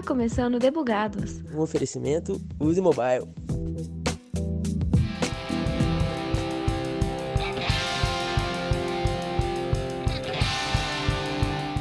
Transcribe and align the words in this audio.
Está 0.00 0.14
começando 0.14 0.58
Debugados. 0.58 1.42
Um 1.54 1.60
oferecimento 1.60 2.40
Use 2.58 2.80
Mobile. 2.80 3.28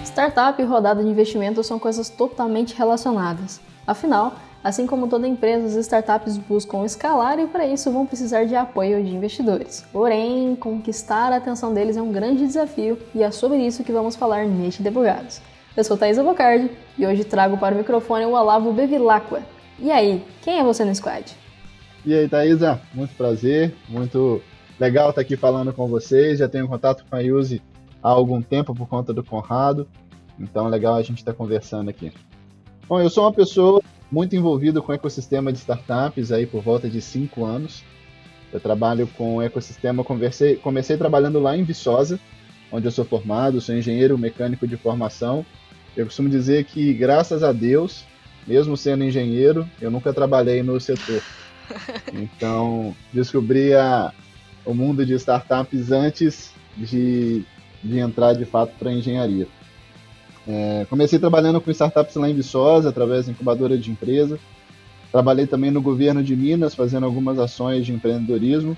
Startup 0.04 0.62
e 0.62 0.66
rodada 0.66 1.01
de 1.01 1.10
investimento 1.10 1.63
são 1.63 1.79
coisas 1.79 2.10
totalmente 2.10 2.76
relacionadas. 2.76 3.62
Afinal, 3.87 4.36
assim 4.62 4.86
como 4.86 5.08
toda 5.08 5.26
empresa, 5.26 5.67
as 5.67 5.76
startups 5.76 6.38
buscam 6.38 6.83
escalar 6.83 7.40
e 7.40 7.47
para 7.47 7.65
isso 7.65 7.90
vão 7.90 8.06
precisar 8.06 8.44
de 8.44 8.54
apoio 8.54 9.01
de 9.01 9.15
investidores. 9.15 9.86
Porém, 9.94 10.58
conquistar 10.58 11.31
a 11.31 11.38
atenção 11.38 11.74
deles 11.74 11.96
é 11.96 12.01
um 12.01 12.12
grande 12.12 12.46
desafio 12.46 12.99
e 13.15 13.24
é 13.24 13.31
sobre 13.31 13.65
isso 13.65 13.81
que 13.81 13.94
vamos 13.94 14.17
falar 14.17 14.46
neste 14.46 14.83
Debugados. 14.83 15.42
Eu 15.78 15.83
sou 15.83 15.96
Thaisa 15.96 16.23
Bocardi 16.23 16.72
e 16.98 17.05
hoje 17.05 17.23
trago 17.23 17.58
para 17.58 17.76
o 17.76 17.78
microfone 17.78 18.26
o 18.26 18.32
Olavo 18.32 18.73
Bevilacqua. 18.73 19.41
E 19.78 19.92
aí, 19.92 20.26
quem 20.42 20.59
é 20.59 20.64
você 20.64 20.84
no 20.84 20.94
squad? 20.94 21.32
E 22.04 22.14
aí, 22.14 22.28
Thaisa, 22.28 22.82
muito 22.94 23.16
prazer, 23.16 23.73
muito 23.88 24.42
legal 24.80 25.09
estar 25.09 25.22
aqui 25.22 25.38
falando 25.38 25.72
com 25.72 25.88
vocês. 25.88 26.40
Já 26.40 26.50
tenho 26.50 26.68
contato 26.68 27.05
com 27.08 27.16
a 27.16 27.20
Yuzi 27.20 27.62
há 28.02 28.09
algum 28.09 28.42
tempo 28.42 28.73
por 28.73 28.88
conta 28.88 29.14
do 29.14 29.23
Conrado, 29.23 29.88
então 30.40 30.66
é 30.66 30.70
legal 30.70 30.95
a 30.95 31.04
gente 31.04 31.20
estar 31.20 31.34
conversando 31.34 31.90
aqui. 31.90 32.12
Bom, 32.88 33.00
eu 33.00 33.09
sou 33.09 33.23
uma 33.23 33.34
pessoa 33.34 33.80
muito 34.12 34.36
envolvida 34.36 34.81
com 34.81 34.92
o 34.92 34.95
ecossistema 34.95 35.54
de 35.54 35.59
startups 35.59 36.31
aí 36.31 36.48
por 36.48 36.64
volta 36.64 36.90
de 36.90 37.00
cinco 37.00 37.45
anos. 37.45 37.84
Eu 38.52 38.59
trabalho 38.59 39.08
com 39.16 39.36
o 39.36 39.42
ecossistema, 39.42 40.04
comecei 40.04 40.98
trabalhando 40.98 41.40
lá 41.40 41.56
em 41.56 41.64
Viçosa, 41.64 42.20
onde 42.72 42.88
eu 42.88 42.92
sou 42.92 43.06
formado, 43.06 43.62
sou 43.62 43.76
engenheiro 43.76 44.17
mecânico 44.17 44.67
de 44.67 44.76
formação 44.76 45.45
eu 45.96 46.06
costumo 46.06 46.30
dizer 46.30 46.66
que, 46.66 46.94
graças 46.94 47.44
a 47.44 47.52
Deus, 47.52 48.06
mesmo 48.48 48.76
sendo 48.76 49.04
engenheiro, 49.04 49.68
eu 49.82 49.92
nunca 49.92 50.14
trabalhei 50.14 50.64
no 50.64 50.80
setor. 50.80 51.22
Então, 52.12 52.96
descobri 53.14 53.76
a, 53.76 54.12
o 54.66 54.73
mundo 54.73 55.06
de 55.06 55.14
startups 55.14 55.92
antes 55.92 56.52
de, 56.76 57.44
de 57.84 58.00
entrar 58.00 58.34
de 58.34 58.44
fato 58.44 58.73
para 58.80 58.90
a 58.90 58.94
engenharia. 58.94 59.48
É, 60.48 60.88
comecei 60.90 61.20
trabalhando 61.20 61.62
com 61.62 61.70
startups 61.70 62.16
lá 62.16 62.28
em 62.28 62.34
Viçosa, 62.34 62.90
através 62.90 63.28
da 63.28 63.31
incubadora 63.31 63.78
de 63.78 63.92
empresa. 63.92 64.40
Trabalhei 65.12 65.46
também 65.46 65.70
no 65.70 65.80
governo 65.80 66.24
de 66.24 66.36
Minas, 66.36 66.74
fazendo 66.74 67.06
algumas 67.06 67.38
ações 67.38 67.86
de 67.86 67.94
empreendedorismo 67.94 68.76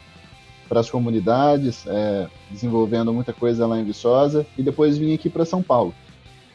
para 0.68 0.82
as 0.82 0.90
comunidades, 0.90 1.86
é, 1.88 2.28
desenvolvendo 2.50 3.14
muita 3.14 3.32
coisa 3.32 3.66
lá 3.66 3.80
em 3.80 3.86
Viçosa. 3.86 4.46
E 4.58 4.64
depois 4.64 4.98
vim 4.98 5.14
aqui 5.14 5.30
para 5.30 5.46
São 5.46 5.64
Paulo. 5.64 5.94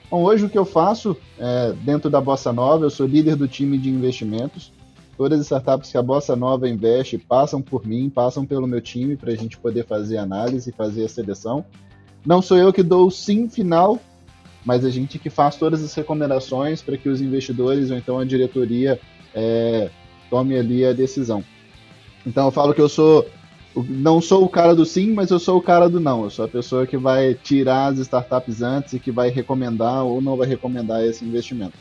Bom, 0.09 0.23
hoje 0.23 0.45
o 0.45 0.49
que 0.49 0.57
eu 0.57 0.65
faço 0.65 1.17
é, 1.39 1.73
dentro 1.83 2.09
da 2.09 2.21
Bossa 2.21 2.53
Nova, 2.53 2.85
eu 2.85 2.91
sou 2.91 3.07
líder 3.07 3.35
do 3.35 3.49
time 3.49 3.77
de 3.77 3.91
investimentos. 3.91 4.73
Todas 5.17 5.41
as 5.41 5.47
startups 5.47 5.91
que 5.91 5.99
a 5.99 6.03
Bossa 6.03 6.37
Nova 6.37 6.69
investe 6.69 7.19
passam 7.19 7.61
por 7.61 7.85
mim, 7.85 8.09
passam 8.09 8.47
pelo 8.47 8.69
meu 8.69 8.81
time 8.81 9.17
para 9.17 9.33
a 9.33 9.37
gente 9.37 9.59
poder 9.59 9.85
fazer 9.85 10.19
análise 10.19 10.71
e 10.71 10.73
fazer 10.73 11.07
a 11.07 11.09
seleção. 11.09 11.65
Não 12.25 12.41
sou 12.41 12.57
eu 12.57 12.73
que 12.73 12.83
dou 12.83 13.09
o 13.09 13.11
sim 13.11 13.49
final, 13.49 13.99
mas 14.65 14.85
a 14.85 14.91
gente 14.91 15.19
que 15.19 15.31
faz 15.31 15.57
todas 15.57 15.83
as 15.83 15.93
recomendações 15.95 16.83
para 16.83 16.97
que 16.97 17.09
os 17.09 17.21
investidores 17.21 17.91
ou 17.91 17.97
então 17.97 18.19
a 18.19 18.25
diretoria 18.25 19.01
é, 19.35 19.91
tome 20.31 20.57
ali 20.57 20.85
a 20.85 20.93
decisão. 20.93 21.43
Então 22.25 22.47
eu 22.47 22.51
falo 22.53 22.75
que 22.75 22.81
eu 22.81 22.89
sou 22.89 23.27
não 23.85 24.21
sou 24.21 24.45
o 24.45 24.49
cara 24.49 24.75
do 24.75 24.87
sim, 24.87 25.13
mas 25.13 25.31
eu 25.31 25.39
sou 25.39 25.59
o 25.59 25.63
cara 25.63 25.89
do 25.89 26.01
não. 26.01 26.25
Eu 26.25 26.31
sou 26.31 26.45
a 26.45 26.49
pessoa 26.49 26.87
que 26.87 26.97
vai 26.97 27.35
tirar 27.35 27.93
as 27.93 27.99
startups 27.99 28.63
antes 28.63 28.95
e 28.95 29.01
que 29.01 29.11
vai 29.11 29.29
recomendar 29.29 30.05
ou 30.05 30.21
não 30.21 30.37
vai 30.37 30.47
recomendar 30.47 31.03
esse 31.03 31.25
investimento. 31.25 31.77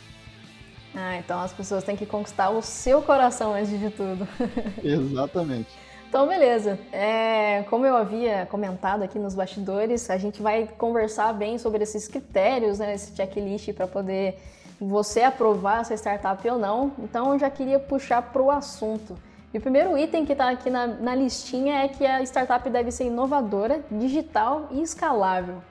Ah, 0.96 1.18
então 1.18 1.42
as 1.42 1.52
pessoas 1.52 1.84
têm 1.84 1.96
que 1.96 2.06
conquistar 2.06 2.50
o 2.50 2.62
seu 2.62 3.02
coração 3.02 3.54
antes 3.54 3.78
de 3.78 3.90
tudo. 3.90 4.28
Exatamente. 4.84 5.70
Então, 6.08 6.28
beleza. 6.28 6.80
É, 6.94 7.64
como 7.70 7.86
eu 7.86 7.96
havia 7.96 8.46
comentado 8.46 9.04
aqui 9.04 9.20
nos 9.20 9.36
bastidores, 9.36 10.10
a 10.10 10.18
gente 10.18 10.42
vai 10.42 10.68
conversar 10.78 11.34
bem 11.34 11.58
sobre 11.58 11.84
esses 11.84 12.08
critérios, 12.08 12.80
né, 12.80 12.94
esse 12.94 13.14
checklist 13.14 13.74
para 13.74 13.86
poder 13.86 14.38
você 14.80 15.24
aprovar 15.24 15.82
essa 15.82 15.94
startup 15.96 16.50
ou 16.50 16.58
não. 16.58 16.94
Então, 17.00 17.34
eu 17.34 17.40
já 17.40 17.50
queria 17.50 17.80
puxar 17.80 18.22
para 18.22 18.42
o 18.42 18.50
assunto. 18.50 19.18
E 19.56 19.58
o 19.58 19.62
primeiro 19.62 19.98
item 19.98 20.26
que 20.26 20.34
está 20.34 20.50
aqui 20.50 20.70
na, 20.70 20.86
na 20.86 21.16
listinha 21.16 21.76
é 21.76 21.88
que 21.88 22.06
a 22.06 22.22
startup 22.24 22.70
deve 22.70 22.92
ser 22.92 23.06
inovadora, 23.06 23.86
digital 23.90 24.68
e 24.70 24.82
escalável. 24.82 25.62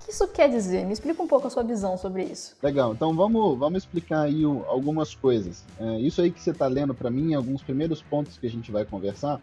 O 0.00 0.04
que 0.04 0.12
isso 0.12 0.28
quer 0.28 0.48
dizer? 0.48 0.86
Me 0.86 0.92
explica 0.92 1.20
um 1.20 1.26
pouco 1.26 1.48
a 1.48 1.50
sua 1.50 1.64
visão 1.64 1.98
sobre 1.98 2.22
isso. 2.22 2.54
Legal, 2.62 2.92
então 2.92 3.12
vamos, 3.16 3.58
vamos 3.58 3.82
explicar 3.82 4.20
aí 4.20 4.44
algumas 4.44 5.16
coisas. 5.16 5.64
É, 5.80 5.98
isso 5.98 6.22
aí 6.22 6.30
que 6.30 6.40
você 6.40 6.52
está 6.52 6.68
lendo 6.68 6.94
para 6.94 7.10
mim, 7.10 7.34
alguns 7.34 7.64
primeiros 7.64 8.00
pontos 8.00 8.38
que 8.38 8.46
a 8.46 8.50
gente 8.50 8.70
vai 8.70 8.84
conversar, 8.84 9.40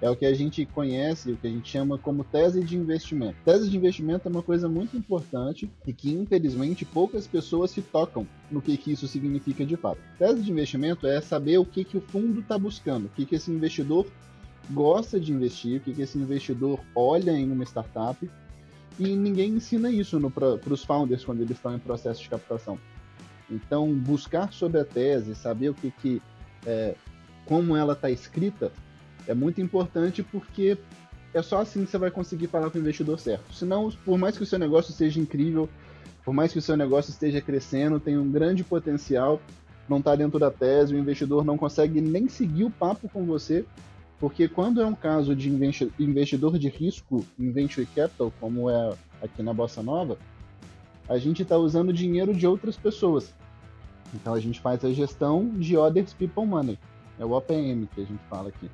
é 0.00 0.08
o 0.08 0.16
que 0.16 0.24
a 0.24 0.32
gente 0.32 0.64
conhece, 0.64 1.32
o 1.32 1.36
que 1.36 1.46
a 1.46 1.50
gente 1.50 1.70
chama 1.70 1.98
como 1.98 2.24
tese 2.24 2.64
de 2.64 2.76
investimento. 2.76 3.36
Tese 3.44 3.68
de 3.68 3.76
investimento 3.76 4.28
é 4.28 4.30
uma 4.30 4.42
coisa 4.42 4.68
muito 4.68 4.96
importante 4.96 5.70
e 5.86 5.92
que, 5.92 6.10
infelizmente, 6.12 6.84
poucas 6.84 7.26
pessoas 7.26 7.70
se 7.70 7.82
tocam 7.82 8.26
no 8.50 8.62
que, 8.62 8.76
que 8.76 8.92
isso 8.92 9.06
significa 9.06 9.64
de 9.64 9.76
fato. 9.76 9.98
Tese 10.18 10.42
de 10.42 10.50
investimento 10.50 11.06
é 11.06 11.20
saber 11.20 11.58
o 11.58 11.64
que, 11.64 11.84
que 11.84 11.98
o 11.98 12.00
fundo 12.00 12.40
está 12.40 12.56
buscando, 12.56 13.06
o 13.06 13.08
que, 13.10 13.26
que 13.26 13.34
esse 13.34 13.50
investidor 13.50 14.06
gosta 14.70 15.20
de 15.20 15.32
investir, 15.32 15.78
o 15.78 15.80
que, 15.80 15.92
que 15.92 16.02
esse 16.02 16.18
investidor 16.18 16.80
olha 16.94 17.32
em 17.32 17.50
uma 17.50 17.64
startup 17.64 18.28
e 18.98 19.16
ninguém 19.16 19.54
ensina 19.54 19.90
isso 19.90 20.18
para 20.30 20.72
os 20.72 20.84
founders 20.84 21.24
quando 21.24 21.40
eles 21.40 21.56
estão 21.56 21.74
em 21.74 21.78
processo 21.78 22.22
de 22.22 22.28
captação. 22.28 22.78
Então, 23.50 23.92
buscar 23.92 24.52
sobre 24.52 24.80
a 24.80 24.84
tese, 24.84 25.34
saber 25.34 25.70
o 25.70 25.74
que, 25.74 25.90
que 25.90 26.22
é, 26.64 26.94
como 27.46 27.76
ela 27.76 27.94
está 27.94 28.10
escrita, 28.10 28.70
é 29.26 29.34
muito 29.34 29.60
importante 29.60 30.22
porque 30.22 30.78
é 31.32 31.42
só 31.42 31.60
assim 31.60 31.84
que 31.84 31.90
você 31.90 31.98
vai 31.98 32.10
conseguir 32.10 32.48
falar 32.48 32.70
com 32.70 32.78
o 32.78 32.80
investidor 32.80 33.18
certo. 33.18 33.54
Senão, 33.54 33.90
por 34.04 34.18
mais 34.18 34.36
que 34.36 34.42
o 34.42 34.46
seu 34.46 34.58
negócio 34.58 34.92
seja 34.92 35.20
incrível, 35.20 35.68
por 36.24 36.34
mais 36.34 36.52
que 36.52 36.58
o 36.58 36.62
seu 36.62 36.76
negócio 36.76 37.10
esteja 37.10 37.40
crescendo, 37.40 38.00
tem 38.00 38.18
um 38.18 38.30
grande 38.30 38.64
potencial, 38.64 39.40
não 39.88 39.98
está 39.98 40.14
dentro 40.14 40.38
da 40.38 40.50
tese, 40.50 40.94
o 40.94 40.98
investidor 40.98 41.44
não 41.44 41.56
consegue 41.56 42.00
nem 42.00 42.28
seguir 42.28 42.64
o 42.64 42.70
papo 42.70 43.08
com 43.08 43.24
você, 43.24 43.64
porque 44.18 44.48
quando 44.48 44.82
é 44.82 44.86
um 44.86 44.94
caso 44.94 45.34
de 45.34 45.48
investidor 45.98 46.58
de 46.58 46.68
risco 46.68 47.24
em 47.38 47.50
venture 47.50 47.86
capital, 47.86 48.32
como 48.38 48.68
é 48.68 48.94
aqui 49.22 49.42
na 49.42 49.52
Bossa 49.52 49.82
Nova, 49.82 50.18
a 51.08 51.18
gente 51.18 51.42
está 51.42 51.56
usando 51.56 51.92
dinheiro 51.92 52.34
de 52.34 52.46
outras 52.46 52.76
pessoas. 52.76 53.32
Então 54.12 54.34
a 54.34 54.40
gente 54.40 54.60
faz 54.60 54.84
a 54.84 54.92
gestão 54.92 55.48
de 55.48 55.76
Others 55.76 56.12
People 56.12 56.46
Money, 56.46 56.78
é 57.18 57.24
o 57.24 57.32
OPM 57.32 57.88
que 57.94 58.02
a 58.02 58.04
gente 58.04 58.22
fala 58.28 58.48
aqui. 58.48 58.70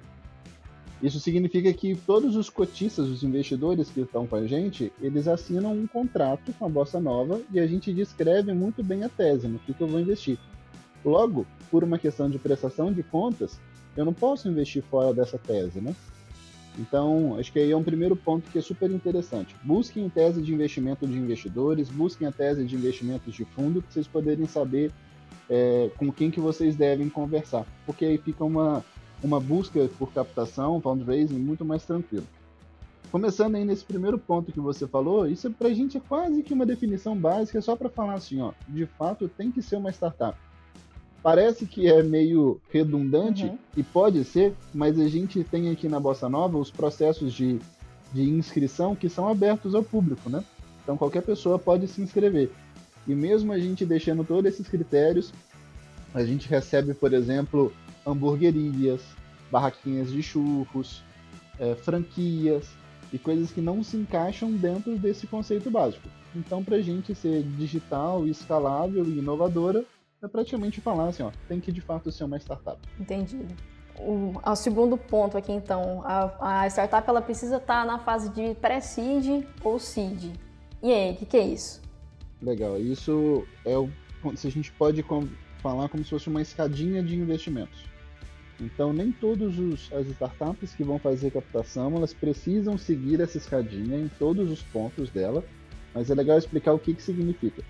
Isso 1.03 1.21
significa 1.21 1.73
que 1.75 1.95
todos 1.95 2.37
os 2.37 2.49
cotistas, 2.49 3.07
os 3.09 3.23
investidores 3.23 3.91
que 3.91 4.01
estão 4.01 4.27
com 4.27 4.37
a 4.37 4.47
gente, 4.47 4.91
eles 5.01 5.29
assinam 5.29 5.73
um 5.75 5.87
contrato 5.87 6.53
com 6.59 6.65
a 6.65 6.69
Bossa 6.69 6.99
Nova 6.99 7.41
e 7.53 7.61
a 7.61 7.67
gente 7.67 7.93
descreve 7.93 8.53
muito 8.55 8.83
bem 8.83 9.05
a 9.05 9.09
tese, 9.09 9.47
no 9.47 9.59
que, 9.59 9.75
que 9.75 9.83
eu 9.83 9.87
vou 9.87 10.01
investir. 10.01 10.39
Logo, 11.05 11.47
por 11.71 11.85
uma 11.85 11.99
questão 11.99 12.31
de 12.31 12.39
prestação 12.39 12.93
de 12.93 13.03
contas, 13.03 13.61
eu 13.97 14.05
não 14.05 14.13
posso 14.13 14.49
investir 14.49 14.83
fora 14.83 15.13
dessa 15.13 15.39
tese, 15.39 15.81
né? 15.81 15.95
Então, 16.79 17.37
acho 17.39 17.53
que 17.53 17.59
aí 17.59 17.71
é 17.71 17.77
um 17.77 17.83
primeiro 17.83 18.17
ponto 18.17 18.51
que 18.51 18.59
é 18.59 18.63
super 18.63 18.91
interessante. 18.91 19.55
Busquem 19.63 20.09
tese 20.09 20.43
de 20.43 20.53
investimento 20.53 21.07
de 21.07 21.17
investidores, 21.17 21.89
busquem 21.89 22.27
a 22.27 22.33
tese 22.33 22.65
de 22.65 22.75
investimentos 22.75 23.35
de 23.35 23.45
fundo, 23.45 23.81
para 23.81 23.91
vocês 23.91 24.07
poderem 24.07 24.47
saber 24.47 24.93
é, 25.49 25.91
com 25.97 26.13
quem 26.13 26.31
que 26.31 26.41
vocês 26.41 26.77
devem 26.77 27.09
conversar. 27.09 27.67
Porque 27.87 28.05
aí 28.05 28.19
fica 28.19 28.45
uma, 28.45 28.85
uma 29.23 29.41
busca 29.41 29.89
por 29.99 30.13
captação, 30.13 30.81
fundraising 30.81 31.39
muito 31.39 31.65
mais 31.65 31.85
tranquilo. 31.85 32.27
Começando 33.11 33.55
aí 33.55 33.65
nesse 33.65 33.85
primeiro 33.85 34.19
ponto 34.19 34.53
que 34.53 34.61
você 34.61 34.87
falou, 34.87 35.27
isso 35.27 35.51
para 35.51 35.69
a 35.69 35.75
gente 35.75 35.97
é 35.97 36.01
quase 36.01 36.43
que 36.43 36.53
uma 36.53 36.67
definição 36.67 37.17
básica, 37.17 37.63
só 37.63 37.77
para 37.77 37.89
falar 37.89 38.15
assim, 38.15 38.41
ó, 38.41 38.53
de 38.69 38.85
fato 38.85 39.29
tem 39.29 39.51
que 39.51 39.63
ser 39.63 39.77
uma 39.77 39.91
startup. 39.91 40.37
Parece 41.23 41.67
que 41.67 41.89
é 41.89 42.03
meio 42.03 42.61
redundante 42.71 43.47
uhum. 43.47 43.59
e 43.77 43.83
pode 43.83 44.23
ser, 44.25 44.55
mas 44.75 44.99
a 44.99 45.09
gente 45.09 45.43
tem 45.43 45.71
aqui 45.71 45.89
na 45.89 45.99
Bossa 45.99 46.29
Nova 46.29 46.59
os 46.59 46.71
processos 46.71 47.33
de, 47.33 47.59
de 48.13 48.23
inscrição 48.23 48.95
que 48.95 49.09
são 49.09 49.29
abertos 49.29 49.75
ao 49.75 49.83
público, 49.83 50.29
né? 50.29 50.45
Então 50.83 50.97
qualquer 50.97 51.23
pessoa 51.23 51.59
pode 51.59 51.89
se 51.89 52.01
inscrever. 52.01 52.51
E 53.09 53.15
mesmo 53.15 53.53
a 53.53 53.59
gente 53.59 53.85
deixando 53.85 54.25
todos 54.25 54.53
esses 54.53 54.69
critérios, 54.69 55.33
a 56.15 56.25
gente 56.25 56.49
recebe, 56.49 56.95
por 56.95 57.13
exemplo, 57.13 57.73
hamburguerias, 58.07 59.03
barraquinhas 59.51 60.11
de 60.11 60.23
churros, 60.23 61.03
é, 61.59 61.75
franquias 61.75 62.69
e 63.13 63.19
coisas 63.19 63.51
que 63.51 63.61
não 63.61 63.83
se 63.83 63.97
encaixam 63.97 64.53
dentro 64.53 64.97
desse 64.99 65.27
conceito 65.27 65.71
básico. 65.71 66.09
Então, 66.35 66.63
para 66.63 66.77
a 66.77 66.83
gente 66.83 67.15
ser 67.15 67.43
digital, 67.43 68.27
escalável 68.27 69.05
e 69.05 69.19
inovadora, 69.19 69.85
é 70.23 70.29
praticamente 70.29 70.81
falar 70.81 71.09
assim, 71.09 71.23
ó, 71.23 71.31
tem 71.49 71.61
que 71.61 71.73
de 71.73 71.81
fato 71.81 72.11
ser 72.13 72.25
uma 72.25 72.37
startup. 72.37 72.79
Entendido. 73.01 73.55
O, 73.99 74.35
segundo 74.55 74.99
ponto 74.99 75.39
aqui, 75.39 75.53
então, 75.53 76.03
a, 76.05 76.63
a 76.63 76.67
startup 76.67 77.09
ela 77.09 77.23
precisa 77.23 77.57
estar 77.57 77.81
tá 77.81 77.85
na 77.87 77.99
fase 77.99 78.29
de 78.31 78.55
pré-seed 78.57 79.47
ou 79.65 79.79
seed. 79.79 80.35
E 80.83 80.93
aí, 80.93 81.13
o 81.13 81.17
que, 81.17 81.25
que 81.25 81.37
é 81.37 81.47
isso? 81.47 81.81
Legal, 82.43 82.79
isso 82.79 83.47
é 83.65 83.77
o 83.77 83.89
se 84.35 84.49
a 84.49 84.51
gente 84.51 84.73
pode 84.73 85.05
falar 85.63 85.89
como 85.89 86.03
se 86.03 86.11
fosse 86.11 86.29
uma 86.29 86.43
escadinha 86.43 87.03
de 87.03 87.15
investimentos. 87.17 87.85
Então, 88.61 88.93
nem 88.93 89.13
todas 89.13 89.55
as 89.93 90.07
startups 90.09 90.75
que 90.75 90.83
vão 90.83 90.99
fazer 90.99 91.31
captação, 91.31 91.95
elas 91.95 92.15
precisam 92.15 92.79
seguir 92.79 93.21
essa 93.21 93.37
escadinha 93.37 93.99
em 93.99 94.09
todos 94.09 94.51
os 94.51 94.63
pontos 94.63 95.11
dela, 95.11 95.45
mas 95.95 96.11
é 96.11 96.15
legal 96.15 96.39
explicar 96.39 96.73
o 96.73 96.79
que, 96.79 96.95
que 96.95 97.03
significa. 97.03 97.63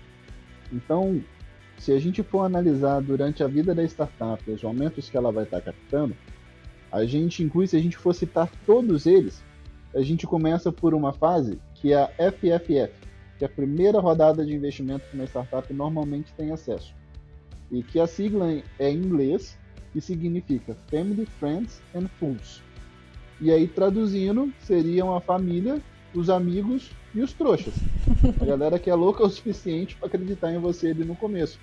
Então, 0.71 1.21
se 1.77 1.91
a 1.91 1.99
gente 1.99 2.23
for 2.23 2.41
analisar 2.41 3.01
durante 3.01 3.43
a 3.43 3.47
vida 3.47 3.75
da 3.75 3.83
startup 3.83 4.49
os 4.49 4.63
aumentos 4.63 5.09
que 5.09 5.17
ela 5.17 5.31
vai 5.31 5.43
estar 5.43 5.61
captando, 5.61 6.15
a 6.91 7.05
gente 7.05 7.43
inclui, 7.43 7.67
se 7.67 7.75
a 7.75 7.81
gente 7.81 7.97
for 7.97 8.13
citar 8.13 8.49
todos 8.65 9.05
eles, 9.05 9.43
a 9.93 10.01
gente 10.01 10.25
começa 10.25 10.71
por 10.71 10.93
uma 10.93 11.13
fase 11.13 11.59
que 11.75 11.91
é 11.91 12.01
a 12.01 12.07
FFF, 12.31 12.93
que 13.37 13.43
é 13.43 13.45
a 13.45 13.49
primeira 13.49 13.99
rodada 13.99 14.45
de 14.45 14.53
investimento 14.53 15.05
que 15.09 15.15
uma 15.15 15.25
startup 15.25 15.71
normalmente 15.73 16.33
tem 16.33 16.51
acesso. 16.51 16.93
E 17.69 17.83
que 17.83 17.99
a 17.99 18.07
sigla 18.07 18.49
é 18.79 18.89
em 18.89 18.97
inglês, 18.97 19.57
que 19.97 20.01
significa 20.01 20.77
Family, 20.91 21.25
Friends 21.39 21.81
and 21.95 22.07
Fools. 22.19 22.61
E 23.41 23.51
aí, 23.51 23.67
traduzindo, 23.67 24.53
seriam 24.59 25.15
a 25.15 25.19
família, 25.19 25.81
os 26.13 26.29
amigos 26.29 26.91
e 27.15 27.21
os 27.21 27.33
trouxas. 27.33 27.73
A 28.39 28.45
galera 28.45 28.77
que 28.77 28.91
é 28.91 28.93
louca 28.93 29.25
o 29.25 29.29
suficiente 29.29 29.95
para 29.95 30.07
acreditar 30.07 30.53
em 30.53 30.59
você 30.59 30.89
ali 30.89 31.03
no 31.03 31.15
começo. 31.15 31.59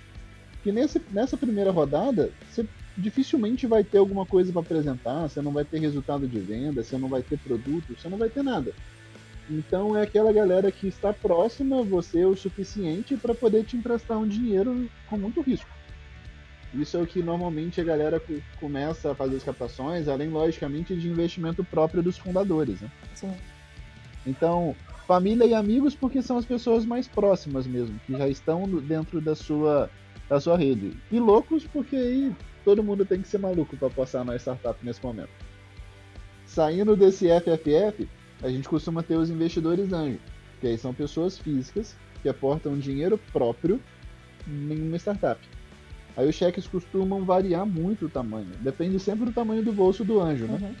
Que 0.63 0.69
nesse, 0.69 1.01
nessa 1.11 1.37
primeira 1.37 1.71
rodada, 1.71 2.29
você 2.49 2.65
dificilmente 2.97 3.65
vai 3.67 3.85
ter 3.85 3.99
alguma 3.99 4.25
coisa 4.25 4.51
para 4.51 4.61
apresentar, 4.61 5.29
você 5.29 5.41
não 5.41 5.53
vai 5.53 5.63
ter 5.63 5.79
resultado 5.79 6.27
de 6.27 6.39
venda, 6.39 6.83
você 6.83 6.97
não 6.97 7.07
vai 7.07 7.21
ter 7.21 7.39
produto, 7.39 7.95
você 7.97 8.09
não 8.09 8.17
vai 8.17 8.29
ter 8.29 8.43
nada. 8.43 8.73
Então 9.49 9.95
é 9.95 10.01
aquela 10.01 10.33
galera 10.33 10.69
que 10.73 10.87
está 10.87 11.13
próxima 11.13 11.79
a 11.79 11.83
você 11.83 12.25
o 12.25 12.35
suficiente 12.35 13.15
para 13.15 13.33
poder 13.33 13.63
te 13.63 13.77
emprestar 13.77 14.17
um 14.17 14.27
dinheiro 14.27 14.89
com 15.09 15.17
muito 15.17 15.39
risco. 15.39 15.74
Isso 16.81 16.97
é 16.97 17.01
o 17.01 17.07
que 17.07 17.21
normalmente 17.21 17.79
a 17.79 17.83
galera 17.83 18.21
começa 18.59 19.11
a 19.11 19.15
fazer 19.15 19.37
as 19.37 19.43
captações, 19.43 20.07
além, 20.07 20.29
logicamente, 20.29 20.95
de 20.95 21.07
investimento 21.07 21.63
próprio 21.63 22.03
dos 22.03 22.17
fundadores. 22.17 22.81
Né? 22.81 22.91
Sim. 23.13 23.33
Então, 24.25 24.75
família 25.07 25.45
e 25.45 25.53
amigos, 25.53 25.95
porque 25.95 26.21
são 26.21 26.37
as 26.37 26.45
pessoas 26.45 26.85
mais 26.85 27.07
próximas 27.07 27.65
mesmo, 27.67 27.99
que 28.05 28.13
já 28.13 28.27
estão 28.27 28.63
dentro 28.63 29.21
da 29.21 29.35
sua, 29.35 29.89
da 30.27 30.39
sua 30.39 30.57
rede. 30.57 30.93
E 31.11 31.19
loucos, 31.19 31.65
porque 31.65 31.95
aí 31.95 32.35
todo 32.63 32.83
mundo 32.83 33.05
tem 33.05 33.21
que 33.21 33.27
ser 33.27 33.37
maluco 33.37 33.77
para 33.77 33.89
passar 33.89 34.25
na 34.25 34.35
startup 34.35 34.77
nesse 34.83 35.03
momento. 35.03 35.29
Saindo 36.45 36.95
desse 36.95 37.27
FFF, 37.27 38.07
a 38.41 38.49
gente 38.49 38.67
costuma 38.67 39.03
ter 39.03 39.15
os 39.15 39.29
investidores 39.29 39.93
anjo, 39.93 40.19
que 40.59 40.67
aí 40.67 40.77
são 40.77 40.93
pessoas 40.93 41.37
físicas 41.37 41.95
que 42.21 42.29
aportam 42.29 42.77
dinheiro 42.77 43.19
próprio 43.31 43.79
em 44.47 44.87
uma 44.87 44.97
startup. 44.97 45.39
Aí 46.17 46.27
os 46.27 46.35
cheques 46.35 46.67
costumam 46.67 47.25
variar 47.25 47.65
muito 47.65 48.05
o 48.05 48.09
tamanho. 48.09 48.47
Depende 48.61 48.99
sempre 48.99 49.25
do 49.25 49.33
tamanho 49.33 49.63
do 49.63 49.73
bolso 49.73 50.03
do 50.03 50.19
anjo, 50.19 50.45
né? 50.45 50.59
Uhum. 50.61 50.75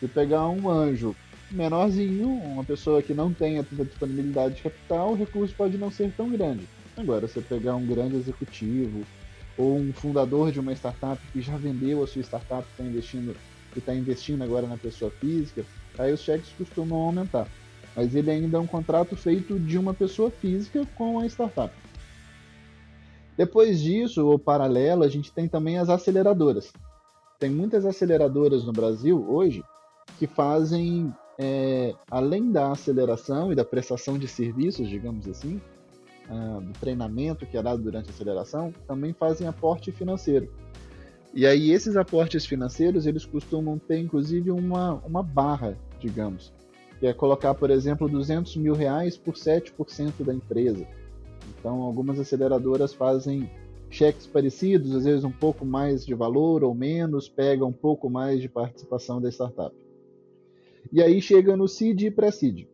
Se 0.00 0.08
pegar 0.08 0.46
um 0.48 0.68
anjo 0.68 1.16
menorzinho, 1.50 2.28
uma 2.28 2.64
pessoa 2.64 3.02
que 3.02 3.14
não 3.14 3.32
tenha 3.32 3.64
tanta 3.64 3.84
disponibilidade 3.84 4.56
de 4.56 4.62
capital, 4.62 5.12
o 5.12 5.16
recurso 5.16 5.54
pode 5.54 5.78
não 5.78 5.90
ser 5.90 6.12
tão 6.16 6.28
grande. 6.30 6.68
Agora, 6.96 7.26
se 7.26 7.40
pegar 7.40 7.74
um 7.76 7.86
grande 7.86 8.16
executivo 8.16 9.02
ou 9.56 9.76
um 9.78 9.92
fundador 9.92 10.52
de 10.52 10.60
uma 10.60 10.72
startup 10.72 11.20
que 11.32 11.40
já 11.40 11.56
vendeu 11.56 12.02
a 12.02 12.06
sua 12.06 12.22
startup, 12.22 12.66
está 12.70 12.84
investindo, 12.84 13.36
que 13.72 13.78
está 13.78 13.94
investindo 13.94 14.42
agora 14.42 14.66
na 14.66 14.76
pessoa 14.76 15.10
física, 15.10 15.64
aí 15.98 16.12
os 16.12 16.20
cheques 16.20 16.50
costumam 16.58 16.98
aumentar. 16.98 17.48
Mas 17.96 18.14
ele 18.14 18.30
ainda 18.30 18.58
é 18.58 18.60
um 18.60 18.66
contrato 18.66 19.16
feito 19.16 19.58
de 19.58 19.78
uma 19.78 19.94
pessoa 19.94 20.30
física 20.30 20.84
com 20.94 21.20
a 21.20 21.26
startup. 21.26 21.72
Depois 23.36 23.80
disso, 23.80 24.28
o 24.28 24.38
paralelo, 24.38 25.02
a 25.02 25.08
gente 25.08 25.32
tem 25.32 25.48
também 25.48 25.78
as 25.78 25.88
aceleradoras. 25.88 26.72
Tem 27.38 27.50
muitas 27.50 27.84
aceleradoras 27.84 28.64
no 28.64 28.72
Brasil 28.72 29.24
hoje 29.28 29.62
que 30.18 30.26
fazem, 30.26 31.12
é, 31.38 31.94
além 32.10 32.52
da 32.52 32.70
aceleração 32.70 33.52
e 33.52 33.54
da 33.54 33.64
prestação 33.64 34.16
de 34.16 34.28
serviços, 34.28 34.88
digamos 34.88 35.26
assim, 35.28 35.60
uh, 36.30 36.60
do 36.60 36.72
treinamento 36.78 37.44
que 37.46 37.56
é 37.56 37.62
dado 37.62 37.82
durante 37.82 38.08
a 38.08 38.12
aceleração, 38.12 38.72
também 38.86 39.12
fazem 39.12 39.46
aporte 39.46 39.90
financeiro. 39.90 40.48
E 41.34 41.46
aí 41.46 41.72
esses 41.72 41.96
aportes 41.96 42.46
financeiros, 42.46 43.06
eles 43.06 43.24
costumam 43.24 43.76
ter 43.78 43.98
inclusive 43.98 44.52
uma, 44.52 44.94
uma 45.04 45.22
barra, 45.22 45.76
digamos, 45.98 46.52
que 47.00 47.06
é 47.06 47.12
colocar, 47.12 47.54
por 47.54 47.70
exemplo, 47.70 48.08
200 48.08 48.56
mil 48.56 48.74
reais 48.74 49.16
por 49.16 49.34
7% 49.34 50.22
da 50.24 50.32
empresa. 50.32 50.86
Então, 51.64 51.80
algumas 51.80 52.20
aceleradoras 52.20 52.92
fazem 52.92 53.48
cheques 53.88 54.26
parecidos, 54.26 54.94
às 54.94 55.04
vezes 55.04 55.24
um 55.24 55.32
pouco 55.32 55.64
mais 55.64 56.04
de 56.04 56.12
valor 56.12 56.62
ou 56.62 56.74
menos, 56.74 57.26
pega 57.26 57.64
um 57.64 57.72
pouco 57.72 58.10
mais 58.10 58.42
de 58.42 58.50
participação 58.50 59.18
da 59.18 59.30
startup. 59.30 59.74
E 60.92 61.02
aí 61.02 61.22
chega 61.22 61.56
no 61.56 61.66
seed 61.66 62.02
e 62.02 62.10
pré-seed. 62.10 62.66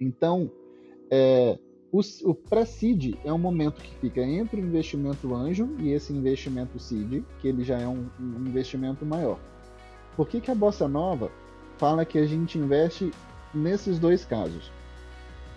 Então, 0.00 0.50
é, 1.08 1.56
o, 1.92 2.00
o 2.24 2.34
pré-seed 2.34 3.14
é 3.24 3.32
um 3.32 3.38
momento 3.38 3.80
que 3.80 3.94
fica 4.00 4.20
entre 4.20 4.60
o 4.60 4.64
investimento 4.64 5.32
anjo 5.32 5.72
e 5.78 5.92
esse 5.92 6.12
investimento 6.12 6.80
seed, 6.80 7.22
que 7.38 7.46
ele 7.46 7.62
já 7.62 7.78
é 7.78 7.86
um, 7.86 8.08
um 8.18 8.48
investimento 8.48 9.06
maior. 9.06 9.38
Por 10.16 10.26
que, 10.26 10.40
que 10.40 10.50
a 10.50 10.56
Bossa 10.56 10.88
Nova 10.88 11.30
fala 11.78 12.04
que 12.04 12.18
a 12.18 12.26
gente 12.26 12.58
investe 12.58 13.12
nesses 13.54 13.96
dois 14.00 14.24
casos? 14.24 14.72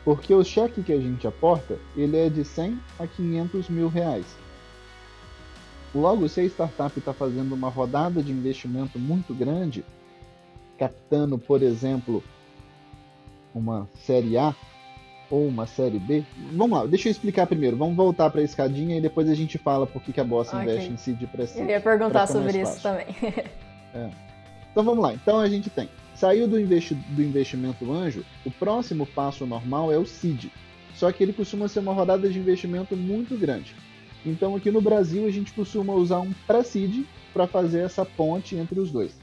Porque 0.06 0.34
o 0.36 0.44
cheque 0.44 0.84
que 0.84 0.94
a 0.94 1.00
gente 1.00 1.28
aporta, 1.28 1.80
ele 1.98 2.16
é 2.16 2.30
de 2.30 2.46
100 2.46 2.80
a 3.00 3.07
500 3.07 3.69
mil 3.69 3.90
reais. 3.90 4.25
Logo, 5.94 6.30
se 6.30 6.42
a 6.42 6.44
startup 6.44 6.98
está 6.98 7.12
fazendo 7.12 7.56
uma 7.56 7.69
rodada 7.69 8.22
de 8.22 8.31
investimento 8.31 9.00
muito 9.00 9.34
grande, 9.34 9.84
captando, 10.78 11.40
por 11.40 11.63
exemplo, 11.63 12.24
uma 13.54 13.90
série 13.96 14.38
A, 14.38 14.56
ou 15.31 15.48
uma 15.48 15.66
série 15.66 15.98
B? 15.98 16.24
Vamos 16.52 16.78
lá, 16.78 16.86
deixa 16.86 17.07
eu 17.07 17.12
explicar 17.12 17.48
primeiro. 17.48 17.75
Vamos 17.75 17.96
voltar 17.96 18.30
para 18.30 18.42
a 18.42 18.44
escadinha 18.44 18.98
e 18.98 19.02
depois 19.02 19.28
a 19.28 19.34
gente 19.34 19.57
fala 19.57 19.88
por 19.88 20.04
que, 20.04 20.19
a 20.19 20.24
Bossa 20.24 20.56
okay. 20.56 20.69
investe 20.69 20.92
em 20.92 20.98
seed 20.98 21.24
para 21.28 21.46
Eu 21.56 21.66
ia 21.66 21.81
perguntar 21.81 22.28
sobre 22.28 22.62
isso 22.62 22.80
também. 22.81 23.07
é. 23.94 24.10
Então 24.72 24.84
vamos 24.84 25.04
lá. 25.04 25.13
Então 25.13 25.40
a 25.40 25.48
gente 25.48 25.69
tem. 25.69 25.90
Saiu 26.15 26.47
do, 26.47 26.59
investi 26.59 26.94
do 26.94 27.21
investimento 27.21 27.91
anjo, 27.91 28.23
o 28.45 28.51
próximo 28.51 29.06
passo 29.06 29.45
normal 29.45 29.91
é 29.91 29.97
o 29.97 30.06
seed. 30.06 30.45
Só 30.94 31.12
que 31.12 31.21
ele 31.21 31.33
costuma 31.33 31.67
ser 31.67 31.79
uma 31.79 31.94
rodada 31.94 32.29
de 32.29 32.39
investimento 32.39 32.95
muito 32.95 33.38
grande. 33.38 33.75
Então 34.25 34.56
aqui 34.56 34.71
no 34.71 34.81
Brasil 34.81 35.28
a 35.28 35.30
gente 35.30 35.54
costuma 35.54 35.94
usar 35.94 36.19
um 36.19 36.31
pré-seed 36.47 37.06
para 37.33 37.45
fazer 37.45 37.81
essa 37.81 38.06
ponte 38.06 38.56
entre 38.56 38.80
os 38.80 38.92
dois. 38.92 39.19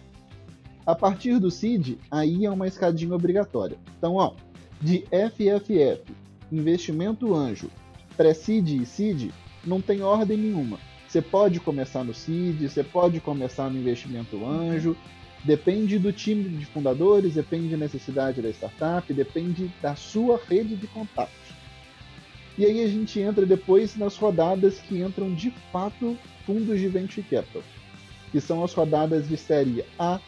A 0.84 0.94
partir 0.94 1.38
do 1.38 1.50
seed, 1.50 1.96
aí 2.10 2.44
é 2.44 2.50
uma 2.50 2.66
escadinha 2.66 3.14
obrigatória. 3.14 3.78
Então, 3.96 4.16
ó, 4.16 4.34
de 4.80 5.04
FFF, 5.06 6.12
investimento 6.50 7.34
anjo, 7.34 7.70
pré-seed 8.16 8.68
e 8.68 8.84
seed, 8.84 9.30
não 9.64 9.80
tem 9.80 10.02
ordem 10.02 10.36
nenhuma. 10.36 10.78
Você 11.08 11.22
pode 11.22 11.60
começar 11.60 12.04
no 12.04 12.12
seed, 12.12 12.62
você 12.62 12.82
pode 12.82 13.20
começar 13.20 13.70
no 13.70 13.78
investimento 13.78 14.44
anjo, 14.44 14.96
depende 15.44 15.98
do 15.98 16.12
time 16.12 16.48
de 16.48 16.66
fundadores, 16.66 17.34
depende 17.34 17.68
da 17.68 17.76
necessidade 17.76 18.40
da 18.40 18.50
startup, 18.50 19.12
depende 19.12 19.70
da 19.80 19.94
sua 19.94 20.40
rede 20.48 20.76
de 20.76 20.86
contatos. 20.86 21.32
E 22.56 22.64
aí 22.64 22.84
a 22.84 22.88
gente 22.88 23.18
entra 23.18 23.46
depois 23.46 23.96
nas 23.96 24.16
rodadas 24.16 24.78
que 24.78 25.00
entram 25.00 25.32
de 25.34 25.50
fato 25.72 26.16
fundos 26.44 26.78
de 26.78 26.88
venture 26.88 27.26
capital, 27.28 27.62
que 28.30 28.40
são 28.40 28.62
as 28.62 28.72
rodadas 28.74 29.28
de 29.28 29.36
série 29.36 29.84
A, 29.98 30.20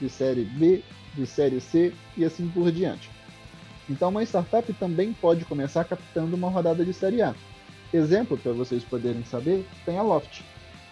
de 0.00 0.08
série 0.08 0.44
B, 0.44 0.82
de 1.14 1.26
série 1.26 1.60
C 1.60 1.92
e 2.16 2.24
assim 2.24 2.48
por 2.48 2.70
diante. 2.72 3.10
Então, 3.88 4.08
uma 4.08 4.22
startup 4.22 4.72
também 4.74 5.12
pode 5.12 5.44
começar 5.44 5.84
captando 5.84 6.34
uma 6.34 6.48
rodada 6.48 6.84
de 6.84 6.92
série 6.92 7.22
A. 7.22 7.34
Exemplo, 7.92 8.36
para 8.36 8.52
vocês 8.52 8.82
poderem 8.82 9.24
saber, 9.24 9.64
tem 9.84 9.96
a 9.96 10.02
Loft, 10.02 10.42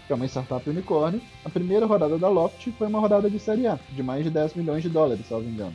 que 0.07 0.13
é 0.13 0.17
uma 0.17 0.27
startup 0.27 0.69
unicórnio. 0.69 1.21
A 1.45 1.51
primeira 1.51 1.87
rodada 1.87 2.19
da 2.19 2.29
Loft 2.29 2.71
foi 2.73 2.87
uma 2.87 3.01
rodada 3.01 3.31
de 3.31 3.39
série 3.39 3.67
A, 3.67 3.79
de 3.93 4.03
mais 4.03 4.25
de 4.25 4.31
10 4.31 4.55
milhões 4.55 4.83
de 4.83 4.89
dólares, 4.89 5.31
me 5.31 5.47
engano. 5.47 5.75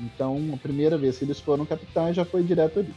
Então, 0.00 0.38
a 0.54 0.56
primeira 0.56 0.96
vez 0.96 1.18
que 1.18 1.24
eles 1.24 1.40
foram 1.40 1.66
captar 1.66 2.12
já 2.12 2.24
foi 2.24 2.42
direto 2.42 2.80
ali. 2.80 2.94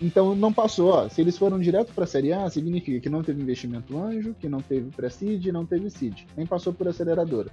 Então, 0.00 0.34
não 0.34 0.52
passou. 0.52 0.90
Ó, 0.90 1.08
se 1.08 1.20
eles 1.20 1.38
foram 1.38 1.58
direto 1.58 1.92
para 1.94 2.04
a 2.04 2.06
série 2.06 2.32
A, 2.32 2.50
significa 2.50 3.00
que 3.00 3.08
não 3.08 3.22
teve 3.22 3.40
investimento 3.40 3.98
anjo, 3.98 4.34
que 4.38 4.48
não 4.48 4.60
teve 4.60 4.90
pré-seed, 4.90 5.46
não 5.46 5.64
teve 5.64 5.88
seed. 5.88 6.24
Nem 6.36 6.46
passou 6.46 6.72
por 6.72 6.88
aceleradora. 6.88 7.50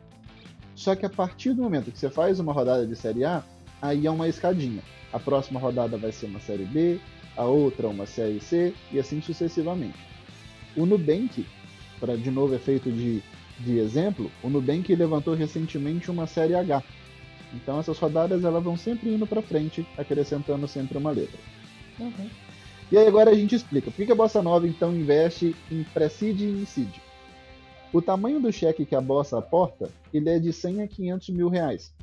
Só 0.75 0.95
que 0.95 1.05
a 1.05 1.09
partir 1.09 1.53
do 1.53 1.61
momento 1.61 1.91
que 1.91 1.99
você 1.99 2.09
faz 2.09 2.39
uma 2.39 2.51
rodada 2.51 2.85
de 2.85 2.95
série 2.95 3.23
A, 3.23 3.43
aí 3.81 4.07
é 4.07 4.11
uma 4.11 4.27
escadinha. 4.27 4.81
A 5.13 5.19
próxima 5.19 5.59
rodada 5.59 5.97
vai 5.97 6.11
ser 6.11 6.25
uma 6.25 6.39
série 6.39 6.65
B, 6.65 6.99
a 7.37 7.45
outra 7.45 7.87
uma 7.87 8.05
série 8.05 8.39
C 8.39 8.73
e 8.91 8.99
assim 8.99 9.21
sucessivamente. 9.21 9.97
O 10.75 10.85
Nubank, 10.85 11.45
para 12.03 12.17
de 12.17 12.29
novo 12.29 12.53
efeito 12.53 12.91
de, 12.91 13.23
de 13.61 13.77
exemplo, 13.77 14.29
o 14.43 14.49
Nubank 14.49 14.93
levantou 14.93 15.33
recentemente 15.33 16.11
uma 16.11 16.27
série 16.27 16.53
H. 16.53 16.83
Então 17.53 17.79
essas 17.79 17.97
rodadas 17.97 18.43
elas 18.43 18.61
vão 18.61 18.75
sempre 18.75 19.13
indo 19.13 19.25
para 19.25 19.41
frente, 19.41 19.87
acrescentando 19.97 20.67
sempre 20.67 20.97
uma 20.97 21.11
letra. 21.11 21.39
Uhum. 21.97 22.29
E 22.91 22.97
aí 22.97 23.07
agora 23.07 23.31
a 23.31 23.33
gente 23.33 23.55
explica 23.55 23.89
por 23.89 24.05
que 24.05 24.11
a 24.11 24.15
Bossa 24.15 24.43
Nova 24.43 24.67
então 24.67 24.93
investe 24.93 25.55
em 25.71 25.83
Preside 25.93 26.43
e 26.43 26.61
Incide. 26.63 27.01
O 27.93 28.01
tamanho 28.01 28.41
do 28.41 28.51
cheque 28.51 28.85
que 28.85 28.95
a 28.95 29.01
Bossa 29.01 29.37
aporta, 29.37 29.89
ele 30.13 30.29
é 30.29 30.37
de 30.39 30.51
100 30.51 30.81
a 30.81 30.87
500 30.89 31.29
mil 31.29 31.47
reais. 31.47 31.93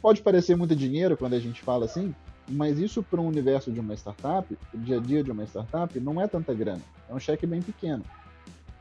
Pode 0.00 0.22
parecer 0.22 0.56
muito 0.56 0.76
dinheiro 0.76 1.16
quando 1.16 1.34
a 1.34 1.40
gente 1.40 1.60
fala 1.60 1.86
assim, 1.86 2.14
mas 2.48 2.78
isso 2.78 3.02
para 3.02 3.20
um 3.20 3.26
universo 3.26 3.72
de 3.72 3.80
uma 3.80 3.94
startup, 3.94 4.56
o 4.72 4.78
dia 4.78 4.98
a 4.98 5.00
dia 5.00 5.24
de 5.24 5.32
uma 5.32 5.42
startup, 5.42 5.98
não 5.98 6.20
é 6.20 6.28
tanta 6.28 6.54
grana. 6.54 6.82
É 7.08 7.14
um 7.14 7.18
cheque 7.18 7.46
bem 7.46 7.60
pequeno. 7.60 8.04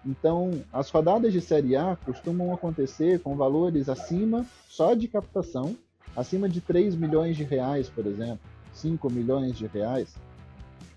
Então, 0.05 0.51
as 0.71 0.89
rodadas 0.89 1.33
de 1.33 1.41
série 1.41 1.75
A 1.75 1.97
costumam 1.97 2.53
acontecer 2.53 3.19
com 3.19 3.35
valores 3.35 3.89
acima 3.89 4.45
só 4.67 4.93
de 4.93 5.07
captação, 5.07 5.75
acima 6.15 6.47
de 6.47 6.61
3 6.61 6.95
milhões 6.95 7.35
de 7.35 7.43
reais, 7.43 7.89
por 7.89 8.05
exemplo, 8.05 8.39
5 8.73 9.09
milhões 9.11 9.57
de 9.57 9.67
reais. 9.67 10.15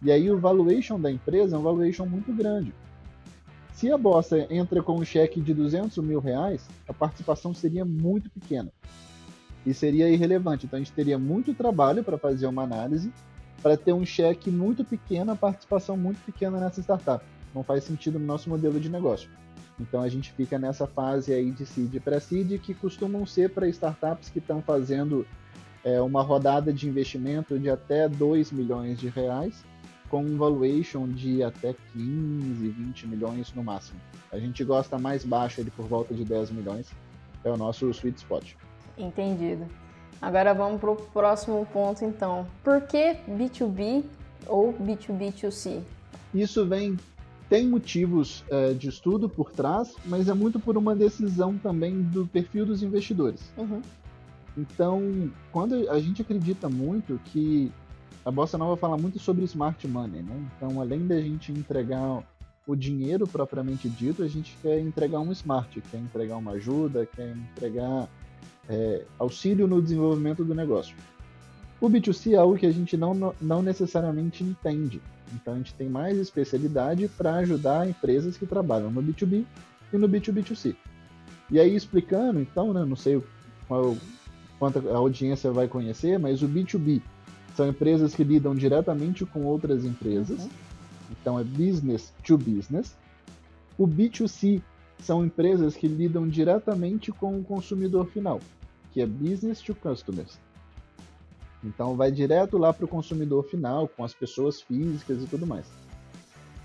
E 0.01 0.11
aí 0.11 0.31
o 0.31 0.39
valuation 0.39 1.01
da 1.01 1.11
empresa 1.11 1.57
é 1.57 1.59
um 1.59 1.63
valuation 1.63 2.07
muito 2.07 2.33
grande. 2.33 2.73
Se 3.75 3.91
a 3.91 3.99
Bossa 3.99 4.47
entra 4.51 4.83
com 4.83 4.97
um 4.97 5.05
cheque 5.05 5.41
de 5.41 5.53
200 5.53 5.97
mil 5.99 6.21
reais, 6.21 6.69
a 6.87 6.93
participação 6.93 7.53
seria 7.53 7.85
muito 7.85 8.31
pequena 8.31 8.71
e 9.65 9.75
seria 9.75 10.09
irrelevante. 10.09 10.67
Então 10.67 10.77
a 10.77 10.83
gente 10.83 10.93
teria 10.93 11.19
muito 11.19 11.55
trabalho 11.55 12.05
para 12.05 12.19
fazer 12.19 12.47
uma 12.47 12.63
análise 12.63 13.13
para 13.63 13.77
ter 13.77 13.93
um 13.93 14.05
cheque 14.05 14.51
muito 14.51 14.85
pequeno, 14.85 15.33
a 15.33 15.37
participação 15.37 15.97
muito 15.97 16.21
pequena 16.25 16.59
nessa 16.59 16.81
startup. 16.81 17.25
Não 17.55 17.63
faz 17.63 17.85
sentido 17.85 18.19
no 18.19 18.27
nosso 18.27 18.49
modelo 18.49 18.81
de 18.81 18.89
negócio. 18.89 19.31
Então 19.79 20.01
a 20.03 20.09
gente 20.09 20.33
fica 20.33 20.59
nessa 20.59 20.87
fase 20.87 21.33
aí 21.33 21.51
de 21.51 21.67
seed 21.67 21.95
e 21.95 22.01
pré-seed 22.01 22.59
que 22.61 22.75
costumam 22.75 23.27
ser 23.27 23.51
para 23.51 23.69
startups 23.69 24.29
que 24.29 24.39
estão 24.39 24.63
fazendo 24.63 25.27
é, 25.85 26.01
uma 26.01 26.23
rodada 26.23 26.73
de 26.73 26.89
investimento 26.89 27.59
de 27.59 27.69
até 27.69 28.09
2 28.09 28.53
milhões 28.53 28.99
de 28.99 29.09
reais 29.09 29.65
com 30.09 30.23
um 30.23 30.37
valuation 30.37 31.09
de 31.09 31.43
até 31.43 31.75
15, 31.95 32.69
20 32.69 33.07
milhões 33.07 33.53
no 33.55 33.65
máximo. 33.65 33.99
A 34.31 34.39
gente 34.39 34.63
gosta 34.63 34.99
mais 34.99 35.25
baixo, 35.25 35.61
ele 35.61 35.71
por 35.71 35.87
volta 35.87 36.13
de 36.13 36.23
10 36.23 36.51
milhões, 36.51 36.91
é 37.43 37.51
o 37.51 37.57
nosso 37.57 37.89
sweet 37.91 38.19
spot. 38.19 38.53
Entendido. 38.99 39.67
Agora 40.21 40.53
vamos 40.53 40.81
para 40.81 40.91
o 40.91 40.97
próximo 40.97 41.67
ponto 41.73 42.05
então. 42.05 42.47
Por 42.63 42.83
que 42.83 43.17
B2B 43.27 44.05
ou 44.47 44.75
B2B2C? 44.75 45.81
Isso 46.35 46.67
vem 46.67 46.97
tem 47.53 47.69
motivos 47.69 48.43
é, 48.49 48.73
de 48.73 48.89
estudo 48.89 49.29
por 49.29 49.51
trás, 49.51 49.95
mas 50.07 50.27
é 50.27 50.33
muito 50.33 50.59
por 50.59 50.79
uma 50.79 50.97
decisão 50.97 51.59
também 51.59 52.01
do 52.01 52.27
perfil 52.27 52.65
dos 52.65 52.83
investidores. 52.83 53.53
Uhum. 53.59 53.83
Então, 54.57 55.31
quando 55.51 55.91
a 55.91 56.01
gente 56.01 56.23
acredita 56.23 56.71
muito 56.71 57.21
que 57.27 57.71
a 58.25 58.31
Bossa 58.31 58.57
Nova 58.57 58.75
fala 58.75 58.97
muito 58.97 59.19
sobre 59.19 59.45
smart 59.45 59.87
money, 59.87 60.23
né? 60.23 60.35
Então, 60.57 60.81
além 60.81 61.07
da 61.07 61.21
gente 61.21 61.53
entregar 61.53 62.27
o 62.67 62.75
dinheiro 62.75 63.27
propriamente 63.27 63.87
dito, 63.87 64.23
a 64.23 64.29
gente 64.29 64.57
quer 64.63 64.81
entregar 64.81 65.21
um 65.21 65.31
smart, 65.31 65.79
quer 65.91 65.99
entregar 65.99 66.39
uma 66.39 66.53
ajuda, 66.53 67.05
quer 67.05 67.37
entregar 67.37 68.09
é, 68.67 69.05
auxílio 69.19 69.67
no 69.67 69.83
desenvolvimento 69.83 70.43
do 70.43 70.55
negócio. 70.55 70.97
O 71.79 71.91
B2C 71.91 72.33
é 72.33 72.37
algo 72.37 72.57
que 72.57 72.65
a 72.65 72.73
gente 72.73 72.97
não, 72.97 73.35
não 73.39 73.61
necessariamente 73.61 74.43
entende. 74.43 75.03
Então 75.35 75.55
a 75.55 75.57
gente 75.57 75.75
tem 75.75 75.89
mais 75.89 76.19
especialidade 76.19 77.09
para 77.09 77.37
ajudar 77.37 77.89
empresas 77.89 78.37
que 78.37 78.47
trabalham 78.47 78.91
no 78.91 79.03
B2B 79.03 79.45
e 79.93 79.99
no 79.99 80.09
B2B2C. 80.09 80.77
E 81.51 81.61
aí 81.61 81.75
explicando, 81.75 82.41
então, 82.41 82.73
né, 82.73 82.85
não 82.85 82.97
sei 82.97 83.23
qual, 83.69 83.97
quanto 84.59 84.89
a 84.89 84.97
audiência 84.97 85.51
vai 85.51 85.69
conhecer, 85.69 86.19
mas 86.19 86.43
o 86.43 86.49
B2B 86.49 87.03
são 87.55 87.69
empresas 87.69 88.15
que 88.15 88.25
lidam 88.25 88.55
diretamente 88.55 89.25
com 89.25 89.43
outras 89.43 89.85
empresas. 89.85 90.41
Uhum. 90.41 90.51
Então 91.11 91.39
é 91.39 91.45
business 91.45 92.13
to 92.25 92.39
business. 92.39 92.97
O 93.77 93.87
B2C 93.87 94.63
são 94.99 95.25
empresas 95.25 95.75
que 95.75 95.87
lidam 95.87 96.29
diretamente 96.29 97.11
com 97.13 97.39
o 97.39 97.45
consumidor 97.45 98.07
final, 98.07 98.41
que 98.93 99.01
é 99.01 99.07
business 99.07 99.61
to 99.61 99.75
customers. 99.75 100.39
Então 101.65 101.97
vai 101.97 102.11
direto 102.11 102.59
lá 102.59 102.73
para 102.73 102.85
o 102.85 102.89
consumidor 102.89 103.45
final, 103.45 103.87
com 103.89 104.05
as 104.05 104.13
pessoas 104.13 104.61
físicas 104.61 105.23
e 105.23 105.27
tudo 105.27 105.47
mais. 105.47 105.67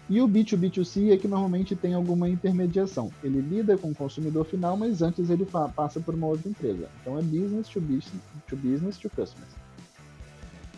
E 0.09 0.21
o 0.21 0.27
B2B2C 0.27 1.11
é 1.11 1.17
que 1.17 1.27
normalmente 1.27 1.75
tem 1.75 1.93
alguma 1.93 2.29
intermediação. 2.29 3.11
Ele 3.21 3.41
lida 3.41 3.77
com 3.77 3.91
o 3.91 3.95
consumidor 3.95 4.45
final, 4.45 4.77
mas 4.77 5.01
antes 5.01 5.29
ele 5.29 5.45
passa 5.75 5.99
por 5.99 6.15
uma 6.15 6.27
outra 6.27 6.49
empresa. 6.49 6.87
Então 7.01 7.17
é 7.17 7.21
business 7.21 7.67
to 7.67 7.81
business 7.81 8.21
to, 8.47 8.55
business 8.55 8.97
to 8.97 9.09
customers. 9.09 9.53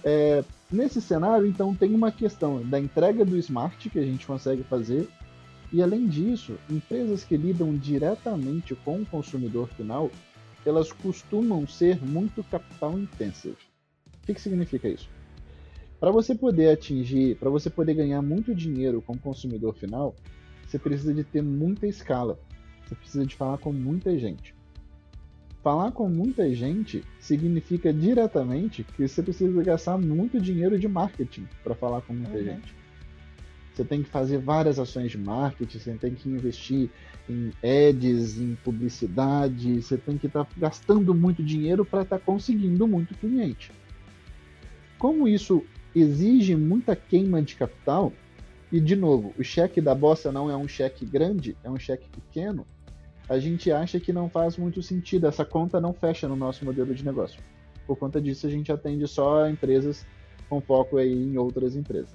É, 0.04 0.44
nesse 0.72 1.00
cenário, 1.00 1.46
então, 1.46 1.76
tem 1.76 1.94
uma 1.94 2.12
questão 2.12 2.64
da 2.64 2.80
entrega 2.80 3.24
do 3.24 3.38
smart 3.38 3.90
que 3.90 4.00
a 4.00 4.04
gente 4.04 4.26
consegue 4.26 4.64
fazer. 4.64 5.08
E 5.72 5.84
além 5.84 6.08
disso, 6.08 6.56
empresas 6.68 7.24
que 7.24 7.38
lidam 7.38 7.76
diretamente 7.76 8.74
com 8.74 9.02
o 9.02 9.06
consumidor 9.06 9.68
final, 9.68 10.10
elas 10.66 10.92
costumam 10.92 11.68
ser 11.68 12.04
muito 12.04 12.44
capital 12.46 12.98
intensive 12.98 13.69
que, 14.30 14.36
que 14.36 14.42
significa 14.42 14.88
isso? 14.88 15.10
Para 16.00 16.12
você 16.12 16.34
poder 16.34 16.70
atingir, 16.70 17.36
para 17.36 17.50
você 17.50 17.70
poder 17.70 17.94
ganhar 17.94 18.22
muito 18.22 18.54
dinheiro 18.56 19.02
com 19.02 19.14
o 19.14 19.20
consumidor 19.20 19.74
final, 19.74 20.16
você 20.66 20.80
precisa 20.80 21.14
de 21.14 21.24
ter 21.24 21.42
muita 21.42 21.88
escala. 21.88 22.40
Você 22.86 22.96
precisa 22.96 23.26
de 23.26 23.36
falar 23.36 23.58
com 23.58 23.74
muita 23.74 24.18
gente. 24.18 24.56
Falar 25.62 25.92
com 25.92 26.08
muita 26.08 26.54
gente 26.54 27.04
significa 27.20 27.92
diretamente 27.92 28.84
que 28.84 29.08
você 29.08 29.22
precisa 29.22 29.62
gastar 29.62 29.98
muito 29.98 30.40
dinheiro 30.40 30.80
de 30.80 30.88
marketing 30.88 31.48
para 31.64 31.76
falar 31.76 32.02
com 32.02 32.14
muita 32.14 32.38
uhum. 32.38 32.44
gente. 32.44 32.74
Você 33.74 33.84
tem 33.84 34.04
que 34.04 34.10
fazer 34.10 34.38
várias 34.40 34.80
ações 34.80 35.12
de 35.12 35.18
marketing, 35.18 35.80
você 35.80 35.94
tem 35.94 36.14
que 36.14 36.30
investir 36.30 36.90
em 37.30 37.52
ads, 37.64 38.40
em 38.40 38.56
publicidade, 38.56 39.82
você 39.82 39.98
tem 39.98 40.18
que 40.18 40.28
estar 40.28 40.46
tá 40.46 40.52
gastando 40.58 41.14
muito 41.14 41.44
dinheiro 41.44 41.84
para 41.84 42.04
estar 42.04 42.20
tá 42.20 42.26
conseguindo 42.26 42.88
muito 42.88 43.14
cliente. 43.16 43.72
Como 45.00 45.30
isso 45.30 45.66
exige 45.96 46.58
muita 46.58 46.94
queima 46.94 47.42
de 47.42 47.56
capital, 47.56 48.12
e 48.70 48.82
de 48.82 48.98
novo, 48.98 49.34
o 49.40 49.44
cheque 49.44 49.80
da 49.80 49.96
Bossa 49.96 50.32
não 50.32 50.52
é 50.52 50.56
um 50.56 50.68
cheque 50.68 51.06
grande, 51.06 51.56
é 51.64 51.70
um 51.70 51.80
cheque 51.80 52.08
pequeno, 52.10 52.68
a 53.30 53.40
gente 53.40 53.72
acha 53.72 54.00
que 54.00 54.12
não 54.12 54.30
faz 54.30 54.58
muito 54.58 54.84
sentido, 54.84 55.26
essa 55.26 55.46
conta 55.46 55.80
não 55.80 55.94
fecha 55.94 56.28
no 56.28 56.36
nosso 56.36 56.66
modelo 56.66 56.94
de 56.94 57.06
negócio. 57.06 57.42
Por 57.88 57.96
conta 57.96 58.20
disso, 58.20 58.46
a 58.46 58.50
gente 58.50 58.72
atende 58.72 59.08
só 59.08 59.48
empresas 59.48 60.06
com 60.50 60.60
foco 60.60 60.98
aí 60.98 61.14
em 61.14 61.38
outras 61.38 61.76
empresas. 61.76 62.14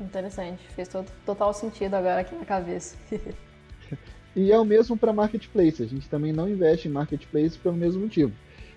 Interessante, 0.00 0.66
fez 0.74 0.88
todo, 0.88 1.10
total 1.24 1.54
sentido 1.54 1.94
agora 1.94 2.22
aqui 2.22 2.34
na 2.34 2.44
cabeça. 2.44 2.96
e 4.34 4.50
é 4.50 4.58
o 4.58 4.64
mesmo 4.64 4.96
para 4.96 5.12
marketplace, 5.12 5.82
a 5.82 5.86
gente 5.86 6.08
também 6.08 6.32
não 6.32 6.48
investe 6.48 6.88
em 6.88 6.90
marketplace 6.90 7.56
pelo 7.56 7.76
mesmo 7.76 8.02
motivo. 8.02 8.32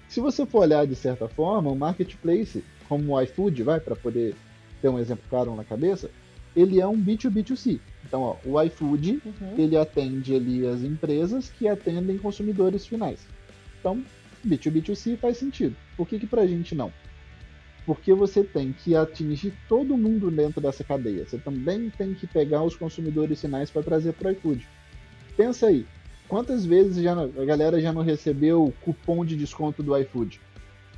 Se 0.07 0.21
você 0.21 0.45
for 0.45 0.59
olhar 0.59 0.85
de 0.85 0.95
certa 0.95 1.27
forma, 1.27 1.71
o 1.71 1.75
marketplace 1.75 2.63
como 2.87 3.13
o 3.13 3.21
iFood, 3.21 3.63
vai, 3.63 3.79
para 3.79 3.95
poder 3.95 4.35
ter 4.81 4.89
um 4.89 4.99
exemplo 4.99 5.23
claro 5.29 5.55
na 5.55 5.63
cabeça, 5.63 6.09
ele 6.55 6.79
é 6.79 6.87
um 6.87 6.97
B2B2C. 6.97 7.79
Então, 8.05 8.21
ó, 8.21 8.35
o 8.45 8.61
iFood, 8.63 9.21
uhum. 9.23 9.53
ele 9.57 9.77
atende 9.77 10.35
ali 10.35 10.65
as 10.65 10.81
empresas 10.81 11.49
que 11.49 11.67
atendem 11.67 12.17
consumidores 12.17 12.85
finais. 12.85 13.19
Então, 13.79 14.03
B2B2C 14.45 15.17
faz 15.17 15.37
sentido. 15.37 15.75
Por 15.95 16.07
que 16.07 16.19
que 16.19 16.25
pra 16.27 16.47
gente 16.47 16.73
não? 16.73 16.91
Porque 17.85 18.13
você 18.13 18.43
tem 18.43 18.73
que 18.73 18.95
atingir 18.95 19.53
todo 19.69 19.97
mundo 19.97 20.29
dentro 20.31 20.59
dessa 20.59 20.83
cadeia. 20.83 21.25
Você 21.25 21.37
também 21.37 21.89
tem 21.89 22.13
que 22.13 22.27
pegar 22.27 22.63
os 22.63 22.75
consumidores 22.75 23.39
finais 23.39 23.69
para 23.69 23.83
trazer 23.83 24.13
para 24.13 24.29
o 24.29 24.31
iFood. 24.31 24.67
Pensa 25.35 25.67
aí, 25.67 25.85
quantas 26.27 26.65
vezes 26.65 27.03
já, 27.03 27.13
a 27.13 27.45
galera 27.45 27.79
já 27.79 27.93
não 27.93 28.01
recebeu 28.01 28.73
cupom 28.81 29.23
de 29.23 29.35
desconto 29.35 29.83
do 29.83 29.97
iFood? 29.97 30.41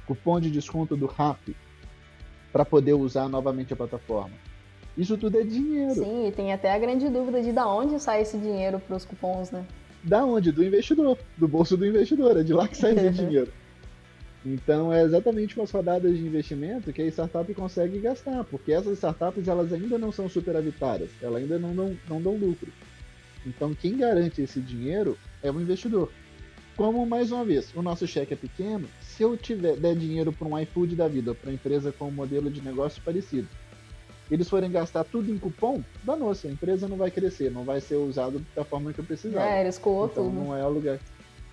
Cupom 0.08 0.40
de 0.40 0.50
desconto 0.50 0.96
do 0.96 1.06
Rappi? 1.06 1.56
Para 2.52 2.66
poder 2.66 2.94
usar 2.94 3.28
novamente 3.28 3.74
a 3.74 3.76
plataforma. 3.76 4.36
Isso 4.98 5.18
tudo 5.18 5.40
é 5.40 5.44
dinheiro. 5.44 5.96
Sim, 5.96 6.28
e 6.28 6.32
tem 6.32 6.52
até 6.52 6.74
a 6.74 6.80
grande 6.80 7.08
dúvida 7.10 7.42
de 7.42 7.52
da 7.52 7.68
onde 7.68 8.00
sai 8.00 8.22
esse 8.22 8.38
dinheiro 8.38 8.80
para 8.80 8.98
os 8.98 9.06
cupons, 9.06 9.52
né? 9.52 9.66
Da 10.04 10.26
onde? 10.26 10.52
Do 10.52 10.64
investidor, 10.64 11.18
do 11.38 11.48
bolso 11.48 11.78
do 11.78 11.86
investidor, 11.86 12.38
é 12.38 12.44
de 12.44 12.54
lá 12.54 12.68
que 12.68 12.78
sai 12.78 12.94
esse 12.94 13.12
dinheiro. 13.24 13.52
Então 14.46 14.92
é 14.94 15.04
exatamente 15.04 15.54
com 15.54 15.64
as 15.64 15.72
rodadas 15.72 16.18
de 16.18 16.26
investimento 16.26 16.94
que 16.94 17.02
a 17.02 17.08
startup 17.08 17.54
consegue 17.54 18.00
gastar, 18.00 18.44
porque 18.46 18.72
essas 18.72 18.94
startups 18.94 19.48
elas 19.48 19.74
ainda 19.74 19.98
não 19.98 20.12
são 20.12 20.30
superavitárias, 20.30 21.10
elas 21.22 21.44
ainda 21.44 21.60
não 21.60 21.76
dão, 21.76 21.98
não 22.10 22.22
dão 22.22 22.36
lucro. 22.36 22.72
Então 23.46 23.74
quem 23.74 23.98
garante 23.98 24.42
esse 24.42 24.62
dinheiro 24.62 25.18
é 25.44 25.52
o 25.52 25.62
investidor. 25.62 26.10
Como, 26.80 27.06
mais 27.06 27.30
uma 27.30 27.44
vez, 27.44 27.76
o 27.76 27.82
nosso 27.82 28.08
cheque 28.08 28.34
é 28.34 28.38
pequeno, 28.38 28.88
se 29.02 29.22
eu 29.22 29.36
tiver 29.36 29.76
der 29.76 29.94
dinheiro 29.98 30.32
para 30.32 30.48
um 30.48 30.58
iFood 30.58 30.96
da 30.96 31.10
vida, 31.10 31.36
para 31.36 31.52
empresa 31.52 31.92
com 31.92 32.06
um 32.06 32.12
modelo 32.12 32.50
de 32.50 32.62
negócio 32.62 33.02
parecido, 33.04 33.50
eles 34.32 34.48
forem 34.48 34.72
gastar 34.72 35.04
tudo 35.04 35.30
em 35.30 35.38
cupom, 35.38 35.84
danou-se, 36.06 36.48
a 36.48 36.50
empresa 36.50 36.88
não 36.88 36.96
vai 36.96 37.12
crescer, 37.12 37.52
não 37.52 37.66
vai 37.66 37.82
ser 37.82 37.96
usado 37.96 38.42
da 38.56 38.64
forma 38.64 38.94
que 38.94 39.00
eu 39.00 39.04
precisava. 39.04 39.46
É, 39.46 39.60
ele 39.60 39.68
escoou 39.68 40.06
então, 40.06 40.24
tudo. 40.24 40.34
não 40.34 40.56
é 40.56 40.66
o 40.66 40.70
lugar. 40.70 41.00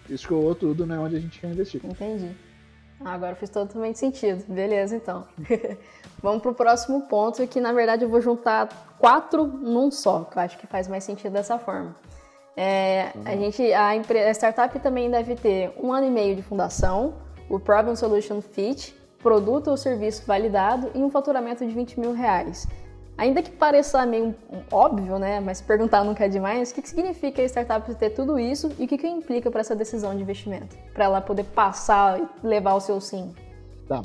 Escoou 0.09 0.54
tudo, 0.54 0.87
não 0.87 0.95
é 0.95 0.99
onde 1.00 1.16
a 1.16 1.21
gente 1.21 1.40
quer 1.40 1.50
investir. 1.50 1.80
Entendi. 1.85 2.30
Ah, 3.00 3.14
agora 3.14 3.35
fez 3.35 3.50
totalmente 3.50 3.99
sentido. 3.99 4.45
Beleza, 4.47 4.95
então. 4.95 5.26
Vamos 6.23 6.40
para 6.40 6.52
o 6.52 6.54
próximo 6.54 7.09
ponto, 7.09 7.45
que 7.49 7.61
na 7.61 7.73
verdade 7.73 8.04
eu 8.04 8.09
vou 8.09 8.21
juntar 8.21 8.68
quatro 8.97 9.45
num 9.45 9.90
só, 9.90 10.23
que 10.23 10.38
eu 10.38 10.42
acho 10.42 10.56
que 10.56 10.68
faz 10.68 10.87
mais 10.87 11.02
sentido 11.02 11.33
dessa 11.33 11.59
forma. 11.59 11.97
É, 12.57 13.13
a 13.25 13.33
uhum. 13.33 13.41
gente, 13.41 13.73
a, 13.73 13.91
a 13.91 14.31
startup 14.31 14.79
também 14.81 15.11
deve 15.11 15.35
ter 15.35 15.73
um 15.77 15.93
ano 15.93 16.07
e 16.07 16.11
meio 16.11 16.35
de 16.35 16.43
fundação, 16.43 17.15
o 17.51 17.61
Problem 17.61 17.95
Solution 17.95 18.41
Fit, 18.41 18.95
produto 19.19 19.69
ou 19.69 19.77
serviço 19.77 20.25
validado 20.27 20.91
e 20.95 20.99
um 20.99 21.11
faturamento 21.11 21.67
de 21.67 21.73
20 21.73 22.01
mil 22.01 22.13
reais. 22.13 22.67
Ainda 23.19 23.43
que 23.43 23.51
pareça 23.51 24.05
meio 24.05 24.35
óbvio, 24.71 25.19
né? 25.19 25.41
Mas 25.41 25.61
perguntar 25.61 26.05
nunca 26.05 26.27
é 26.27 26.29
demais. 26.29 26.71
O 26.71 26.75
que, 26.75 26.83
que 26.83 26.89
significa 26.89 27.41
a 27.41 27.47
startup 27.47 27.95
ter 27.95 28.11
tudo 28.11 28.39
isso 28.39 28.71
e 28.79 28.85
o 28.85 28.89
que, 28.89 28.99
que 28.99 29.07
implica 29.07 29.51
para 29.51 29.61
essa 29.61 29.75
decisão 29.75 30.15
de 30.15 30.23
investimento? 30.23 30.77
Para 30.93 31.07
ela 31.07 31.21
poder 31.21 31.45
passar 31.45 32.21
e 32.21 32.47
levar 32.47 32.75
o 32.75 32.81
seu 32.81 33.01
sim. 33.01 33.35
Tá. 33.89 34.03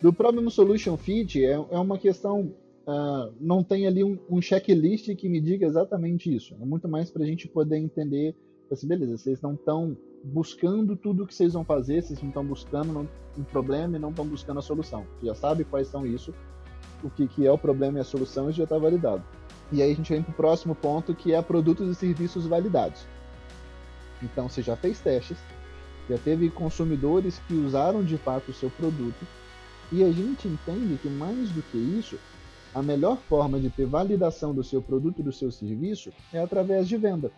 Do 0.00 0.12
Problem 0.12 0.48
Solution 0.48 0.96
Fit 0.96 1.44
é, 1.44 1.52
é 1.52 1.78
uma 1.78 1.98
questão. 1.98 2.52
Uh, 2.86 3.32
não 3.40 3.62
tem 3.62 3.86
ali 3.86 4.02
um, 4.02 4.18
um, 4.28 4.42
checklist 4.42 5.14
que 5.14 5.28
me 5.28 5.40
diga 5.40 5.66
exatamente 5.66 6.34
isso. 6.34 6.56
É 6.60 6.64
muito 6.64 6.88
mais 6.88 7.10
para 7.10 7.22
a 7.22 7.26
gente 7.26 7.46
poder 7.46 7.76
entender. 7.76 8.34
Assim, 8.70 8.88
beleza, 8.88 9.18
vocês 9.18 9.40
não 9.40 9.54
estão 9.54 9.96
buscando 10.24 10.96
tudo 10.96 11.22
o 11.24 11.26
que 11.26 11.34
vocês 11.34 11.52
vão 11.52 11.64
fazer, 11.64 12.02
vocês 12.02 12.20
não 12.20 12.28
estão 12.28 12.44
buscando 12.44 12.92
não, 12.92 13.08
um 13.38 13.44
problema 13.44 13.96
e 13.96 14.00
não 14.00 14.10
estão 14.10 14.26
buscando 14.26 14.58
a 14.58 14.62
solução. 14.62 15.06
Você 15.20 15.26
já 15.26 15.34
sabe 15.34 15.64
quais 15.64 15.88
são 15.88 16.06
isso 16.06 16.32
o 17.02 17.10
que, 17.10 17.26
que 17.26 17.46
é 17.46 17.52
o 17.52 17.58
problema 17.58 17.98
e 17.98 18.00
a 18.00 18.04
solução, 18.04 18.48
isso 18.48 18.58
já 18.58 18.64
está 18.64 18.78
validado. 18.78 19.22
E 19.70 19.82
aí 19.82 19.92
a 19.92 19.94
gente 19.94 20.12
vem 20.12 20.22
para 20.22 20.32
o 20.32 20.34
próximo 20.34 20.74
ponto, 20.74 21.14
que 21.14 21.32
é 21.32 21.42
produtos 21.42 21.90
e 21.90 21.94
serviços 21.94 22.46
validados. 22.46 23.06
Então 24.22 24.48
você 24.48 24.62
já 24.62 24.76
fez 24.76 25.00
testes, 25.00 25.38
já 26.08 26.18
teve 26.18 26.50
consumidores 26.50 27.40
que 27.48 27.54
usaram 27.54 28.04
de 28.04 28.16
fato 28.16 28.50
o 28.50 28.54
seu 28.54 28.70
produto, 28.70 29.26
e 29.90 30.02
a 30.02 30.10
gente 30.10 30.48
entende 30.48 30.96
que 30.98 31.08
mais 31.08 31.50
do 31.50 31.62
que 31.62 31.76
isso, 31.76 32.18
a 32.74 32.82
melhor 32.82 33.16
forma 33.16 33.60
de 33.60 33.68
ter 33.70 33.86
validação 33.86 34.54
do 34.54 34.64
seu 34.64 34.80
produto 34.80 35.20
e 35.20 35.22
do 35.22 35.32
seu 35.32 35.50
serviço 35.50 36.10
é 36.32 36.40
através 36.40 36.88
de 36.88 36.96
venda. 36.96 37.30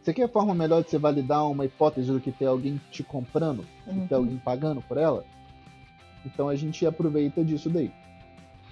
Você 0.00 0.14
quer 0.14 0.24
a 0.24 0.28
forma 0.28 0.54
melhor 0.54 0.82
de 0.82 0.88
você 0.88 0.98
validar 0.98 1.46
uma 1.46 1.66
hipótese 1.66 2.10
do 2.10 2.20
que 2.20 2.32
ter 2.32 2.46
alguém 2.46 2.80
te 2.90 3.02
comprando, 3.02 3.66
uhum. 3.86 4.06
ter 4.06 4.14
alguém 4.14 4.38
pagando 4.38 4.80
por 4.80 4.96
ela? 4.96 5.24
Então 6.24 6.48
a 6.48 6.56
gente 6.56 6.86
aproveita 6.86 7.44
disso 7.44 7.68
daí. 7.68 7.92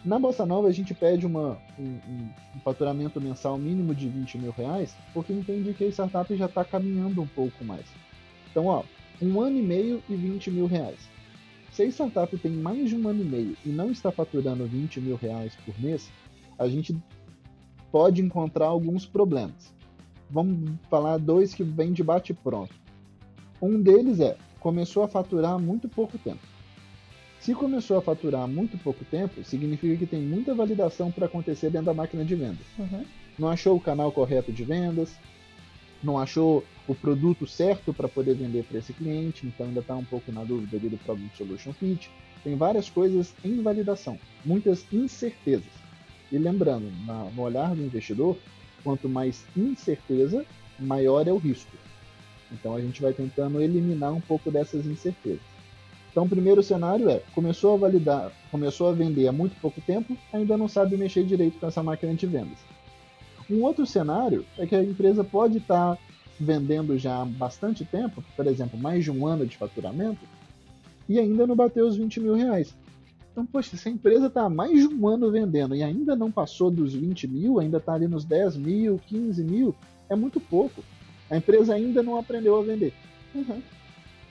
Na 0.04 0.18
Bossa 0.18 0.46
Nova, 0.46 0.68
a 0.68 0.72
gente 0.72 0.94
pede 0.94 1.26
uma, 1.26 1.58
um, 1.78 1.98
um, 2.08 2.60
faturamento 2.64 3.20
mensal 3.20 3.58
mínimo 3.58 3.94
de 3.94 4.08
20 4.08 4.38
mil 4.38 4.52
reais, 4.52 4.96
porque 5.12 5.32
entende 5.32 5.74
que 5.74 5.84
a 5.84 5.88
startup 5.88 6.34
já 6.34 6.46
está 6.46 6.64
caminhando 6.64 7.20
um 7.20 7.26
pouco 7.26 7.64
mais. 7.64 7.84
Então, 8.50 8.66
ó, 8.66 8.84
um 9.20 9.40
ano 9.40 9.58
e 9.58 9.62
meio 9.62 10.02
e 10.08 10.14
20 10.14 10.50
mil 10.50 10.66
reais. 10.66 10.98
Se 11.78 11.84
a 11.84 11.86
startup 11.86 12.36
tem 12.38 12.50
mais 12.50 12.90
de 12.90 12.96
um 12.96 13.06
ano 13.06 13.22
e 13.22 13.24
meio 13.24 13.56
e 13.64 13.68
não 13.68 13.92
está 13.92 14.10
faturando 14.10 14.66
20 14.66 15.00
mil 15.00 15.14
reais 15.14 15.54
por 15.64 15.80
mês, 15.80 16.10
a 16.58 16.66
gente 16.66 16.98
pode 17.92 18.20
encontrar 18.20 18.66
alguns 18.66 19.06
problemas. 19.06 19.72
Vamos 20.28 20.72
falar 20.90 21.18
dois 21.18 21.54
que 21.54 21.62
vêm 21.62 21.92
de 21.92 22.02
bate 22.02 22.34
pronto. 22.34 22.74
Um 23.62 23.80
deles 23.80 24.18
é 24.18 24.36
começou 24.58 25.04
a 25.04 25.08
faturar 25.08 25.52
há 25.52 25.58
muito 25.60 25.88
pouco 25.88 26.18
tempo. 26.18 26.40
Se 27.38 27.54
começou 27.54 27.96
a 27.96 28.02
faturar 28.02 28.42
há 28.42 28.48
muito 28.48 28.76
pouco 28.78 29.04
tempo, 29.04 29.44
significa 29.44 29.96
que 29.98 30.06
tem 30.06 30.20
muita 30.20 30.56
validação 30.56 31.12
para 31.12 31.26
acontecer 31.26 31.70
dentro 31.70 31.86
da 31.86 31.94
máquina 31.94 32.24
de 32.24 32.34
vendas. 32.34 32.66
Uhum. 32.76 33.04
Não 33.38 33.48
achou 33.48 33.76
o 33.76 33.80
canal 33.80 34.10
correto 34.10 34.50
de 34.50 34.64
vendas, 34.64 35.14
não 36.02 36.18
achou 36.18 36.64
o 36.88 36.94
produto 36.94 37.46
certo 37.46 37.92
para 37.92 38.08
poder 38.08 38.34
vender 38.34 38.64
para 38.64 38.78
esse 38.78 38.94
cliente, 38.94 39.46
então 39.46 39.66
ainda 39.66 39.80
está 39.80 39.94
um 39.94 40.04
pouco 40.04 40.32
na 40.32 40.42
dúvida 40.42 40.76
ali 40.78 40.88
do 40.88 40.96
Problem 40.96 41.30
Solution 41.36 41.72
Fit. 41.74 42.10
Tem 42.42 42.56
várias 42.56 42.88
coisas 42.88 43.34
em 43.44 43.60
validação, 43.60 44.18
muitas 44.44 44.84
incertezas. 44.90 45.70
E 46.32 46.38
lembrando, 46.38 46.90
na, 47.06 47.24
no 47.24 47.42
olhar 47.42 47.74
do 47.74 47.82
investidor, 47.82 48.38
quanto 48.82 49.08
mais 49.08 49.44
incerteza, 49.54 50.46
maior 50.78 51.28
é 51.28 51.32
o 51.32 51.36
risco. 51.36 51.76
Então 52.50 52.74
a 52.74 52.80
gente 52.80 53.02
vai 53.02 53.12
tentando 53.12 53.60
eliminar 53.60 54.12
um 54.12 54.20
pouco 54.20 54.50
dessas 54.50 54.86
incertezas. 54.86 55.58
Então, 56.10 56.24
o 56.24 56.28
primeiro 56.28 56.62
cenário 56.62 57.08
é: 57.10 57.22
começou 57.34 57.74
a 57.74 57.76
validar, 57.76 58.32
começou 58.50 58.88
a 58.88 58.92
vender 58.92 59.28
há 59.28 59.32
muito 59.32 59.54
pouco 59.60 59.80
tempo, 59.80 60.16
ainda 60.32 60.56
não 60.56 60.66
sabe 60.66 60.96
mexer 60.96 61.24
direito 61.24 61.58
com 61.60 61.66
essa 61.66 61.82
máquina 61.82 62.14
de 62.14 62.26
vendas. 62.26 62.58
Um 63.50 63.62
outro 63.62 63.86
cenário 63.86 64.44
é 64.58 64.66
que 64.66 64.74
a 64.74 64.82
empresa 64.82 65.22
pode 65.22 65.58
estar 65.58 65.96
tá 65.96 66.02
vendendo 66.38 66.98
já 66.98 67.22
há 67.22 67.24
bastante 67.24 67.84
tempo, 67.84 68.22
por 68.36 68.46
exemplo, 68.46 68.78
mais 68.78 69.04
de 69.04 69.10
um 69.10 69.26
ano 69.26 69.46
de 69.46 69.56
faturamento, 69.56 70.20
e 71.08 71.18
ainda 71.18 71.46
não 71.46 71.56
bateu 71.56 71.86
os 71.86 71.96
20 71.96 72.20
mil 72.20 72.34
reais. 72.34 72.74
Então, 73.32 73.46
poxa, 73.46 73.76
se 73.76 73.88
a 73.88 73.92
empresa 73.92 74.26
está 74.26 74.42
há 74.42 74.50
mais 74.50 74.88
de 74.88 74.92
um 74.92 75.06
ano 75.06 75.30
vendendo 75.30 75.74
e 75.74 75.82
ainda 75.82 76.16
não 76.16 76.30
passou 76.30 76.70
dos 76.70 76.92
20 76.92 77.28
mil, 77.28 77.60
ainda 77.60 77.78
está 77.78 77.94
ali 77.94 78.08
nos 78.08 78.24
10 78.24 78.56
mil, 78.56 79.00
15 79.06 79.44
mil, 79.44 79.74
é 80.08 80.16
muito 80.16 80.40
pouco. 80.40 80.82
A 81.30 81.36
empresa 81.36 81.74
ainda 81.74 82.02
não 82.02 82.18
aprendeu 82.18 82.58
a 82.58 82.62
vender. 82.62 82.92
Uhum. 83.34 83.62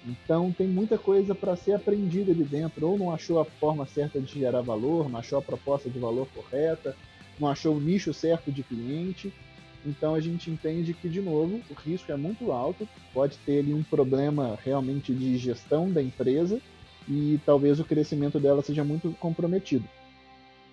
Então 0.06 0.52
tem 0.52 0.67
muita 0.67 0.98
coisa 0.98 1.36
para 1.36 1.56
ser 1.56 1.74
aprendida 1.74 2.32
ali 2.32 2.43
dentro. 2.43 2.88
Ou 2.88 2.98
não 2.98 3.13
achou 3.13 3.39
a 3.39 3.46
forma 3.46 3.86
certa 3.86 4.20
de 4.20 4.39
gerar 4.39 4.62
valor, 4.62 5.10
não 5.10 5.20
achou 5.20 5.38
a 5.39 5.41
proposta 5.41 5.89
de 5.89 6.00
valor 6.00 6.28
correta, 6.34 6.96
não 7.39 7.48
achou 7.48 7.76
o 7.76 7.80
nicho 7.80 8.13
certo 8.13 8.52
de 8.52 8.63
cliente. 8.63 9.32
Então 9.88 10.13
a 10.13 10.19
gente 10.19 10.52
entende 10.52 10.93
que, 10.93 11.08
de 11.08 11.21
novo, 11.21 11.62
o 11.69 11.73
risco 11.73 12.12
é 12.12 12.17
muito 12.17 12.52
alto, 12.52 12.86
pode 13.13 13.38
ter 13.38 13.60
ali 13.60 13.73
um 13.73 13.82
problema 13.82 14.60
realmente 14.62 15.13
de 15.13 15.38
gestão 15.38 15.89
da 15.89 16.04
empresa 16.04 16.60
e 17.08 17.39
talvez 17.45 17.80
o 17.80 17.86
crescimento 17.86 18.38
dela 18.38 18.62
seja 18.62 18.84
muito 18.84 19.13
comprometido. 19.13 19.88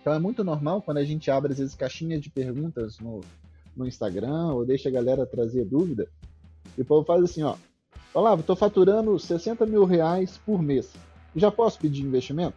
Então 0.00 0.12
é 0.12 0.18
muito 0.18 0.42
normal 0.42 0.82
quando 0.82 0.98
a 0.98 1.04
gente 1.04 1.30
abre 1.30 1.52
às 1.52 1.58
vezes 1.58 1.76
caixinhas 1.76 2.20
de 2.20 2.28
perguntas 2.28 2.98
no, 2.98 3.20
no 3.76 3.86
Instagram 3.86 4.52
ou 4.52 4.66
deixa 4.66 4.88
a 4.88 4.92
galera 4.92 5.24
trazer 5.24 5.64
dúvida, 5.64 6.08
e 6.76 6.82
o 6.82 6.84
povo 6.84 7.06
faz 7.06 7.22
assim, 7.22 7.44
ó, 7.44 7.54
Olavo, 8.12 8.40
estou 8.40 8.56
faturando 8.56 9.16
60 9.16 9.64
mil 9.64 9.84
reais 9.84 10.38
por 10.44 10.60
mês. 10.60 10.92
Já 11.36 11.52
posso 11.52 11.78
pedir 11.78 12.02
investimento? 12.02 12.56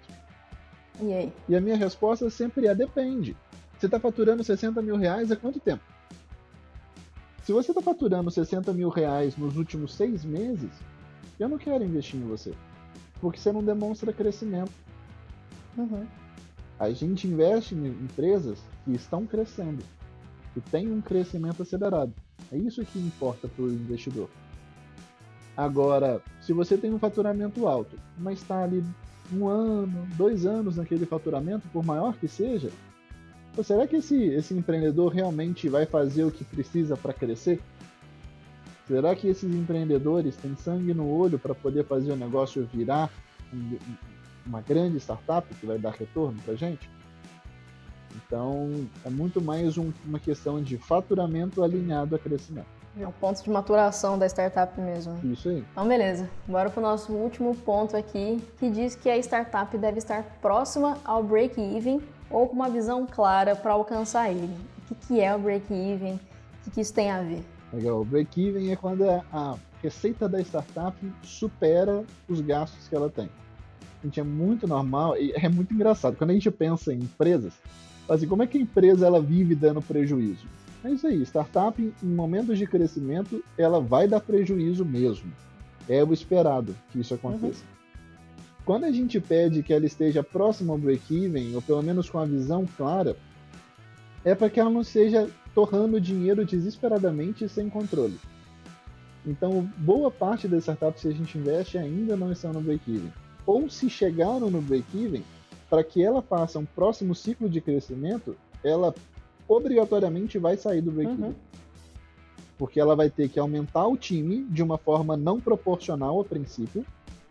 E 1.02 1.14
aí? 1.14 1.34
E 1.48 1.56
a 1.56 1.62
minha 1.62 1.76
resposta 1.76 2.30
sempre 2.32 2.66
é: 2.66 2.74
depende. 2.74 3.36
Você 3.78 3.86
está 3.86 4.00
faturando 4.00 4.44
60 4.44 4.82
mil 4.82 4.98
reais 4.98 5.32
há 5.32 5.36
quanto 5.36 5.60
tempo? 5.60 5.84
Se 7.48 7.54
você 7.54 7.72
está 7.72 7.82
faturando 7.82 8.30
60 8.30 8.74
mil 8.74 8.90
reais 8.90 9.38
nos 9.38 9.56
últimos 9.56 9.94
seis 9.94 10.26
meses, 10.26 10.70
eu 11.40 11.48
não 11.48 11.58
quero 11.58 11.82
investir 11.82 12.20
em 12.20 12.28
você. 12.28 12.54
Porque 13.22 13.40
você 13.40 13.54
não 13.54 13.64
demonstra 13.64 14.12
crescimento. 14.12 14.74
Uhum. 15.78 16.06
A 16.78 16.92
gente 16.92 17.26
investe 17.26 17.74
em 17.74 17.88
empresas 17.88 18.60
que 18.84 18.92
estão 18.92 19.26
crescendo, 19.26 19.82
que 20.54 20.60
têm 20.60 20.92
um 20.92 21.00
crescimento 21.00 21.62
acelerado. 21.62 22.14
É 22.52 22.58
isso 22.58 22.84
que 22.84 23.00
importa 23.00 23.48
para 23.48 23.64
o 23.64 23.72
investidor. 23.72 24.30
Agora, 25.56 26.22
se 26.42 26.52
você 26.52 26.76
tem 26.78 26.94
um 26.94 27.00
faturamento 27.00 27.66
alto, 27.66 27.98
mas 28.18 28.42
está 28.42 28.62
ali 28.62 28.84
um 29.32 29.48
ano, 29.48 30.06
dois 30.18 30.46
anos 30.46 30.76
naquele 30.76 31.06
faturamento, 31.06 31.66
por 31.70 31.86
maior 31.86 32.18
que 32.18 32.28
seja, 32.28 32.70
será 33.64 33.88
que 33.88 33.98
esse, 33.98 34.16
esse 34.26 34.54
empreendedor 34.54 35.12
realmente 35.12 35.68
vai 35.70 35.86
fazer 35.86 36.24
o 36.24 36.32
que 36.32 36.44
precisa 36.44 36.96
para 36.96 37.14
crescer? 37.14 37.60
Será 38.88 39.16
que 39.16 39.28
esses 39.28 39.54
empreendedores 39.54 40.38
têm 40.38 40.56
sangue 40.56 40.94
no 40.94 41.10
olho 41.10 41.38
para 41.38 41.54
poder 41.54 41.84
fazer 41.86 42.12
o 42.12 42.16
negócio 42.16 42.68
virar 42.72 43.12
uma 44.46 44.62
grande 44.62 44.98
startup 44.98 45.48
que 45.56 45.66
vai 45.66 45.78
dar 45.78 45.92
retorno 45.92 46.40
para 46.46 46.56
gente? 46.56 46.90
Então, 48.16 48.88
é 49.06 49.10
muito 49.10 49.42
mais 49.42 49.78
um, 49.78 49.92
uma 50.06 50.20
questão 50.20 50.62
de 50.62 50.78
faturamento 50.78 51.62
alinhado 51.64 52.16
a 52.16 52.20
crescimento. 52.20 52.78
É 53.00 53.06
o 53.06 53.12
ponto 53.12 53.44
de 53.44 53.50
maturação 53.50 54.18
da 54.18 54.26
startup 54.26 54.80
mesmo. 54.80 55.20
Isso 55.24 55.50
aí. 55.50 55.64
Então, 55.72 55.88
beleza. 55.88 56.28
Bora 56.48 56.70
para 56.70 56.80
o 56.80 56.84
nosso 56.84 57.14
último 57.14 57.56
ponto 57.56 57.96
aqui, 57.96 58.42
que 58.58 58.70
diz 58.72 58.96
que 58.96 59.10
a 59.10 59.18
startup 59.18 59.78
deve 59.78 60.00
estar 60.00 60.24
próxima 60.42 60.98
ao 61.06 61.24
break-even 61.24 62.02
ou 62.30 62.48
com 62.48 62.56
uma 62.56 62.70
visão 62.70 63.06
clara 63.06 63.56
para 63.56 63.74
alcançar 63.74 64.32
ele. 64.32 64.56
O 64.90 64.96
que, 64.96 65.20
é 65.20 65.36
o 65.36 65.40
break-even? 65.40 66.14
O 66.14 66.20
que, 66.64 66.72
que 66.72 66.82
isso 66.82 66.94
tem 66.94 67.12
a 67.12 67.22
ver? 67.22 67.44
Legal. 67.74 68.02
O 68.02 68.06
break-even 68.06 68.72
é 68.72 68.76
quando 68.76 69.04
a 69.10 69.58
receita 69.82 70.28
da 70.28 70.40
startup 70.42 70.98
supera 71.24 72.04
os 72.28 72.42
gastos 72.42 72.88
que 72.88 72.96
ela 72.96 73.10
tem. 73.10 73.30
A 74.02 74.06
gente 74.06 74.20
é 74.20 74.24
muito 74.24 74.68
normal 74.68 75.18
e 75.18 75.32
é 75.34 75.50
muito 75.50 75.74
engraçado. 75.74 76.16
Quando 76.16 76.32
a 76.32 76.34
gente 76.34 76.50
pensa 76.52 76.94
em 76.94 77.00
empresas, 77.00 77.54
assim, 78.08 78.28
como 78.28 78.44
é 78.44 78.48
que 78.48 78.58
a 78.58 78.62
empresa 78.62 79.06
ela 79.06 79.22
vive 79.22 79.56
dando 79.56 79.82
prejuízo? 79.82 80.48
É 80.84 80.92
isso 80.92 81.08
aí, 81.08 81.22
startup 81.24 81.82
em 81.82 82.08
momentos 82.08 82.58
de 82.58 82.68
crescimento, 82.68 83.44
ela 83.58 83.82
vai 83.82 84.08
dar 84.08 84.22
prejuízo 84.22 84.86
mesmo. 84.86 85.32
É 85.90 86.04
o 86.04 86.14
esperado 86.14 86.76
que 86.92 87.00
isso 87.00 87.14
aconteça. 87.14 87.64
Uhum. 87.64 87.78
Quando 88.68 88.84
a 88.84 88.92
gente 88.92 89.18
pede 89.22 89.64
que 89.64 89.72
ela 89.72 89.86
esteja 89.86 90.22
próxima 90.22 90.74
ao 90.74 90.78
break-even, 90.78 91.56
ou 91.56 91.62
pelo 91.62 91.82
menos 91.82 92.10
com 92.10 92.20
a 92.20 92.26
visão 92.26 92.66
clara, 92.76 93.16
é 94.26 94.36
para 94.36 94.50
que 94.50 94.60
ela 94.60 94.70
não 94.70 94.84
seja 94.84 95.30
torrando 95.56 96.02
dinheiro 96.02 96.46
desesperadamente 96.46 97.46
e 97.46 97.50
sem 97.50 97.70
controle. 97.70 98.20
Então, 99.26 99.66
boa 99.78 100.12
parte 100.12 100.50
das 100.50 100.64
startups 100.64 101.04
que 101.04 101.08
a 101.08 101.14
gente 101.14 101.38
investe 101.38 101.78
ainda 101.78 102.18
não 102.18 102.30
estão 102.30 102.52
no 102.52 102.60
break-even. 102.60 103.10
ou 103.46 103.70
se 103.70 103.90
chegaram 103.90 104.50
no 104.50 104.62
break-even, 104.62 105.24
para 105.70 105.82
que 105.82 106.04
ela 106.04 106.22
faça 106.22 106.60
um 106.60 106.66
próximo 106.66 107.16
ciclo 107.16 107.50
de 107.50 107.62
crescimento, 107.62 108.36
ela 108.62 108.94
obrigatoriamente 109.48 110.38
vai 110.38 110.58
sair 110.58 110.82
do 110.82 110.92
break-even. 110.92 111.30
Uhum. 111.30 111.36
Porque 112.58 112.82
ela 112.82 112.98
vai 112.98 113.10
ter 113.10 113.30
que 113.30 113.40
aumentar 113.40 113.88
o 113.88 113.96
time 113.96 114.44
de 114.44 114.62
uma 114.62 114.78
forma 114.78 115.16
não 115.16 115.40
proporcional 115.40 116.20
a 116.20 116.26
princípio, 116.26 116.86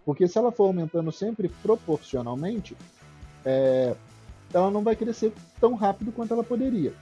porque 0.06 0.28
se 0.28 0.38
ela 0.38 0.52
for 0.52 0.68
aumentando 0.68 1.10
sempre 1.10 1.48
proporcionalmente, 1.48 2.76
é, 3.44 3.96
ela 4.54 4.70
não 4.70 4.84
vai 4.84 4.94
crescer 4.94 5.32
tão 5.60 5.74
rápido 5.74 6.12
quanto 6.12 6.32
ela 6.32 6.44
poderia. 6.44 6.94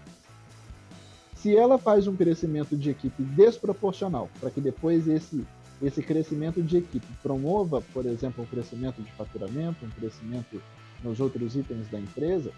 Se 1.35 1.55
ela 1.55 1.77
faz 1.77 2.07
um 2.07 2.17
crescimento 2.17 2.75
de 2.75 2.89
equipe 2.89 3.23
desproporcional, 3.23 4.31
para 4.41 4.51
que 4.51 4.59
depois 4.59 5.07
esse, 5.07 5.47
esse 5.83 6.03
crescimento 6.03 6.63
de 6.63 6.79
equipe 6.79 7.07
promova, 7.23 7.83
por 7.93 8.07
exemplo, 8.07 8.43
um 8.43 8.47
crescimento 8.47 9.03
de 9.03 9.13
faturamento, 9.13 9.85
um 9.85 9.91
crescimento 9.91 10.63
nos 11.03 11.21
outros 11.21 11.55
itens 11.55 11.87
da 11.91 12.01
empresa, 12.01 12.51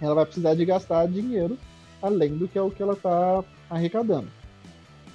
ela 0.00 0.16
vai 0.16 0.26
precisar 0.26 0.56
de 0.56 0.64
gastar 0.64 1.06
dinheiro 1.06 1.56
além 2.02 2.36
do 2.36 2.48
que 2.48 2.58
é 2.58 2.62
o 2.62 2.70
que 2.72 2.82
ela 2.82 2.94
está 2.94 3.44
arrecadando. 3.70 4.26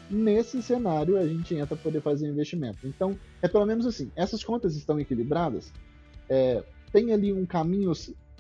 Nesse 0.10 0.62
cenário, 0.62 1.18
a 1.18 1.28
gente 1.28 1.54
entra 1.54 1.68
para 1.68 1.78
poder 1.78 2.02
fazer 2.02 2.28
investimento. 2.28 2.88
Então, 2.88 3.18
é 3.42 3.48
pelo 3.48 3.66
menos 3.66 3.86
assim: 3.86 4.12
essas 4.16 4.44
contas 4.44 4.76
estão 4.76 5.00
equilibradas, 5.00 5.72
é, 6.30 6.64
tem 6.92 7.12
ali 7.12 7.34
um 7.34 7.46
caminho 7.46 7.92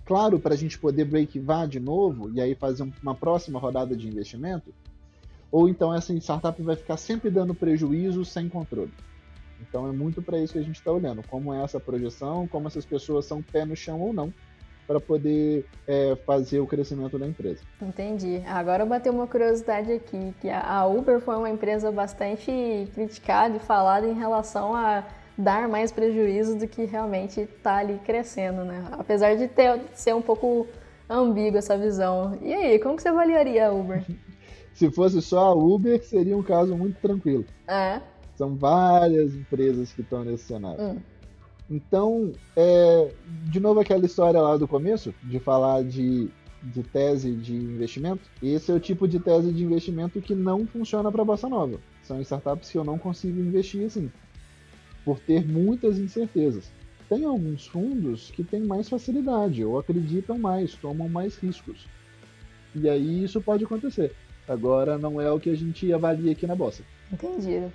claro 0.05 0.39
para 0.39 0.53
a 0.53 0.57
gente 0.57 0.79
poder 0.79 1.05
break-var 1.05 1.67
de 1.67 1.79
novo 1.79 2.31
e 2.33 2.39
aí 2.39 2.55
fazer 2.55 2.89
uma 3.03 3.13
próxima 3.13 3.59
rodada 3.59 3.95
de 3.95 4.07
investimento? 4.07 4.73
Ou 5.51 5.67
então 5.67 5.93
essa 5.93 6.13
startup 6.13 6.61
vai 6.61 6.75
ficar 6.75 6.97
sempre 6.97 7.29
dando 7.29 7.53
prejuízo 7.53 8.23
sem 8.23 8.47
controle? 8.47 8.91
Então 9.61 9.87
é 9.87 9.91
muito 9.91 10.21
para 10.21 10.39
isso 10.39 10.53
que 10.53 10.59
a 10.59 10.63
gente 10.63 10.75
está 10.75 10.91
olhando, 10.91 11.21
como 11.27 11.53
é 11.53 11.63
essa 11.63 11.79
projeção, 11.79 12.47
como 12.47 12.67
essas 12.67 12.85
pessoas 12.85 13.25
são 13.25 13.41
pé 13.41 13.65
no 13.65 13.75
chão 13.75 13.99
ou 13.99 14.13
não, 14.13 14.33
para 14.87 14.99
poder 15.01 15.65
é, 15.85 16.15
fazer 16.25 16.61
o 16.61 16.65
crescimento 16.65 17.19
da 17.19 17.27
empresa. 17.27 17.59
Entendi. 17.81 18.41
Agora 18.47 18.85
bateu 18.85 19.11
uma 19.11 19.27
curiosidade 19.27 19.91
aqui, 19.91 20.33
que 20.39 20.49
a 20.49 20.87
Uber 20.87 21.19
foi 21.19 21.35
uma 21.35 21.49
empresa 21.49 21.91
bastante 21.91 22.87
criticada 22.93 23.57
e 23.57 23.59
falada 23.59 24.07
em 24.07 24.13
relação 24.13 24.73
a 24.73 25.03
dar 25.37 25.67
mais 25.67 25.91
prejuízo 25.91 26.57
do 26.57 26.67
que 26.67 26.85
realmente 26.85 27.41
está 27.41 27.77
ali 27.77 27.99
crescendo, 28.03 28.63
né? 28.63 28.87
Apesar 28.93 29.35
de 29.35 29.47
ter, 29.47 29.81
ser 29.93 30.15
um 30.15 30.21
pouco 30.21 30.65
ambígua 31.09 31.59
essa 31.59 31.77
visão. 31.77 32.37
E 32.41 32.53
aí, 32.53 32.79
como 32.79 32.95
que 32.95 33.01
você 33.01 33.09
avaliaria 33.09 33.67
a 33.67 33.71
Uber? 33.71 34.03
Se 34.73 34.91
fosse 34.91 35.21
só 35.21 35.39
a 35.39 35.53
Uber, 35.53 36.01
seria 36.03 36.37
um 36.37 36.43
caso 36.43 36.75
muito 36.77 36.99
tranquilo. 37.01 37.45
É. 37.67 37.99
São 38.35 38.55
várias 38.55 39.33
empresas 39.33 39.91
que 39.91 40.01
estão 40.01 40.23
nesse 40.23 40.43
cenário. 40.43 40.79
Hum. 40.79 40.97
Então, 41.69 42.31
é, 42.55 43.11
de 43.45 43.59
novo 43.59 43.79
aquela 43.79 44.05
história 44.05 44.41
lá 44.41 44.55
do 44.55 44.67
começo, 44.67 45.13
de 45.23 45.39
falar 45.39 45.83
de, 45.83 46.29
de 46.63 46.83
tese 46.83 47.33
de 47.33 47.53
investimento. 47.53 48.21
Esse 48.41 48.71
é 48.71 48.73
o 48.73 48.79
tipo 48.79 49.07
de 49.07 49.19
tese 49.19 49.51
de 49.51 49.63
investimento 49.63 50.21
que 50.21 50.33
não 50.33 50.65
funciona 50.65 51.11
para 51.11 51.21
a 51.21 51.25
Bossa 51.25 51.49
Nova. 51.49 51.79
São 52.03 52.21
startups 52.21 52.71
que 52.71 52.77
eu 52.77 52.85
não 52.85 52.97
consigo 52.97 53.39
investir 53.39 53.85
assim 53.85 54.09
por 55.03 55.19
ter 55.19 55.47
muitas 55.47 55.97
incertezas. 55.97 56.69
Tem 57.07 57.23
alguns 57.23 57.65
fundos 57.65 58.29
que 58.31 58.43
têm 58.43 58.61
mais 58.61 58.89
facilidade, 58.89 59.63
ou 59.63 59.79
acreditam 59.79 60.37
mais, 60.37 60.75
tomam 60.75 61.07
mais 61.07 61.37
riscos. 61.37 61.87
E 62.75 62.89
aí 62.89 63.23
isso 63.23 63.39
pode 63.39 63.63
acontecer. 63.63 64.13
Agora 64.45 64.97
não 64.97 65.21
é 65.21 65.31
o 65.31 65.39
que 65.39 65.49
a 65.49 65.55
gente 65.55 65.91
avalia 65.93 66.33
aqui 66.33 66.45
na 66.45 66.55
Bossa. 66.55 66.83
Entendido. 67.11 67.71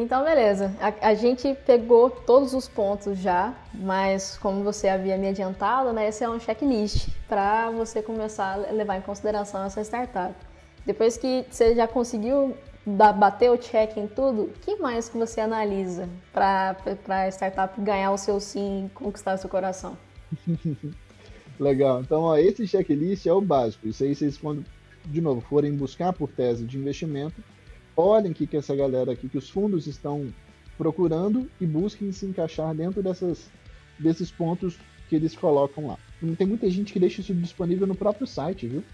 Então, 0.00 0.24
beleza. 0.24 0.72
A, 0.80 1.08
a, 1.08 1.14
gente 1.14 1.52
pegou 1.66 2.08
todos 2.08 2.54
os 2.54 2.68
pontos 2.68 3.18
já, 3.18 3.52
mas 3.74 4.38
como 4.38 4.62
você 4.62 4.86
havia 4.88 5.18
me 5.18 5.26
adiantado, 5.26 5.92
né, 5.92 6.08
esse 6.08 6.22
é 6.22 6.30
um 6.30 6.38
checklist 6.38 7.08
para 7.26 7.68
você 7.70 8.00
começar 8.00 8.52
a 8.52 8.72
levar 8.72 8.96
em 8.96 9.00
consideração 9.00 9.64
essa 9.64 9.80
startup. 9.82 10.34
Depois 10.86 11.16
que 11.16 11.44
você 11.50 11.74
já 11.74 11.88
conseguiu 11.88 12.56
bater 12.86 13.50
o 13.50 13.58
check 13.58 13.96
em 13.96 14.06
tudo, 14.06 14.42
o 14.42 14.52
que 14.62 14.76
mais 14.76 15.08
que 15.08 15.18
você 15.18 15.40
analisa 15.40 16.08
para 16.32 16.76
a 17.08 17.28
startup 17.28 17.80
ganhar 17.80 18.12
o 18.12 18.16
seu 18.16 18.38
sim 18.38 18.86
e 18.86 18.88
conquistar 18.90 19.34
o 19.34 19.38
seu 19.38 19.50
coração? 19.50 19.98
Legal. 21.58 22.02
Então, 22.02 22.22
ó, 22.22 22.38
esse 22.38 22.68
checklist 22.68 23.26
é 23.26 23.32
o 23.32 23.40
básico. 23.40 23.88
Isso 23.88 24.04
aí 24.04 24.14
vocês, 24.14 24.38
quando, 24.38 24.64
de 25.04 25.20
novo, 25.20 25.40
forem 25.40 25.74
buscar 25.74 26.12
por 26.12 26.30
tese 26.30 26.64
de 26.64 26.78
investimento, 26.78 27.42
olhem 27.98 28.30
o 28.30 28.34
que, 28.34 28.46
que 28.46 28.56
essa 28.56 28.74
galera 28.74 29.12
aqui, 29.12 29.28
que 29.28 29.38
os 29.38 29.50
fundos 29.50 29.86
estão 29.86 30.32
procurando 30.76 31.50
e 31.60 31.66
busquem 31.66 32.12
se 32.12 32.24
encaixar 32.26 32.74
dentro 32.74 33.02
dessas, 33.02 33.50
desses 33.98 34.30
pontos 34.30 34.78
que 35.08 35.16
eles 35.16 35.34
colocam 35.34 35.88
lá. 35.88 35.98
Tem 36.36 36.46
muita 36.46 36.70
gente 36.70 36.92
que 36.92 37.00
deixa 37.00 37.20
isso 37.20 37.34
disponível 37.34 37.86
no 37.86 37.94
próprio 37.94 38.26
site, 38.26 38.68
viu? 38.68 38.84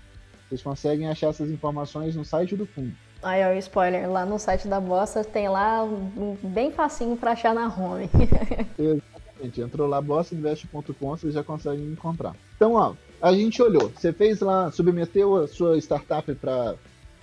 Vocês 0.48 0.62
conseguem 0.62 1.08
achar 1.08 1.28
essas 1.28 1.50
informações 1.50 2.16
no 2.16 2.24
site 2.24 2.56
do 2.56 2.66
fundo. 2.66 2.92
Aí, 3.22 3.42
ó, 3.44 3.52
spoiler, 3.58 4.10
lá 4.10 4.26
no 4.26 4.38
site 4.38 4.68
da 4.68 4.80
Bossa 4.80 5.24
tem 5.24 5.48
lá 5.48 5.86
bem 6.42 6.70
facinho 6.70 7.16
para 7.16 7.32
achar 7.32 7.54
na 7.54 7.66
home. 7.66 8.08
Exatamente, 8.78 9.60
entrou 9.60 9.88
lá 9.88 10.00
bossainvest.com, 10.00 11.16
vocês 11.16 11.34
já 11.34 11.42
conseguem 11.42 11.86
encontrar. 11.86 12.36
Então, 12.56 12.74
ó, 12.74 12.94
a 13.20 13.32
gente 13.32 13.62
olhou, 13.62 13.90
você 13.90 14.12
fez 14.12 14.40
lá, 14.40 14.70
submeteu 14.70 15.36
a 15.36 15.48
sua 15.48 15.78
startup 15.78 16.34
para 16.34 16.74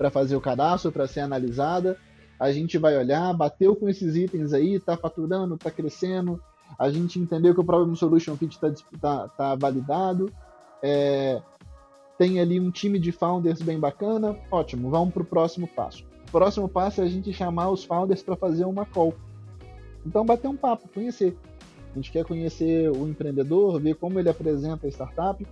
fazer 0.10 0.36
o 0.36 0.42
cadastro, 0.42 0.92
para 0.92 1.08
ser 1.08 1.20
analisada. 1.20 1.98
A 2.40 2.52
gente 2.52 2.78
vai 2.78 2.98
olhar, 2.98 3.32
bateu 3.34 3.76
com 3.76 3.88
esses 3.88 4.16
itens 4.16 4.54
aí, 4.54 4.80
tá 4.80 4.98
faturando, 4.98 5.58
tá 5.58 5.70
crescendo. 5.70 6.42
A 6.80 6.90
gente 6.90 7.20
entendeu 7.20 7.54
que 7.54 7.60
o 7.60 7.64
Problem 7.64 7.96
Solution 7.96 8.36
Fit 8.36 8.56
está 8.56 8.74
tá, 9.00 9.28
tá 9.28 9.56
validado. 9.56 10.32
É, 10.82 11.42
tem 12.18 12.40
ali 12.40 12.60
um 12.60 12.72
time 12.72 13.00
de 13.00 13.12
founders 13.12 13.62
bem 13.62 13.80
bacana, 13.80 14.38
ótimo, 14.52 14.90
vamos 14.90 15.14
para 15.14 15.24
o 15.24 15.26
próximo 15.26 15.68
passo. 15.68 16.04
O 16.28 16.32
próximo 16.32 16.70
passo 16.70 17.02
é 17.02 17.04
a 17.04 17.08
gente 17.08 17.34
chamar 17.34 17.70
os 17.70 17.84
founders 17.84 18.24
para 18.24 18.36
fazer 18.36 18.66
uma 18.66 18.86
call. 18.86 19.14
Então, 20.06 20.26
bater 20.26 20.48
um 20.48 20.56
papo, 20.56 20.88
conhecer. 20.94 21.36
A 21.92 21.96
gente 21.96 22.12
quer 22.12 22.24
conhecer 22.24 22.90
o 22.90 23.08
empreendedor, 23.08 23.80
ver 23.80 23.96
como 23.96 24.20
ele 24.20 24.30
apresenta 24.30 24.88
a 24.88 24.90
startup. 24.90 25.46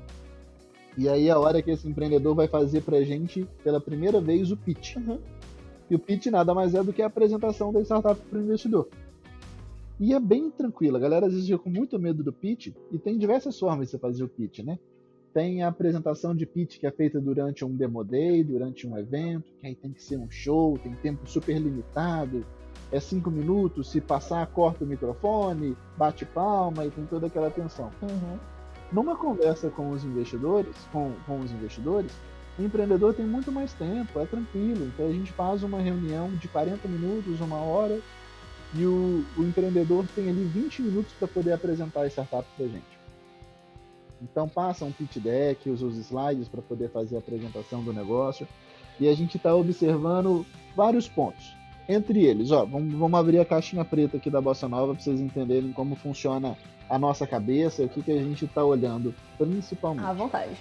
E 0.98 1.08
aí, 1.08 1.30
a 1.30 1.40
hora 1.40 1.62
que 1.62 1.72
esse 1.72 1.88
empreendedor 1.88 2.36
vai 2.36 2.48
fazer 2.48 2.82
para 2.82 2.98
a 2.98 3.04
gente, 3.04 3.48
pela 3.64 3.80
primeira 3.80 4.20
vez, 4.20 4.52
o 4.52 4.58
pitch. 4.58 4.96
Uhum. 4.98 5.20
E 5.90 5.96
o 5.96 6.00
pitch 6.00 6.28
nada 6.28 6.54
mais 6.54 6.76
é 6.76 6.84
do 6.84 6.94
que 6.94 7.02
a 7.02 7.08
apresentação 7.08 7.72
da 7.72 7.82
startup 7.82 8.20
para 8.20 8.40
o 8.40 8.42
investidor. 8.42 8.88
E 10.00 10.14
é 10.14 10.20
bem 10.20 10.50
tranquilo. 10.50 10.98
A 10.98 11.00
galera 11.00 11.26
às 11.26 11.34
vezes 11.34 11.48
fica 11.48 11.60
com 11.60 11.70
muito 11.70 12.00
medo 12.00 12.24
do 12.24 12.32
pitch, 12.32 12.68
e 12.92 12.98
tem 12.98 13.18
diversas 13.18 13.60
formas 13.60 13.88
de 13.88 13.92
você 13.92 13.98
fazer 13.98 14.24
o 14.24 14.30
pitch, 14.30 14.60
né? 14.60 14.80
Tem 15.34 15.62
a 15.62 15.68
apresentação 15.68 16.36
de 16.36 16.46
pitch 16.46 16.80
que 16.80 16.88
é 16.88 16.92
feita 16.92 17.20
durante 17.20 17.64
um 17.64 17.76
demo 17.76 18.04
day, 18.04 18.44
durante 18.44 18.88
um 18.88 18.98
evento, 18.98 19.52
que 19.60 19.68
aí 19.68 19.76
tem 19.76 19.92
que 19.92 20.02
ser 20.02 20.18
um 20.18 20.30
show, 20.30 20.78
tem 20.78 20.94
tempo 20.96 21.28
super 21.28 21.58
limitado, 21.58 22.46
é 22.92 23.00
cinco 23.00 23.30
minutos, 23.30 23.92
se 23.92 24.02
passar, 24.02 24.46
corta 24.48 24.84
o 24.84 24.88
microfone, 24.88 25.78
bate 25.98 26.26
palma 26.26 26.86
e 26.86 26.90
tem 26.90 27.06
toda 27.06 27.28
aquela 27.28 27.52
tensão. 27.52 27.92
Uhum. 28.02 28.59
Numa 28.92 29.16
conversa 29.16 29.70
com 29.70 29.92
os 29.92 30.04
investidores, 30.04 30.76
com, 30.92 31.14
com 31.26 31.40
os 31.40 31.52
investidores, 31.52 32.12
o 32.58 32.64
empreendedor 32.64 33.14
tem 33.14 33.26
muito 33.26 33.52
mais 33.52 33.72
tempo, 33.74 34.20
é 34.20 34.26
tranquilo. 34.26 34.86
Então 34.86 35.08
a 35.08 35.12
gente 35.12 35.32
faz 35.32 35.64
uma 35.64 35.80
reunião 35.80 36.30
de 36.36 36.48
40 36.48 36.88
minutos, 36.88 37.40
uma 37.40 37.58
hora, 37.58 38.00
e 38.74 38.86
o, 38.86 39.24
o 39.38 39.44
empreendedor 39.44 40.06
tem 40.16 40.30
ali 40.30 40.44
20 40.44 40.82
minutos 40.82 41.14
para 41.14 41.28
poder 41.28 41.54
apresentar 41.54 42.02
a 42.02 42.08
startup 42.08 42.48
para 42.56 42.66
a 42.66 42.70
gente. 42.70 43.00
Então 44.22 44.50
passa 44.50 44.84
um 44.86 44.92
pitch 44.92 45.18
deck, 45.18 45.70
usa 45.70 45.86
os 45.86 45.98
slides 45.98 46.48
para 46.48 46.62
poder 46.62 46.90
fazer 46.90 47.16
a 47.16 47.20
apresentação 47.20 47.84
do 47.84 47.94
negócio. 47.94 48.48
E 49.00 49.08
a 49.08 49.16
gente 49.16 49.38
está 49.38 49.56
observando 49.56 50.46
vários 50.76 51.08
pontos. 51.08 51.59
Entre 51.92 52.24
eles, 52.24 52.52
ó, 52.52 52.66
vamos, 52.66 52.94
vamos 52.94 53.20
abrir 53.20 53.40
a 53.40 53.46
caixinha 53.46 53.84
preta 53.84 54.18
aqui 54.18 54.30
da 54.30 54.40
Bossa 54.40 54.70
Nova 54.70 54.94
para 54.94 55.02
vocês 55.02 55.20
entenderem 55.20 55.72
como 55.72 55.96
funciona 55.96 56.56
a 56.88 57.00
nossa 57.00 57.26
cabeça, 57.26 57.84
o 57.84 57.90
que, 57.90 58.04
que 58.04 58.12
a 58.12 58.22
gente 58.22 58.46
está 58.46 58.64
olhando, 58.64 59.12
principalmente. 59.40 60.06
À 60.06 60.14
vontade. 60.14 60.56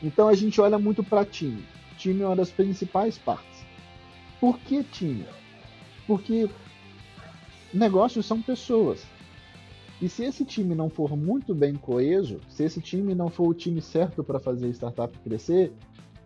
Então 0.00 0.28
a 0.28 0.34
gente 0.34 0.60
olha 0.60 0.78
muito 0.78 1.02
para 1.02 1.24
time. 1.24 1.64
Time 1.98 2.22
é 2.22 2.26
uma 2.26 2.36
das 2.36 2.52
principais 2.52 3.18
partes. 3.18 3.66
Por 4.40 4.60
que 4.60 4.84
time? 4.84 5.26
Porque 6.06 6.48
negócios 7.74 8.24
são 8.24 8.40
pessoas. 8.40 9.04
E 10.00 10.08
se 10.08 10.22
esse 10.22 10.44
time 10.44 10.76
não 10.76 10.88
for 10.88 11.16
muito 11.16 11.52
bem 11.52 11.74
coeso, 11.74 12.38
se 12.48 12.62
esse 12.62 12.80
time 12.80 13.12
não 13.12 13.28
for 13.28 13.48
o 13.48 13.54
time 13.54 13.82
certo 13.82 14.22
para 14.22 14.38
fazer 14.38 14.66
a 14.66 14.70
startup 14.70 15.18
crescer, 15.18 15.72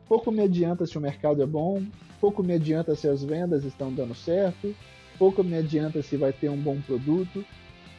pouco 0.07 0.31
me 0.31 0.43
adianta 0.43 0.85
se 0.85 0.99
o 0.99 1.01
mercado 1.01 1.43
é 1.43 1.47
bom, 1.47 1.83
pouco 2.21 2.43
me 2.43 2.55
adianta 2.55 2.95
se 2.95 3.09
as 3.09 3.23
vendas 3.23 3.65
estão 3.65 3.93
dando 3.93 4.15
certo, 4.15 4.75
pouco 5.19 5.43
me 5.43 5.57
adianta 5.57 6.03
se 6.03 6.17
vai 6.17 6.33
ter 6.33 6.49
um 6.49 6.57
bom 6.57 6.81
produto, 6.81 7.45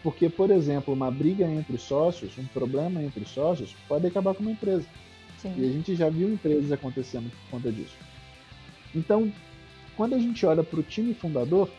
porque, 0.04 0.30
por 0.30 0.52
exemplo, 0.52 0.94
uma 0.94 1.12
briga 1.12 1.46
entre 1.46 1.78
sócios, 1.78 2.38
um 2.38 2.46
problema 2.46 3.02
entre 3.04 3.26
sócios, 3.26 3.76
pode 3.88 4.08
acabar 4.08 4.34
com 4.34 4.42
uma 4.42 4.52
empresa. 4.52 4.86
Sim. 5.38 5.54
E 5.58 5.66
a 5.66 5.72
gente 5.72 5.96
já 5.96 6.10
viu 6.10 6.30
empresas 6.30 6.72
acontecendo 6.72 7.30
por 7.30 7.52
conta 7.52 7.72
disso. 7.72 7.96
Então, 8.96 9.32
quando 9.96 10.16
a 10.16 10.20
gente 10.20 10.46
olha 10.46 10.64
para 10.64 10.80
o 10.80 10.84
time 10.84 11.14
fundador, 11.14 11.70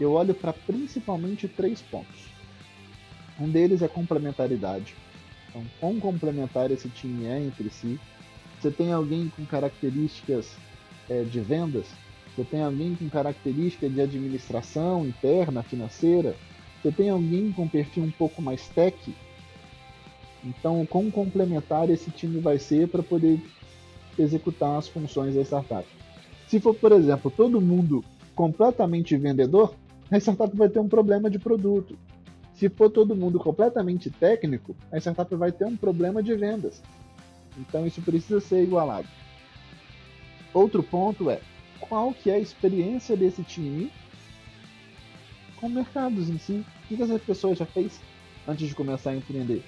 eu 0.00 0.12
olho 0.12 0.34
para 0.34 0.52
principalmente 0.52 1.48
três 1.48 1.80
pontos. 1.80 2.28
Um 3.40 3.48
deles 3.48 3.82
é 3.82 3.88
complementaridade. 3.88 4.94
Então, 5.48 5.64
quão 5.80 6.00
complementar 6.00 6.70
esse 6.70 6.88
time 6.88 7.26
é 7.26 7.38
entre 7.38 7.70
si. 7.70 7.98
Você 8.60 8.70
tem 8.70 8.92
alguém 8.92 9.30
com 9.36 9.44
características 9.44 10.56
é, 11.12 11.24
de 11.24 11.40
vendas, 11.40 11.86
você 12.34 12.44
tem 12.44 12.62
alguém 12.62 12.94
com 12.94 13.08
característica 13.10 13.88
de 13.88 14.00
administração 14.00 15.06
interna, 15.06 15.62
financeira, 15.62 16.34
você 16.82 16.90
tem 16.90 17.10
alguém 17.10 17.52
com 17.52 17.68
perfil 17.68 18.04
um 18.04 18.10
pouco 18.10 18.40
mais 18.40 18.66
tech. 18.68 19.14
Então, 20.42 20.84
quão 20.86 21.10
complementar 21.10 21.90
esse 21.90 22.10
time 22.10 22.40
vai 22.40 22.58
ser 22.58 22.88
para 22.88 23.02
poder 23.02 23.38
executar 24.18 24.78
as 24.78 24.88
funções 24.88 25.34
da 25.34 25.42
startup? 25.42 25.86
Se 26.48 26.58
for, 26.58 26.74
por 26.74 26.92
exemplo, 26.92 27.30
todo 27.30 27.60
mundo 27.60 28.02
completamente 28.34 29.16
vendedor, 29.16 29.74
a 30.10 30.16
startup 30.18 30.56
vai 30.56 30.68
ter 30.68 30.80
um 30.80 30.88
problema 30.88 31.30
de 31.30 31.38
produto. 31.38 31.96
Se 32.54 32.68
for 32.68 32.90
todo 32.90 33.14
mundo 33.14 33.38
completamente 33.38 34.10
técnico, 34.10 34.74
a 34.90 34.98
startup 34.98 35.34
vai 35.36 35.52
ter 35.52 35.66
um 35.66 35.76
problema 35.76 36.22
de 36.22 36.34
vendas. 36.34 36.82
Então 37.58 37.86
isso 37.86 38.00
precisa 38.02 38.40
ser 38.40 38.62
igualado. 38.62 39.06
Outro 40.54 40.82
ponto 40.82 41.30
é 41.30 41.40
qual 41.80 42.12
que 42.12 42.30
é 42.30 42.34
a 42.34 42.38
experiência 42.38 43.16
desse 43.16 43.42
time 43.42 43.90
com 45.56 45.68
mercados 45.68 46.28
em 46.28 46.38
si. 46.38 46.64
O 46.90 46.96
que 46.96 47.02
essa 47.02 47.18
pessoa 47.18 47.54
já 47.54 47.64
fez 47.64 48.00
antes 48.46 48.68
de 48.68 48.74
começar 48.74 49.10
a 49.10 49.16
empreender? 49.16 49.62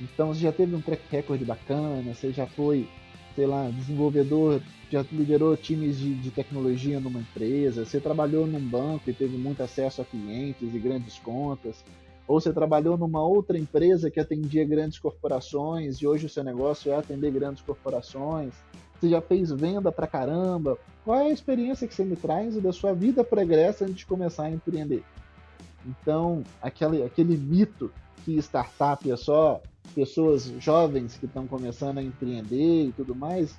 Então 0.00 0.28
você 0.28 0.40
já 0.40 0.52
teve 0.52 0.74
um 0.74 0.80
track 0.80 1.02
record 1.10 1.42
bacana, 1.44 2.14
você 2.14 2.32
já 2.32 2.46
foi, 2.46 2.88
sei 3.36 3.46
lá, 3.46 3.68
desenvolvedor, 3.68 4.62
já 4.90 5.04
liderou 5.12 5.56
times 5.56 5.98
de, 5.98 6.14
de 6.14 6.30
tecnologia 6.30 6.98
numa 6.98 7.20
empresa, 7.20 7.84
você 7.84 8.00
trabalhou 8.00 8.46
num 8.46 8.60
banco 8.60 9.10
e 9.10 9.12
teve 9.12 9.36
muito 9.36 9.62
acesso 9.62 10.00
a 10.00 10.04
clientes 10.04 10.74
e 10.74 10.78
grandes 10.78 11.18
contas, 11.18 11.84
ou 12.26 12.40
você 12.40 12.50
trabalhou 12.50 12.96
numa 12.96 13.22
outra 13.22 13.58
empresa 13.58 14.10
que 14.10 14.18
atendia 14.18 14.64
grandes 14.64 14.98
corporações 14.98 15.98
e 15.98 16.06
hoje 16.06 16.24
o 16.26 16.30
seu 16.30 16.42
negócio 16.42 16.90
é 16.90 16.96
atender 16.96 17.30
grandes 17.30 17.62
corporações 17.62 18.54
você 19.00 19.08
já 19.08 19.20
fez 19.20 19.50
venda 19.50 19.90
pra 19.90 20.06
caramba. 20.06 20.78
Qual 21.04 21.18
é 21.18 21.28
a 21.28 21.32
experiência 21.32 21.88
que 21.88 21.94
você 21.94 22.04
me 22.04 22.16
traz 22.16 22.54
da 22.60 22.72
sua 22.72 22.92
vida 22.92 23.24
pregressa 23.24 23.84
antes 23.84 23.96
de 23.96 24.06
começar 24.06 24.44
a 24.44 24.50
empreender? 24.50 25.02
Então, 25.86 26.44
aquele, 26.60 27.02
aquele 27.02 27.36
mito 27.36 27.90
que 28.24 28.36
startup 28.38 29.10
é 29.10 29.16
só 29.16 29.62
pessoas 29.94 30.44
jovens 30.58 31.16
que 31.16 31.24
estão 31.26 31.46
começando 31.46 31.98
a 31.98 32.02
empreender 32.02 32.88
e 32.88 32.92
tudo 32.92 33.14
mais, 33.14 33.58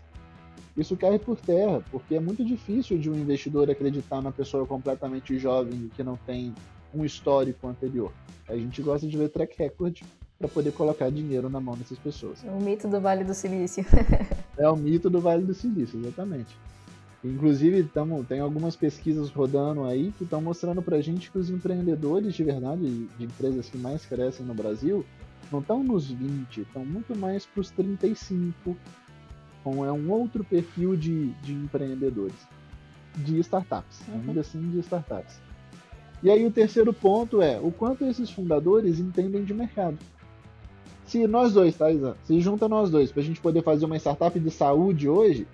isso 0.78 0.96
cai 0.96 1.20
por 1.20 1.38
terra, 1.38 1.84
porque 1.92 2.16
é 2.16 2.20
muito 2.20 2.46
difícil 2.46 2.98
de 2.98 3.10
um 3.10 3.16
investidor 3.16 3.70
acreditar 3.70 4.22
na 4.22 4.32
pessoa 4.32 4.66
completamente 4.66 5.38
jovem 5.38 5.90
que 5.96 6.04
não 6.04 6.16
tem 6.16 6.54
um 6.94 7.04
histórico 7.04 7.68
anterior. 7.68 8.12
A 8.48 8.56
gente 8.56 8.82
gosta 8.82 9.08
de 9.08 9.18
ver 9.18 9.30
track 9.30 9.58
record 9.58 10.02
para 10.42 10.50
poder 10.50 10.72
colocar 10.72 11.10
dinheiro 11.12 11.50
na 11.50 11.62
mão 11.62 11.78
dessas 11.78 12.00
pessoas. 12.00 12.44
É 12.44 12.50
o 12.50 12.60
mito 12.60 12.88
do 12.88 13.00
Vale 13.00 13.24
do 13.24 13.34
Silício. 13.34 13.86
é 14.58 14.68
o 14.68 14.76
mito 14.76 15.10
do 15.10 15.22
Vale 15.22 15.46
do 15.46 15.54
Silício, 15.54 16.00
exatamente. 16.00 16.58
Inclusive, 17.24 17.84
tamo, 17.84 18.24
tem 18.24 18.40
algumas 18.40 18.76
pesquisas 18.76 19.30
rodando 19.30 19.86
aí 19.86 20.12
que 20.18 20.24
estão 20.24 20.42
mostrando 20.42 20.82
para 20.82 20.98
a 20.98 21.02
gente 21.02 21.30
que 21.30 21.38
os 21.38 21.52
empreendedores 21.52 22.34
de 22.34 22.44
verdade, 22.44 23.08
de 23.18 23.24
empresas 23.24 23.70
que 23.70 23.78
mais 23.78 24.04
crescem 24.04 24.44
no 24.44 24.56
Brasil, 24.56 25.06
não 25.52 25.60
estão 25.60 25.84
nos 25.84 26.10
20, 26.10 26.62
estão 26.62 26.84
muito 26.84 27.16
mais 27.16 27.46
para 27.46 27.62
os 27.62 27.70
35. 27.70 28.76
Então, 29.60 29.86
é 29.86 29.92
um 29.92 30.10
outro 30.12 30.44
perfil 30.44 30.96
de, 30.96 31.30
de 31.44 31.54
empreendedores, 31.54 32.48
de 33.18 33.38
startups, 33.40 34.02
uhum. 34.08 34.22
ainda 34.28 34.42
assim 34.42 34.60
de 34.72 34.80
startups. 34.80 35.40
E 36.24 36.30
aí 36.32 36.44
o 36.44 36.52
terceiro 36.52 36.92
ponto 36.92 37.42
é 37.42 37.60
o 37.60 37.72
quanto 37.72 38.06
esses 38.06 38.32
fundadores 38.32 39.00
entendem 39.00 39.44
de 39.44 39.54
mercado 39.54 39.98
se 41.12 41.28
nós 41.28 41.52
dois, 41.54 41.76
tá, 41.76 41.92
Isa? 41.92 42.16
Se 42.24 42.40
junta 42.40 42.70
nós 42.70 42.90
dois 42.90 43.12
pra 43.12 43.22
gente 43.22 43.42
poder 43.42 43.62
fazer 43.62 43.86
uma 43.86 43.98
startup 43.98 44.40
de 44.40 44.50
saúde 44.50 45.10
hoje, 45.10 45.46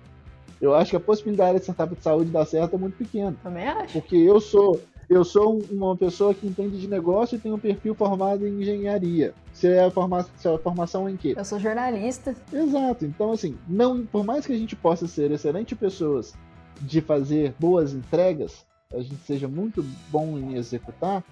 eu 0.60 0.72
acho 0.72 0.90
que 0.90 0.96
a 0.96 1.00
possibilidade 1.00 1.58
de 1.58 1.64
startup 1.64 1.94
de 1.94 2.02
saúde 2.02 2.30
dar 2.30 2.44
certo 2.44 2.76
é 2.76 2.78
muito 2.78 2.96
pequena. 2.96 3.34
Também 3.42 3.66
acho. 3.66 3.92
Porque 3.92 4.16
eu 4.16 4.40
sou 4.40 4.80
eu 5.08 5.24
sou 5.24 5.62
uma 5.70 5.96
pessoa 5.96 6.34
que 6.34 6.46
entende 6.46 6.78
de 6.78 6.86
negócio 6.86 7.34
e 7.34 7.38
tenho 7.38 7.54
um 7.54 7.58
perfil 7.58 7.94
formado 7.94 8.46
em 8.46 8.60
engenharia. 8.60 9.32
Você 9.52 9.68
é 9.68 9.84
a 9.84 9.90
formação, 9.90 10.30
você 10.36 10.48
é 10.48 10.58
formação 10.58 11.08
em 11.08 11.16
quê? 11.16 11.34
Eu 11.36 11.44
sou 11.46 11.58
jornalista. 11.58 12.36
Exato. 12.52 13.06
Então, 13.06 13.32
assim, 13.32 13.56
não, 13.66 14.04
por 14.04 14.22
mais 14.22 14.46
que 14.46 14.52
a 14.52 14.56
gente 14.56 14.76
possa 14.76 15.08
ser 15.08 15.30
excelentes 15.30 15.78
pessoas 15.78 16.34
de 16.82 17.00
fazer 17.00 17.54
boas 17.58 17.94
entregas, 17.94 18.66
a 18.92 19.00
gente 19.00 19.16
seja 19.24 19.48
muito 19.48 19.82
bom 20.10 20.38
em 20.38 20.56
executar, 20.56 21.24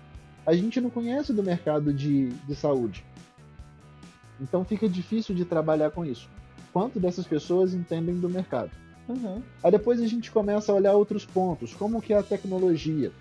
a 0.47 0.55
gente 0.55 0.81
não 0.81 0.89
conhece 0.89 1.35
do 1.35 1.43
mercado 1.43 1.93
de, 1.93 2.31
de 2.31 2.55
saúde. 2.55 3.05
Então 4.41 4.65
fica 4.65 4.89
difícil 4.89 5.35
de 5.35 5.45
trabalhar 5.45 5.91
com 5.91 6.05
isso. 6.05 6.29
Quanto 6.73 7.01
dessas 7.01 7.27
pessoas 7.27 7.75
entendem 7.75 8.17
do 8.17 8.29
mercado? 8.29 8.71
Uhum. 9.09 9.41
Aí 9.63 9.71
depois 9.71 10.01
a 10.01 10.07
gente 10.07 10.31
começa 10.31 10.73
a 10.73 10.75
olhar 10.75 10.93
outros 10.95 11.25
pontos, 11.25 11.73
como 11.73 12.03
que 12.03 12.13
é 12.13 12.19
a 12.19 12.23
tecnologia. 12.23 13.13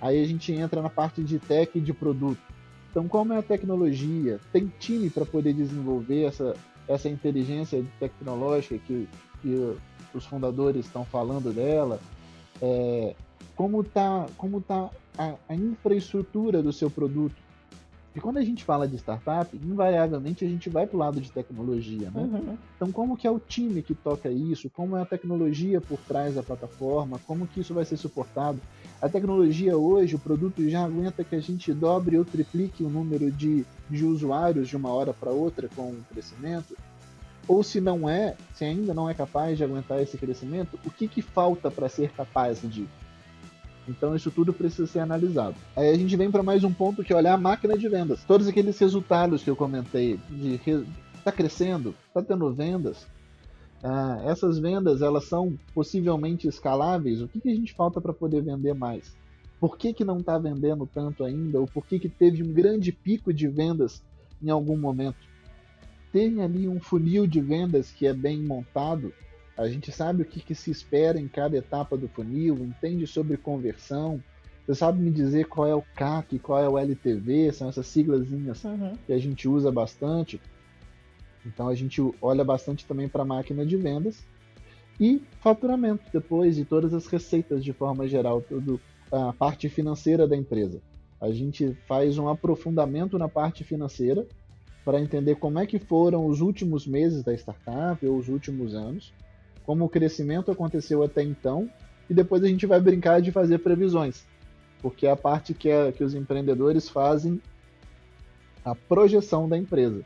Aí 0.00 0.22
a 0.22 0.26
gente 0.26 0.52
entra 0.52 0.82
na 0.82 0.90
parte 0.90 1.22
de 1.22 1.38
tech 1.38 1.78
e 1.78 1.80
de 1.80 1.92
produto. 1.92 2.40
Então, 2.90 3.08
como 3.08 3.32
é 3.32 3.38
a 3.38 3.42
tecnologia? 3.42 4.38
Tem 4.52 4.70
time 4.78 5.08
para 5.08 5.24
poder 5.24 5.54
desenvolver 5.54 6.24
essa, 6.24 6.54
essa 6.86 7.08
inteligência 7.08 7.82
tecnológica 7.98 8.76
que, 8.78 9.08
que 9.40 9.76
os 10.12 10.26
fundadores 10.26 10.84
estão 10.84 11.04
falando 11.04 11.54
dela? 11.54 11.98
É, 12.60 13.14
como 13.56 13.80
está 13.80 14.26
como 14.36 14.60
tá 14.60 14.90
a, 15.16 15.34
a 15.48 15.54
infraestrutura 15.54 16.62
do 16.62 16.72
seu 16.72 16.90
produto? 16.90 17.36
E 18.14 18.20
quando 18.20 18.36
a 18.36 18.44
gente 18.44 18.62
fala 18.62 18.86
de 18.86 18.96
startup, 18.96 19.48
invariavelmente 19.56 20.44
a 20.44 20.48
gente 20.48 20.68
vai 20.68 20.86
para 20.86 20.96
o 20.96 20.98
lado 20.98 21.20
de 21.20 21.32
tecnologia, 21.32 22.10
né? 22.10 22.22
Uhum. 22.22 22.58
Então, 22.76 22.92
como 22.92 23.16
que 23.16 23.26
é 23.26 23.30
o 23.30 23.38
time 23.38 23.80
que 23.80 23.94
toca 23.94 24.30
isso? 24.30 24.68
Como 24.68 24.96
é 24.96 25.02
a 25.02 25.06
tecnologia 25.06 25.80
por 25.80 25.98
trás 26.00 26.34
da 26.34 26.42
plataforma? 26.42 27.18
Como 27.26 27.46
que 27.46 27.60
isso 27.60 27.72
vai 27.72 27.86
ser 27.86 27.96
suportado? 27.96 28.60
A 29.00 29.08
tecnologia 29.08 29.78
hoje, 29.78 30.14
o 30.14 30.18
produto 30.18 30.68
já 30.68 30.84
aguenta 30.84 31.24
que 31.24 31.34
a 31.34 31.40
gente 31.40 31.72
dobre 31.72 32.18
ou 32.18 32.24
triplique 32.24 32.84
o 32.84 32.90
número 32.90 33.30
de, 33.32 33.64
de 33.88 34.04
usuários 34.04 34.68
de 34.68 34.76
uma 34.76 34.90
hora 34.90 35.14
para 35.14 35.30
outra 35.30 35.68
com 35.74 35.90
o 35.90 36.04
crescimento? 36.10 36.76
Ou 37.48 37.62
se 37.62 37.80
não 37.80 38.08
é, 38.08 38.36
se 38.54 38.64
ainda 38.64 38.92
não 38.92 39.08
é 39.08 39.14
capaz 39.14 39.56
de 39.56 39.64
aguentar 39.64 40.00
esse 40.00 40.18
crescimento, 40.18 40.78
o 40.84 40.90
que, 40.90 41.08
que 41.08 41.22
falta 41.22 41.70
para 41.70 41.88
ser 41.88 42.10
capaz 42.10 42.60
de 42.62 42.86
então 43.88 44.14
isso 44.14 44.30
tudo 44.30 44.52
precisa 44.52 44.86
ser 44.86 45.00
analisado. 45.00 45.56
Aí 45.76 45.90
a 45.90 45.96
gente 45.96 46.16
vem 46.16 46.30
para 46.30 46.42
mais 46.42 46.64
um 46.64 46.72
ponto 46.72 47.02
que 47.02 47.12
é 47.12 47.16
olhar 47.16 47.34
a 47.34 47.38
máquina 47.38 47.76
de 47.76 47.88
vendas. 47.88 48.24
Todos 48.24 48.46
aqueles 48.46 48.78
resultados 48.78 49.42
que 49.42 49.50
eu 49.50 49.56
comentei 49.56 50.18
de 50.30 50.60
está 51.18 51.32
crescendo, 51.32 51.94
está 52.08 52.22
tendo 52.22 52.52
vendas. 52.52 53.06
Ah, 53.82 54.20
essas 54.24 54.58
vendas 54.58 55.02
elas 55.02 55.24
são 55.24 55.58
possivelmente 55.74 56.46
escaláveis. 56.46 57.20
O 57.20 57.28
que, 57.28 57.40
que 57.40 57.48
a 57.48 57.54
gente 57.54 57.74
falta 57.74 58.00
para 58.00 58.12
poder 58.12 58.42
vender 58.42 58.74
mais? 58.74 59.14
Por 59.58 59.76
que, 59.76 59.92
que 59.92 60.04
não 60.04 60.18
está 60.18 60.38
vendendo 60.38 60.88
tanto 60.92 61.24
ainda? 61.24 61.60
Ou 61.60 61.66
por 61.66 61.86
que, 61.86 61.98
que 61.98 62.08
teve 62.08 62.42
um 62.42 62.52
grande 62.52 62.92
pico 62.92 63.32
de 63.32 63.48
vendas 63.48 64.02
em 64.42 64.50
algum 64.50 64.76
momento? 64.76 65.18
Tem 66.12 66.42
ali 66.42 66.68
um 66.68 66.80
funil 66.80 67.26
de 67.26 67.40
vendas 67.40 67.90
que 67.90 68.06
é 68.06 68.12
bem 68.12 68.40
montado 68.40 69.12
a 69.56 69.68
gente 69.68 69.92
sabe 69.92 70.22
o 70.22 70.24
que, 70.24 70.40
que, 70.40 70.54
se 70.54 70.70
espera 70.70 71.20
em 71.20 71.28
cada 71.28 71.56
etapa 71.56 71.96
do 71.96 72.08
funil, 72.08 72.56
entende 72.56 73.06
sobre 73.06 73.36
conversão. 73.36 74.22
Você 74.66 74.74
sabe 74.74 75.00
me 75.00 75.10
dizer 75.10 75.46
qual 75.46 75.66
é 75.66 75.74
o 75.74 75.82
CAC, 75.94 76.38
qual 76.38 76.62
é 76.62 76.68
o 76.68 76.78
LTV, 76.78 77.52
são 77.52 77.68
essas 77.68 77.86
siglazinhas 77.86 78.64
uhum. 78.64 78.96
que 79.06 79.12
a 79.12 79.18
gente 79.18 79.48
usa 79.48 79.70
bastante. 79.70 80.40
Então 81.44 81.68
a 81.68 81.74
gente 81.74 82.00
olha 82.20 82.44
bastante 82.44 82.86
também 82.86 83.08
para 83.08 83.22
a 83.22 83.26
máquina 83.26 83.66
de 83.66 83.76
vendas 83.76 84.24
e 85.00 85.20
faturamento 85.40 86.04
depois 86.12 86.56
de 86.56 86.64
todas 86.64 86.94
as 86.94 87.06
receitas 87.06 87.64
de 87.64 87.72
forma 87.72 88.06
geral, 88.06 88.40
tudo 88.40 88.80
a 89.10 89.32
parte 89.32 89.68
financeira 89.68 90.26
da 90.26 90.36
empresa. 90.36 90.80
A 91.20 91.30
gente 91.30 91.76
faz 91.86 92.16
um 92.18 92.28
aprofundamento 92.28 93.18
na 93.18 93.28
parte 93.28 93.64
financeira 93.64 94.26
para 94.84 95.00
entender 95.00 95.36
como 95.36 95.58
é 95.58 95.66
que 95.66 95.78
foram 95.78 96.26
os 96.26 96.40
últimos 96.40 96.86
meses 96.86 97.22
da 97.22 97.34
startup 97.34 98.04
ou 98.06 98.16
os 98.16 98.28
últimos 98.28 98.74
anos 98.74 99.12
como 99.64 99.84
o 99.84 99.88
crescimento 99.88 100.50
aconteceu 100.50 101.02
até 101.02 101.22
então, 101.22 101.70
e 102.08 102.14
depois 102.14 102.42
a 102.42 102.48
gente 102.48 102.66
vai 102.66 102.80
brincar 102.80 103.20
de 103.20 103.30
fazer 103.30 103.58
previsões, 103.58 104.24
porque 104.80 105.06
é 105.06 105.10
a 105.10 105.16
parte 105.16 105.54
que, 105.54 105.68
é, 105.68 105.92
que 105.92 106.02
os 106.02 106.14
empreendedores 106.14 106.88
fazem 106.88 107.40
a 108.64 108.74
projeção 108.74 109.48
da 109.48 109.56
empresa. 109.56 110.04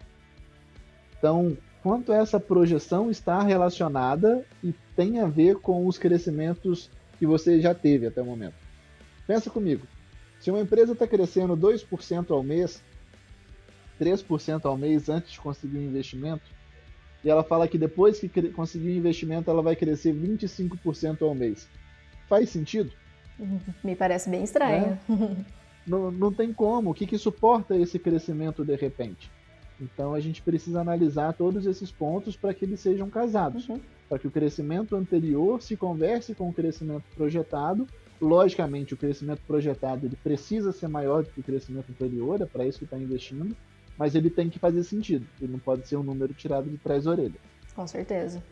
Então, 1.19 1.57
quanto 1.83 2.13
essa 2.13 2.39
projeção 2.39 3.11
está 3.11 3.43
relacionada 3.43 4.45
e 4.63 4.75
tem 4.95 5.21
a 5.21 5.27
ver 5.27 5.57
com 5.57 5.87
os 5.87 5.99
crescimentos 5.99 6.91
que 7.19 7.27
você 7.27 7.61
já 7.61 7.75
teve 7.75 8.07
até 8.07 8.21
o 8.21 8.27
momento. 8.27 8.55
Pensa 9.27 9.51
comigo, 9.51 9.87
se 10.41 10.51
uma 10.51 10.61
empresa 10.61 10.93
está 10.93 11.07
crescendo 11.07 11.57
2% 11.57 12.31
ao 12.31 12.43
mês, 12.43 12.83
3% 14.01 14.65
ao 14.65 14.77
mês 14.77 15.09
antes 15.09 15.33
de 15.33 15.41
conseguir 15.41 15.79
um 15.79 15.83
investimento, 15.83 16.45
e 17.27 17.29
ela 17.29 17.43
fala 17.43 17.67
que 17.67 17.77
depois 17.77 18.21
que 18.21 18.29
conseguir 18.51 18.91
um 18.91 18.99
investimento, 18.99 19.51
ela 19.51 19.61
vai 19.61 19.75
crescer 19.75 20.15
25% 20.15 21.23
ao 21.23 21.35
mês. 21.35 21.69
Faz 22.29 22.51
sentido? 22.51 22.93
Me 23.83 23.97
parece 23.97 24.31
bem 24.31 24.45
estranho. 24.45 24.97
É. 25.11 25.57
Não, 25.85 26.11
não 26.13 26.33
tem 26.33 26.53
como. 26.53 26.91
O 26.91 26.95
que, 26.95 27.05
que 27.05 27.19
suporta 27.19 27.77
esse 27.77 27.99
crescimento 27.99 28.65
de 28.65 28.77
repente? 28.77 29.29
Então 29.81 30.15
a 30.15 30.21
gente 30.21 30.41
precisa 30.41 30.81
analisar 30.81 31.33
todos 31.33 31.67
esses 31.67 31.91
pontos 31.91 32.37
para 32.37 32.55
que 32.55 32.65
eles 32.65 32.79
sejam 32.79 33.11
casados. 33.11 33.69
Uhum. 33.69 33.81
Para 34.09 34.21
que 34.21 34.29
o 34.29 34.31
crescimento 34.31 34.95
anterior 34.95 35.61
se 35.61 35.77
converse 35.77 36.33
com 36.33 36.49
o 36.49 36.53
crescimento 36.53 37.05
projetado. 37.17 37.89
Logicamente, 38.21 38.95
o 38.95 38.97
crescimento 38.97 39.43
projetado 39.47 40.07
ele 40.07 40.17
precisa 40.17 40.71
ser 40.71 40.87
maior 40.87 41.25
do 41.25 41.31
que 41.31 41.41
o 41.41 41.45
crescimento 41.45 41.91
anterior, 41.91 42.41
é 42.41 42.47
para 42.47 42.65
isso 42.65 42.79
que 42.79 42.85
está 42.85 42.97
investindo, 42.97 43.55
mas 43.99 44.15
ele 44.15 44.31
tem 44.31 44.49
que 44.49 44.59
fazer 44.59 44.83
sentido. 44.85 45.27
Ele 45.41 45.53
não 45.53 45.59
pode 45.59 45.87
ser 45.87 45.97
um 45.97 46.03
número 46.03 46.33
tirado 46.35 46.69
de 46.69 46.77
trás 46.79 47.05
da 47.05 47.11
orelha. 47.11 47.41
Com 47.75 47.87
certeza. 47.87 48.43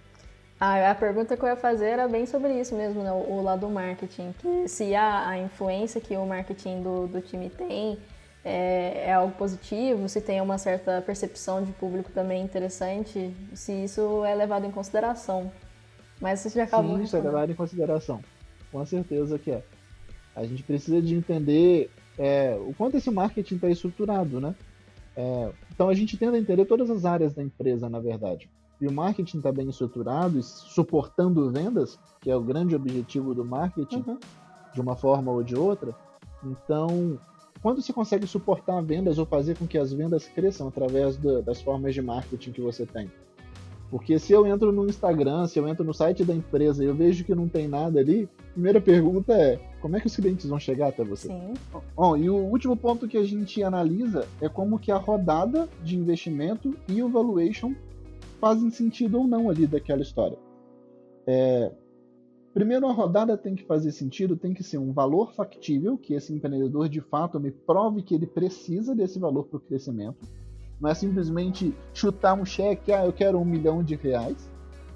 Ah, 0.58 0.90
a 0.90 0.94
pergunta 0.94 1.36
que 1.36 1.42
eu 1.42 1.48
ia 1.48 1.56
fazer 1.56 1.86
era 1.86 2.08
bem 2.08 2.26
sobre 2.26 2.58
isso 2.58 2.74
mesmo, 2.74 3.02
né? 3.02 3.12
o, 3.12 3.32
o 3.32 3.42
lado 3.42 3.60
do 3.60 3.70
marketing. 3.70 4.32
Que 4.38 4.68
se 4.68 4.94
a, 4.94 5.28
a 5.28 5.38
influência 5.38 6.00
que 6.00 6.16
o 6.16 6.24
marketing 6.24 6.82
do, 6.82 7.06
do 7.06 7.20
time 7.20 7.50
tem 7.50 7.98
é, 8.44 9.04
é, 9.06 9.12
algo 9.12 9.34
positivo, 9.36 10.08
se 10.08 10.20
tem 10.20 10.40
uma 10.40 10.58
certa 10.58 11.02
percepção 11.02 11.62
de 11.62 11.72
público 11.72 12.10
também 12.12 12.42
interessante, 12.42 13.34
se 13.54 13.72
isso 13.84 14.24
é 14.24 14.34
levado 14.34 14.66
em 14.66 14.70
consideração. 14.70 15.50
Mas 16.20 16.40
você 16.40 16.50
já 16.50 16.64
acabou. 16.64 16.96
Sim, 16.96 17.02
isso 17.04 17.16
é 17.16 17.20
levado 17.20 17.50
em 17.50 17.54
consideração. 17.54 18.22
Com 18.70 18.84
certeza 18.86 19.38
que 19.38 19.50
é. 19.50 19.62
A 20.36 20.44
gente 20.44 20.62
precisa 20.62 21.00
de 21.00 21.14
entender 21.14 21.90
é, 22.18 22.56
o 22.58 22.74
quanto 22.74 22.96
esse 22.96 23.10
marketing 23.10 23.56
está 23.56 23.68
estruturado, 23.68 24.40
né? 24.40 24.54
É, 25.16 25.52
então 25.72 25.88
a 25.88 25.94
gente 25.94 26.16
tenta 26.16 26.36
entender 26.36 26.64
todas 26.64 26.90
as 26.90 27.04
áreas 27.04 27.34
da 27.34 27.42
empresa, 27.42 27.88
na 27.88 28.00
verdade. 28.00 28.50
E 28.80 28.86
o 28.86 28.92
marketing 28.92 29.38
está 29.38 29.52
bem 29.52 29.68
estruturado 29.68 30.38
e 30.38 30.42
suportando 30.42 31.50
vendas, 31.50 31.98
que 32.20 32.30
é 32.30 32.36
o 32.36 32.42
grande 32.42 32.74
objetivo 32.74 33.34
do 33.34 33.44
marketing, 33.44 34.04
uhum. 34.06 34.18
de 34.72 34.80
uma 34.80 34.96
forma 34.96 35.30
ou 35.30 35.42
de 35.42 35.56
outra. 35.56 35.94
Então, 36.42 37.18
quando 37.62 37.80
você 37.80 37.92
consegue 37.92 38.26
suportar 38.26 38.82
vendas 38.82 39.18
ou 39.18 39.24
fazer 39.24 39.56
com 39.56 39.66
que 39.66 39.78
as 39.78 39.92
vendas 39.92 40.26
cresçam 40.28 40.68
através 40.68 41.16
do, 41.16 41.40
das 41.40 41.62
formas 41.62 41.94
de 41.94 42.02
marketing 42.02 42.52
que 42.52 42.60
você 42.60 42.84
tem? 42.84 43.10
Porque 43.90 44.18
se 44.18 44.32
eu 44.32 44.46
entro 44.46 44.72
no 44.72 44.86
Instagram, 44.86 45.46
se 45.46 45.58
eu 45.58 45.68
entro 45.68 45.84
no 45.84 45.94
site 45.94 46.24
da 46.24 46.34
empresa 46.34 46.82
e 46.82 46.86
eu 46.86 46.94
vejo 46.94 47.24
que 47.24 47.34
não 47.34 47.48
tem 47.48 47.68
nada 47.68 48.00
ali, 48.00 48.28
a 48.38 48.52
primeira 48.52 48.80
pergunta 48.80 49.32
é: 49.32 49.60
como 49.80 49.96
é 49.96 50.00
que 50.00 50.06
os 50.06 50.16
clientes 50.16 50.46
vão 50.46 50.58
chegar 50.58 50.88
até 50.88 51.04
você? 51.04 51.28
Sim. 51.28 51.54
Bom, 51.94 52.16
e 52.16 52.28
o 52.28 52.36
último 52.36 52.76
ponto 52.76 53.06
que 53.06 53.16
a 53.16 53.24
gente 53.24 53.62
analisa 53.62 54.26
é 54.40 54.48
como 54.48 54.78
que 54.78 54.90
a 54.90 54.96
rodada 54.96 55.68
de 55.82 55.96
investimento 55.96 56.76
e 56.88 57.02
o 57.02 57.08
valuation 57.08 57.72
fazem 58.40 58.70
sentido 58.70 59.18
ou 59.18 59.26
não 59.26 59.48
ali 59.48 59.66
daquela 59.66 60.02
história. 60.02 60.38
É, 61.26 61.70
Primeiro, 62.54 62.86
a 62.86 62.92
rodada 62.92 63.36
tem 63.36 63.56
que 63.56 63.64
fazer 63.64 63.90
sentido, 63.90 64.36
tem 64.36 64.54
que 64.54 64.62
ser 64.62 64.78
um 64.78 64.92
valor 64.92 65.32
factível, 65.32 65.98
que 65.98 66.14
esse 66.14 66.32
empreendedor 66.32 66.88
de 66.88 67.00
fato 67.00 67.40
me 67.40 67.50
prove 67.50 68.00
que 68.00 68.14
ele 68.14 68.28
precisa 68.28 68.94
desse 68.94 69.18
valor 69.18 69.46
para 69.46 69.56
o 69.56 69.60
crescimento. 69.60 70.24
Não 70.84 70.90
é 70.90 70.94
simplesmente 70.94 71.74
chutar 71.94 72.34
um 72.34 72.44
cheque, 72.44 72.92
ah, 72.92 73.06
eu 73.06 73.12
quero 73.12 73.40
um 73.40 73.44
milhão 73.44 73.82
de 73.82 73.94
reais. 73.94 74.36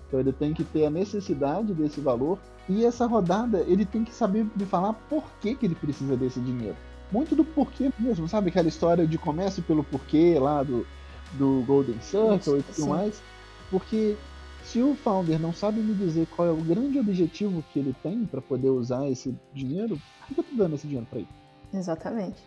Então 0.07 0.21
ele 0.21 0.35
tem 0.35 0.53
que 0.53 0.63
ter 0.63 0.85
a 0.85 0.91
necessidade 0.91 1.73
desse 1.73 1.99
valor. 1.99 2.39
E 2.69 2.85
essa 2.85 3.07
rodada, 3.07 3.61
ele 3.67 3.87
tem 3.87 4.05
que 4.05 4.13
saber 4.15 4.47
me 4.55 4.67
falar 4.67 4.93
por 4.93 5.25
que, 5.41 5.55
que 5.55 5.65
ele 5.65 5.75
precisa 5.75 6.15
desse 6.15 6.41
dinheiro. 6.41 6.77
Muito 7.11 7.35
do 7.35 7.43
porquê 7.43 7.91
mesmo, 7.99 8.29
sabe? 8.29 8.51
Aquela 8.51 8.69
história 8.69 9.07
de 9.07 9.17
comece 9.17 9.63
pelo 9.63 9.83
porquê 9.83 10.39
lá 10.39 10.63
do, 10.63 10.87
do 11.33 11.65
Golden 11.67 11.99
Circle 12.03 12.59
e 12.59 12.63
tudo 12.65 12.83
Sim. 12.83 12.89
mais. 12.91 13.23
Porque 13.71 14.15
se 14.65 14.83
o 14.83 14.95
founder 14.95 15.41
não 15.41 15.55
sabe 15.55 15.81
me 15.81 15.95
dizer 15.95 16.27
qual 16.37 16.49
é 16.49 16.51
o 16.51 16.57
grande 16.57 17.01
objetivo 17.01 17.65
que 17.73 17.79
ele 17.79 17.97
tem 18.03 18.27
para 18.27 18.43
poder 18.43 18.69
usar 18.69 19.09
esse 19.09 19.35
dinheiro, 19.55 19.99
por 20.27 20.35
que 20.35 20.41
eu 20.41 20.43
estou 20.43 20.59
dando 20.59 20.75
esse 20.75 20.87
dinheiro 20.87 21.07
para 21.09 21.21
ele? 21.21 21.29
Exatamente. 21.73 22.43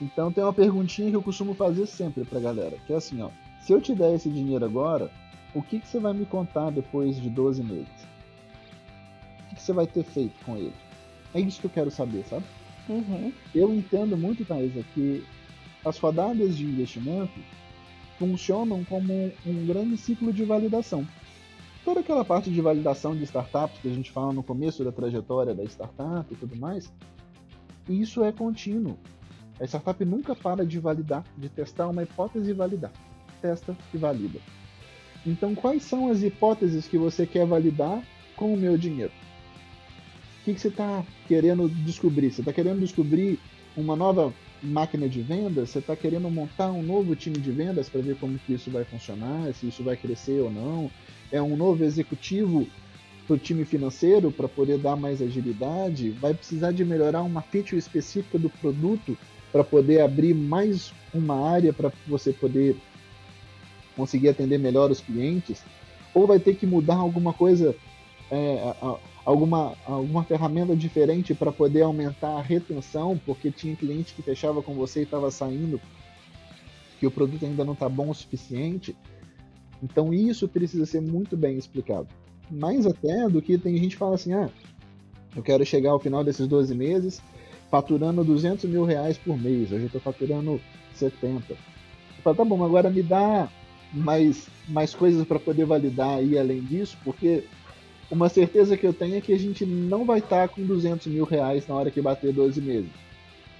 Então 0.00 0.32
tem 0.32 0.44
uma 0.44 0.52
perguntinha 0.52 1.10
que 1.10 1.16
eu 1.16 1.22
costumo 1.22 1.54
fazer 1.54 1.86
sempre 1.86 2.24
pra 2.24 2.40
galera, 2.40 2.76
que 2.86 2.92
é 2.92 2.96
assim, 2.96 3.20
ó. 3.20 3.30
Se 3.60 3.72
eu 3.72 3.80
te 3.80 3.94
der 3.94 4.14
esse 4.14 4.28
dinheiro 4.28 4.64
agora, 4.64 5.10
o 5.54 5.62
que, 5.62 5.80
que 5.80 5.88
você 5.88 5.98
vai 5.98 6.12
me 6.12 6.24
contar 6.24 6.70
depois 6.70 7.20
de 7.20 7.28
12 7.28 7.62
meses? 7.62 8.06
O 9.40 9.48
que, 9.48 9.56
que 9.56 9.62
você 9.62 9.72
vai 9.72 9.86
ter 9.86 10.04
feito 10.04 10.34
com 10.44 10.56
ele? 10.56 10.74
É 11.34 11.40
isso 11.40 11.60
que 11.60 11.66
eu 11.66 11.70
quero 11.70 11.90
saber, 11.90 12.24
sabe? 12.24 12.44
Uhum. 12.88 13.32
Eu 13.54 13.74
entendo 13.74 14.16
muito, 14.16 14.44
Thaisa, 14.44 14.82
que 14.94 15.24
as 15.84 15.98
rodadas 15.98 16.56
de 16.56 16.64
investimento 16.64 17.38
funcionam 18.18 18.84
como 18.84 19.32
um 19.46 19.66
grande 19.66 19.96
ciclo 19.96 20.32
de 20.32 20.44
validação 20.44 21.06
toda 21.88 22.00
aquela 22.00 22.22
parte 22.22 22.50
de 22.50 22.60
validação 22.60 23.16
de 23.16 23.24
startups 23.24 23.80
que 23.80 23.88
a 23.88 23.94
gente 23.94 24.10
fala 24.10 24.30
no 24.30 24.42
começo 24.42 24.84
da 24.84 24.92
trajetória 24.92 25.54
da 25.54 25.64
startup 25.64 26.30
e 26.30 26.36
tudo 26.36 26.54
mais, 26.54 26.92
isso 27.88 28.22
é 28.22 28.30
contínuo. 28.30 28.98
A 29.60 29.64
startup 29.64 30.04
nunca 30.04 30.34
para 30.34 30.64
de 30.64 30.78
validar, 30.78 31.24
de 31.36 31.48
testar 31.48 31.88
uma 31.88 32.02
hipótese 32.02 32.50
e 32.50 32.54
validar. 32.54 32.92
Testa 33.42 33.76
e 33.92 33.98
valida. 33.98 34.38
Então, 35.26 35.54
quais 35.54 35.82
são 35.82 36.10
as 36.10 36.22
hipóteses 36.22 36.86
que 36.86 36.96
você 36.96 37.26
quer 37.26 37.46
validar 37.46 38.02
com 38.36 38.54
o 38.54 38.56
meu 38.56 38.78
dinheiro? 38.78 39.12
O 40.40 40.44
que, 40.44 40.54
que 40.54 40.60
você 40.60 40.68
está 40.68 41.04
querendo 41.26 41.68
descobrir? 41.68 42.30
Você 42.30 42.40
está 42.40 42.52
querendo 42.52 42.80
descobrir 42.80 43.38
uma 43.76 43.94
nova 43.96 44.32
máquina 44.62 45.08
de 45.08 45.20
vendas? 45.20 45.70
Você 45.70 45.80
está 45.80 45.94
querendo 45.94 46.30
montar 46.30 46.70
um 46.70 46.82
novo 46.82 47.14
time 47.14 47.38
de 47.38 47.50
vendas 47.50 47.88
para 47.88 48.00
ver 48.00 48.16
como 48.16 48.38
que 48.38 48.54
isso 48.54 48.70
vai 48.70 48.84
funcionar, 48.84 49.52
se 49.54 49.68
isso 49.68 49.82
vai 49.82 49.96
crescer 49.96 50.40
ou 50.40 50.50
não? 50.50 50.90
é 51.30 51.40
um 51.40 51.56
novo 51.56 51.84
executivo 51.84 52.66
para 53.26 53.34
o 53.34 53.38
time 53.38 53.64
financeiro 53.64 54.32
para 54.32 54.48
poder 54.48 54.78
dar 54.78 54.96
mais 54.96 55.20
agilidade, 55.20 56.10
vai 56.10 56.32
precisar 56.32 56.72
de 56.72 56.84
melhorar 56.84 57.22
uma 57.22 57.42
feature 57.42 57.76
específica 57.76 58.38
do 58.38 58.48
produto 58.48 59.16
para 59.52 59.64
poder 59.64 60.00
abrir 60.00 60.34
mais 60.34 60.92
uma 61.12 61.48
área 61.50 61.72
para 61.72 61.92
você 62.06 62.32
poder 62.32 62.76
conseguir 63.96 64.28
atender 64.28 64.58
melhor 64.58 64.90
os 64.90 65.00
clientes, 65.00 65.62
ou 66.14 66.26
vai 66.26 66.38
ter 66.38 66.54
que 66.54 66.66
mudar 66.66 66.96
alguma 66.96 67.32
coisa, 67.32 67.74
é, 68.30 68.74
alguma, 69.24 69.74
alguma 69.84 70.22
ferramenta 70.24 70.76
diferente 70.76 71.34
para 71.34 71.50
poder 71.50 71.82
aumentar 71.82 72.30
a 72.30 72.42
retenção, 72.42 73.20
porque 73.26 73.50
tinha 73.50 73.74
cliente 73.74 74.14
que 74.14 74.22
fechava 74.22 74.62
com 74.62 74.74
você 74.74 75.00
e 75.00 75.02
estava 75.02 75.30
saindo, 75.30 75.80
que 77.00 77.06
o 77.06 77.10
produto 77.10 77.44
ainda 77.44 77.64
não 77.64 77.72
está 77.72 77.88
bom 77.88 78.10
o 78.10 78.14
suficiente. 78.14 78.96
Então 79.82 80.12
isso 80.12 80.48
precisa 80.48 80.86
ser 80.86 81.00
muito 81.00 81.36
bem 81.36 81.56
explicado. 81.56 82.08
Mais 82.50 82.86
até 82.86 83.28
do 83.28 83.42
que 83.42 83.58
tem 83.58 83.76
gente 83.76 83.90
que 83.90 83.96
fala 83.96 84.14
assim, 84.14 84.32
ah, 84.32 84.48
eu 85.36 85.42
quero 85.42 85.64
chegar 85.64 85.90
ao 85.90 86.00
final 86.00 86.24
desses 86.24 86.46
12 86.46 86.74
meses 86.74 87.20
faturando 87.70 88.24
200 88.24 88.64
mil 88.64 88.84
reais 88.84 89.18
por 89.18 89.38
mês, 89.38 89.70
hoje 89.70 89.82
eu 89.82 89.86
estou 89.86 90.00
faturando 90.00 90.60
70. 90.94 91.52
Eu 91.52 91.56
falo, 92.22 92.36
tá 92.36 92.44
bom, 92.44 92.64
agora 92.64 92.90
me 92.90 93.02
dá 93.02 93.48
mais, 93.92 94.48
mais 94.68 94.94
coisas 94.94 95.26
para 95.26 95.38
poder 95.38 95.64
validar 95.64 96.18
aí 96.18 96.38
além 96.38 96.60
disso, 96.60 96.96
porque 97.04 97.44
uma 98.10 98.28
certeza 98.28 98.76
que 98.76 98.86
eu 98.86 98.92
tenho 98.92 99.16
é 99.16 99.20
que 99.20 99.32
a 99.32 99.38
gente 99.38 99.66
não 99.66 100.04
vai 100.04 100.18
estar 100.18 100.48
tá 100.48 100.54
com 100.54 100.64
200 100.64 101.06
mil 101.08 101.24
reais 101.24 101.66
na 101.68 101.74
hora 101.74 101.90
que 101.90 102.00
bater 102.00 102.32
12 102.32 102.60
meses. 102.60 102.90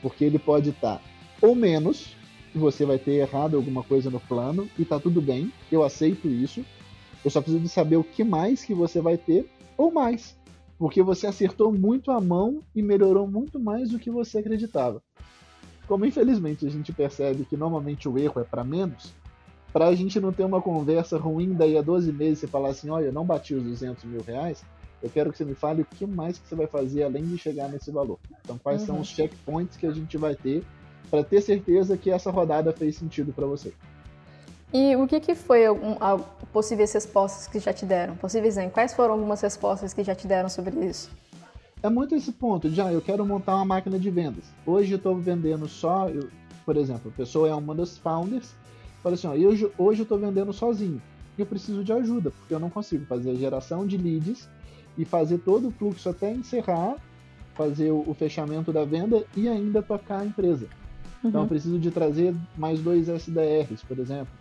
Porque 0.01 0.25
ele 0.25 0.38
pode 0.38 0.71
estar 0.71 0.97
tá 0.97 1.03
ou 1.40 1.55
menos, 1.55 2.16
você 2.55 2.85
vai 2.85 2.99
ter 2.99 3.12
errado 3.12 3.57
alguma 3.57 3.83
coisa 3.83 4.11
no 4.11 4.21
plano 4.21 4.68
e 4.79 4.85
tá 4.85 4.99
tudo 4.99 5.21
bem, 5.21 5.53
eu 5.71 5.85
aceito 5.85 6.29
isso. 6.29 6.64
Eu 7.25 7.31
só 7.31 7.40
preciso 7.40 7.62
de 7.62 7.68
saber 7.68 7.97
o 7.97 8.05
que 8.05 8.25
mais 8.25 8.64
que 8.64 8.73
você 8.73 9.01
vai 9.01 9.16
ter 9.16 9.47
ou 9.77 9.92
mais, 9.92 10.35
porque 10.79 11.03
você 11.03 11.27
acertou 11.27 11.73
muito 11.73 12.11
a 12.11 12.21
mão 12.21 12.62
e 12.75 12.83
melhorou 12.83 13.27
muito 13.27 13.59
mais 13.59 13.91
do 13.91 13.99
que 13.99 14.11
você 14.11 14.38
acreditava. 14.38 15.03
Como 15.87 16.07
infelizmente 16.07 16.67
a 16.67 16.71
gente 16.71 16.93
percebe 16.93 17.45
que 17.45 17.57
normalmente 17.57 18.09
o 18.09 18.19
erro 18.19 18.41
é 18.41 18.45
para 18.45 18.62
menos, 18.62 19.12
para 19.73 19.87
a 19.87 19.95
gente 19.95 20.21
não 20.21 20.33
ter 20.33 20.45
uma 20.45 20.62
conversa 20.62 21.19
ruim 21.19 21.55
daí 21.55 21.77
a 21.77 21.83
12 21.83 22.12
meses 22.12 22.43
e 22.43 22.47
falar 22.47 22.71
assim, 22.71 22.91
olha, 22.91 23.07
eu 23.07 23.12
não 23.12 23.25
bati 23.25 23.55
os 23.55 23.62
200 23.62 24.05
mil 24.05 24.23
reais, 24.23 24.64
eu 25.03 25.11
quero 25.11 25.31
que 25.31 25.38
você 25.38 25.45
me 25.45 25.55
fale 25.55 25.83
o 25.83 25.85
que 25.85 26.07
mais 26.07 26.38
que 26.38 26.49
você 26.49 26.55
vai 26.55 26.67
fazer 26.67 27.05
além 27.05 27.25
de 27.25 27.38
chegar 27.38 27.69
nesse 27.69 27.91
valor. 27.91 28.19
Então, 28.41 28.59
quais 28.59 28.81
uhum. 28.83 28.87
são 28.87 29.01
os 29.01 29.09
checkpoints 29.09 29.77
que 29.77 29.87
a 29.87 29.93
gente 29.93 30.17
vai 30.17 30.35
ter 30.35 30.64
para 31.11 31.25
ter 31.25 31.41
certeza 31.41 31.97
que 31.97 32.11
essa 32.11 32.31
rodada 32.31 32.73
fez 32.73 32.97
sentido 32.97 33.33
para 33.33 33.47
você. 33.47 33.73
E 34.73 34.94
o 34.96 35.06
que, 35.06 35.19
que 35.19 35.35
foi 35.35 35.69
um, 35.71 35.96
a, 35.98 36.19
possíveis 36.52 36.92
respostas 36.92 37.46
que 37.46 37.58
já 37.58 37.73
te 37.73 37.87
deram? 37.87 38.16
Possíveis, 38.16 38.58
hein? 38.58 38.69
Quais 38.69 38.92
foram 38.92 39.14
algumas 39.14 39.40
respostas 39.40 39.94
que 39.94 40.04
já 40.04 40.14
te 40.14 40.27
deram 40.27 40.48
sobre 40.48 40.85
isso? 40.85 41.10
É 41.83 41.88
muito 41.88 42.14
esse 42.14 42.33
ponto, 42.33 42.69
já 42.69 42.92
eu 42.92 43.00
quero 43.00 43.25
montar 43.25 43.54
uma 43.54 43.64
máquina 43.64 43.98
de 43.98 44.10
vendas. 44.10 44.44
Hoje 44.66 44.92
eu 44.92 44.96
estou 44.96 45.16
vendendo 45.16 45.69
só, 45.69 46.08
eu, 46.08 46.29
por 46.66 46.77
exemplo, 46.77 47.10
a 47.14 47.16
pessoa 47.16 47.48
é 47.48 47.54
uma 47.54 47.75
das 47.75 47.96
founders, 47.96 48.52
fala 49.02 49.14
assim, 49.14 49.29
ó, 49.29 49.35
eu, 49.35 49.73
hoje 49.79 50.00
eu 50.00 50.02
estou 50.02 50.19
vendendo 50.19 50.52
sozinho. 50.52 51.00
Eu 51.38 51.46
preciso 51.46 51.85
de 51.85 51.92
ajuda, 51.92 52.33
porque 52.33 52.52
eu 52.52 52.58
não 52.58 52.69
consigo 52.69 53.06
fazer 53.06 53.31
a 53.31 53.35
geração 53.35 53.87
de 53.87 53.96
leads 53.96 54.48
e 54.98 55.04
fazer 55.04 55.38
todo 55.38 55.69
o 55.69 55.71
fluxo 55.71 56.08
até 56.08 56.33
encerrar, 56.33 56.96
fazer 57.54 57.92
o, 57.92 58.02
o 58.06 58.12
fechamento 58.12 58.73
da 58.73 58.85
venda 58.85 59.25
e 59.37 59.48
ainda 59.48 59.81
tocar 59.81 60.19
a 60.21 60.27
empresa. 60.27 60.66
Então 61.25 61.40
eu 61.40 61.42
uhum. 61.42 61.48
preciso 61.48 61.79
de 61.79 61.90
trazer 61.90 62.35
mais 62.56 62.81
dois 62.81 63.08
SDRs, 63.08 63.83
por 63.87 63.98
exemplo. 63.98 64.33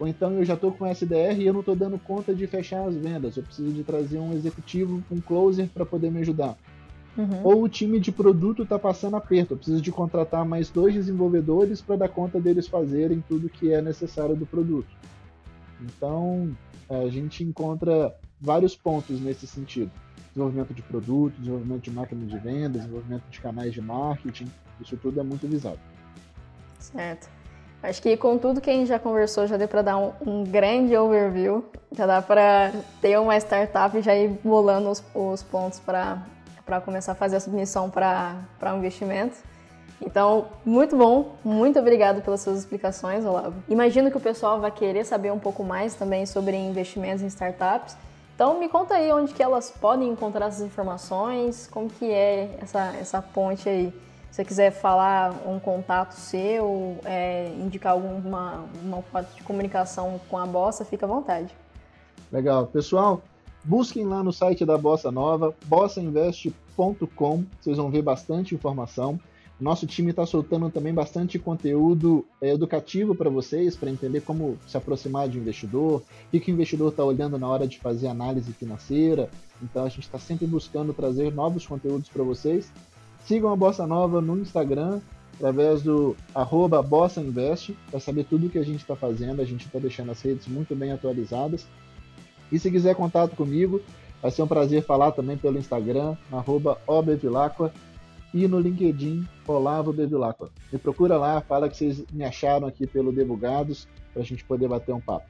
Ou 0.00 0.08
então 0.08 0.32
eu 0.32 0.44
já 0.46 0.54
estou 0.54 0.72
com 0.72 0.86
SDR 0.86 1.38
e 1.38 1.46
eu 1.46 1.52
não 1.52 1.60
estou 1.60 1.76
dando 1.76 1.98
conta 1.98 2.34
de 2.34 2.46
fechar 2.46 2.88
as 2.88 2.96
vendas. 2.96 3.36
Eu 3.36 3.42
preciso 3.42 3.70
de 3.70 3.84
trazer 3.84 4.18
um 4.18 4.32
executivo, 4.32 5.04
um 5.10 5.20
closer 5.20 5.68
para 5.68 5.84
poder 5.84 6.10
me 6.10 6.20
ajudar. 6.20 6.56
Uhum. 7.18 7.40
Ou 7.44 7.62
o 7.64 7.68
time 7.68 8.00
de 8.00 8.10
produto 8.10 8.62
está 8.62 8.78
passando 8.78 9.16
aperto, 9.16 9.56
precisa 9.56 9.78
de 9.78 9.92
contratar 9.92 10.42
mais 10.46 10.70
dois 10.70 10.94
desenvolvedores 10.94 11.82
para 11.82 11.96
dar 11.96 12.08
conta 12.08 12.40
deles 12.40 12.66
fazerem 12.66 13.22
tudo 13.28 13.50
que 13.50 13.74
é 13.74 13.82
necessário 13.82 14.34
do 14.34 14.46
produto. 14.46 14.88
Então, 15.82 16.50
a 16.88 17.06
gente 17.08 17.44
encontra 17.44 18.14
vários 18.40 18.74
pontos 18.74 19.20
nesse 19.20 19.46
sentido. 19.46 19.90
Desenvolvimento 20.28 20.72
de 20.72 20.80
produto, 20.80 21.34
desenvolvimento 21.38 21.82
de 21.82 21.90
máquinas 21.90 22.30
de 22.30 22.38
venda, 22.38 22.78
desenvolvimento 22.78 23.24
de 23.28 23.38
canais 23.38 23.74
de 23.74 23.82
marketing, 23.82 24.46
isso 24.80 24.96
tudo 24.96 25.20
é 25.20 25.22
muito 25.22 25.46
visado. 25.46 25.78
Certo. 26.78 27.28
Acho 27.82 28.02
que 28.02 28.16
com 28.16 28.36
tudo 28.36 28.60
que 28.60 28.68
a 28.68 28.72
gente 28.72 28.88
já 28.88 28.98
conversou, 28.98 29.46
já 29.46 29.56
deu 29.56 29.66
para 29.66 29.80
dar 29.80 29.96
um, 29.96 30.12
um, 30.26 30.44
grande 30.44 30.94
overview, 30.94 31.64
já 31.92 32.06
dá 32.06 32.20
para 32.20 32.72
ter 33.00 33.18
uma 33.18 33.36
startup 33.38 33.96
e 33.96 34.02
já 34.02 34.14
ir 34.14 34.28
bolando 34.44 34.90
os, 34.90 35.02
os 35.14 35.42
pontos 35.42 35.80
para 35.80 36.20
começar 36.84 37.12
a 37.12 37.14
fazer 37.14 37.36
a 37.36 37.40
submissão 37.40 37.88
para 37.88 38.74
um 38.74 38.78
investimento. 38.78 39.36
Então, 40.00 40.46
muito 40.64 40.96
bom, 40.96 41.36
muito 41.44 41.78
obrigado 41.78 42.22
pelas 42.22 42.40
suas 42.40 42.58
explicações, 42.58 43.24
Olavo. 43.24 43.62
Imagino 43.68 44.10
que 44.10 44.16
o 44.16 44.20
pessoal 44.20 44.60
vai 44.60 44.70
querer 44.70 45.04
saber 45.04 45.30
um 45.30 45.38
pouco 45.38 45.62
mais 45.62 45.94
também 45.94 46.24
sobre 46.24 46.56
investimentos 46.56 47.22
em 47.22 47.26
startups. 47.26 47.96
Então, 48.34 48.58
me 48.58 48.68
conta 48.68 48.94
aí 48.94 49.12
onde 49.12 49.34
que 49.34 49.42
elas 49.42 49.70
podem 49.70 50.08
encontrar 50.08 50.46
essas 50.46 50.62
informações, 50.62 51.66
como 51.66 51.90
que 51.90 52.10
é 52.10 52.56
essa, 52.62 52.94
essa 52.98 53.20
ponte 53.20 53.68
aí. 53.68 53.92
Se 54.30 54.36
você 54.36 54.44
quiser 54.44 54.70
falar 54.70 55.32
um 55.46 55.58
contato 55.58 56.12
seu, 56.12 56.98
é, 57.04 57.48
indicar 57.58 57.92
alguma 57.92 58.64
uma 58.80 59.02
foto 59.02 59.34
de 59.34 59.42
comunicação 59.42 60.20
com 60.30 60.38
a 60.38 60.46
Bossa, 60.46 60.84
fica 60.84 61.04
à 61.04 61.08
vontade. 61.08 61.52
Legal. 62.30 62.68
Pessoal, 62.68 63.22
busquem 63.64 64.04
lá 64.04 64.22
no 64.22 64.32
site 64.32 64.64
da 64.64 64.78
Bossa 64.78 65.10
Nova, 65.10 65.52
bossainvest.com, 65.66 67.44
vocês 67.60 67.76
vão 67.76 67.90
ver 67.90 68.02
bastante 68.02 68.54
informação. 68.54 69.18
Nosso 69.60 69.86
time 69.86 70.10
está 70.10 70.24
soltando 70.24 70.70
também 70.70 70.94
bastante 70.94 71.38
conteúdo 71.38 72.24
é, 72.40 72.50
educativo 72.50 73.14
para 73.14 73.28
vocês, 73.28 73.76
para 73.76 73.90
entender 73.90 74.22
como 74.22 74.56
se 74.66 74.74
aproximar 74.76 75.28
de 75.28 75.38
investidor, 75.38 76.02
o 76.32 76.40
que 76.40 76.50
o 76.50 76.54
investidor 76.54 76.90
está 76.90 77.04
olhando 77.04 77.36
na 77.36 77.46
hora 77.46 77.66
de 77.66 77.78
fazer 77.78 78.06
análise 78.06 78.52
financeira. 78.52 79.28
Então 79.60 79.84
a 79.84 79.88
gente 79.88 80.04
está 80.04 80.18
sempre 80.18 80.46
buscando 80.46 80.94
trazer 80.94 81.34
novos 81.34 81.66
conteúdos 81.66 82.08
para 82.08 82.22
vocês. 82.22 82.72
Sigam 83.24 83.52
a 83.52 83.56
Bossa 83.56 83.86
Nova 83.86 84.20
no 84.20 84.38
Instagram, 84.38 85.00
através 85.34 85.82
do 85.82 86.16
arroba 86.34 86.82
Bossa 86.82 87.20
Invest, 87.20 87.76
para 87.90 88.00
saber 88.00 88.24
tudo 88.24 88.46
o 88.46 88.50
que 88.50 88.58
a 88.58 88.64
gente 88.64 88.80
está 88.80 88.96
fazendo. 88.96 89.40
A 89.40 89.44
gente 89.44 89.66
está 89.66 89.78
deixando 89.78 90.10
as 90.10 90.20
redes 90.20 90.46
muito 90.46 90.74
bem 90.74 90.92
atualizadas. 90.92 91.66
E 92.50 92.58
se 92.58 92.70
quiser 92.70 92.94
contato 92.94 93.36
comigo, 93.36 93.80
vai 94.20 94.30
ser 94.30 94.42
um 94.42 94.46
prazer 94.46 94.82
falar 94.84 95.12
também 95.12 95.36
pelo 95.36 95.58
Instagram, 95.58 96.16
arroba 96.30 96.78
Obevilacqua, 96.86 97.72
e 98.32 98.46
no 98.46 98.60
LinkedIn, 98.60 99.26
Olavo 99.46 99.92
Bevilacqua. 99.92 100.50
Me 100.72 100.78
procura 100.78 101.16
lá, 101.16 101.40
fala 101.40 101.68
que 101.68 101.76
vocês 101.76 102.04
me 102.12 102.24
acharam 102.24 102.66
aqui 102.66 102.86
pelo 102.86 103.12
Debugados, 103.12 103.88
para 104.12 104.22
a 104.22 104.24
gente 104.24 104.44
poder 104.44 104.68
bater 104.68 104.92
um 104.92 105.00
papo. 105.00 105.26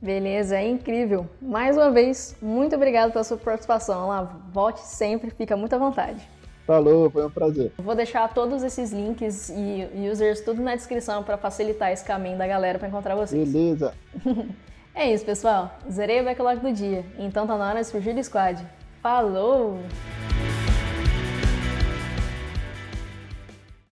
Beleza, 0.00 0.56
é 0.56 0.68
incrível. 0.68 1.26
Mais 1.40 1.76
uma 1.76 1.90
vez, 1.90 2.36
muito 2.40 2.76
obrigado 2.76 3.12
pela 3.12 3.24
sua 3.24 3.36
participação, 3.36 4.04
Olavo. 4.04 4.38
Volte 4.52 4.80
sempre, 4.80 5.30
fica 5.30 5.56
muito 5.56 5.74
à 5.74 5.78
vontade. 5.78 6.26
Falou, 6.66 7.08
foi 7.08 7.24
um 7.24 7.30
prazer. 7.30 7.72
Vou 7.78 7.94
deixar 7.94 8.32
todos 8.34 8.64
esses 8.64 8.92
links 8.92 9.48
e 9.50 10.08
users 10.10 10.40
tudo 10.40 10.60
na 10.60 10.74
descrição 10.74 11.22
para 11.22 11.38
facilitar 11.38 11.92
esse 11.92 12.04
caminho 12.04 12.36
da 12.36 12.46
galera 12.46 12.76
para 12.76 12.88
encontrar 12.88 13.14
vocês. 13.14 13.48
Beleza. 13.48 13.94
é 14.92 15.12
isso, 15.12 15.24
pessoal. 15.24 15.78
Zerei 15.88 16.20
o 16.20 16.24
backlog 16.24 16.58
do 16.58 16.72
dia. 16.72 17.04
Então 17.18 17.46
tá 17.46 17.56
na 17.56 17.68
hora 17.68 17.80
de 17.80 17.86
surgir 17.86 18.14
do 18.14 18.22
squad. 18.24 18.66
Falou! 19.00 19.78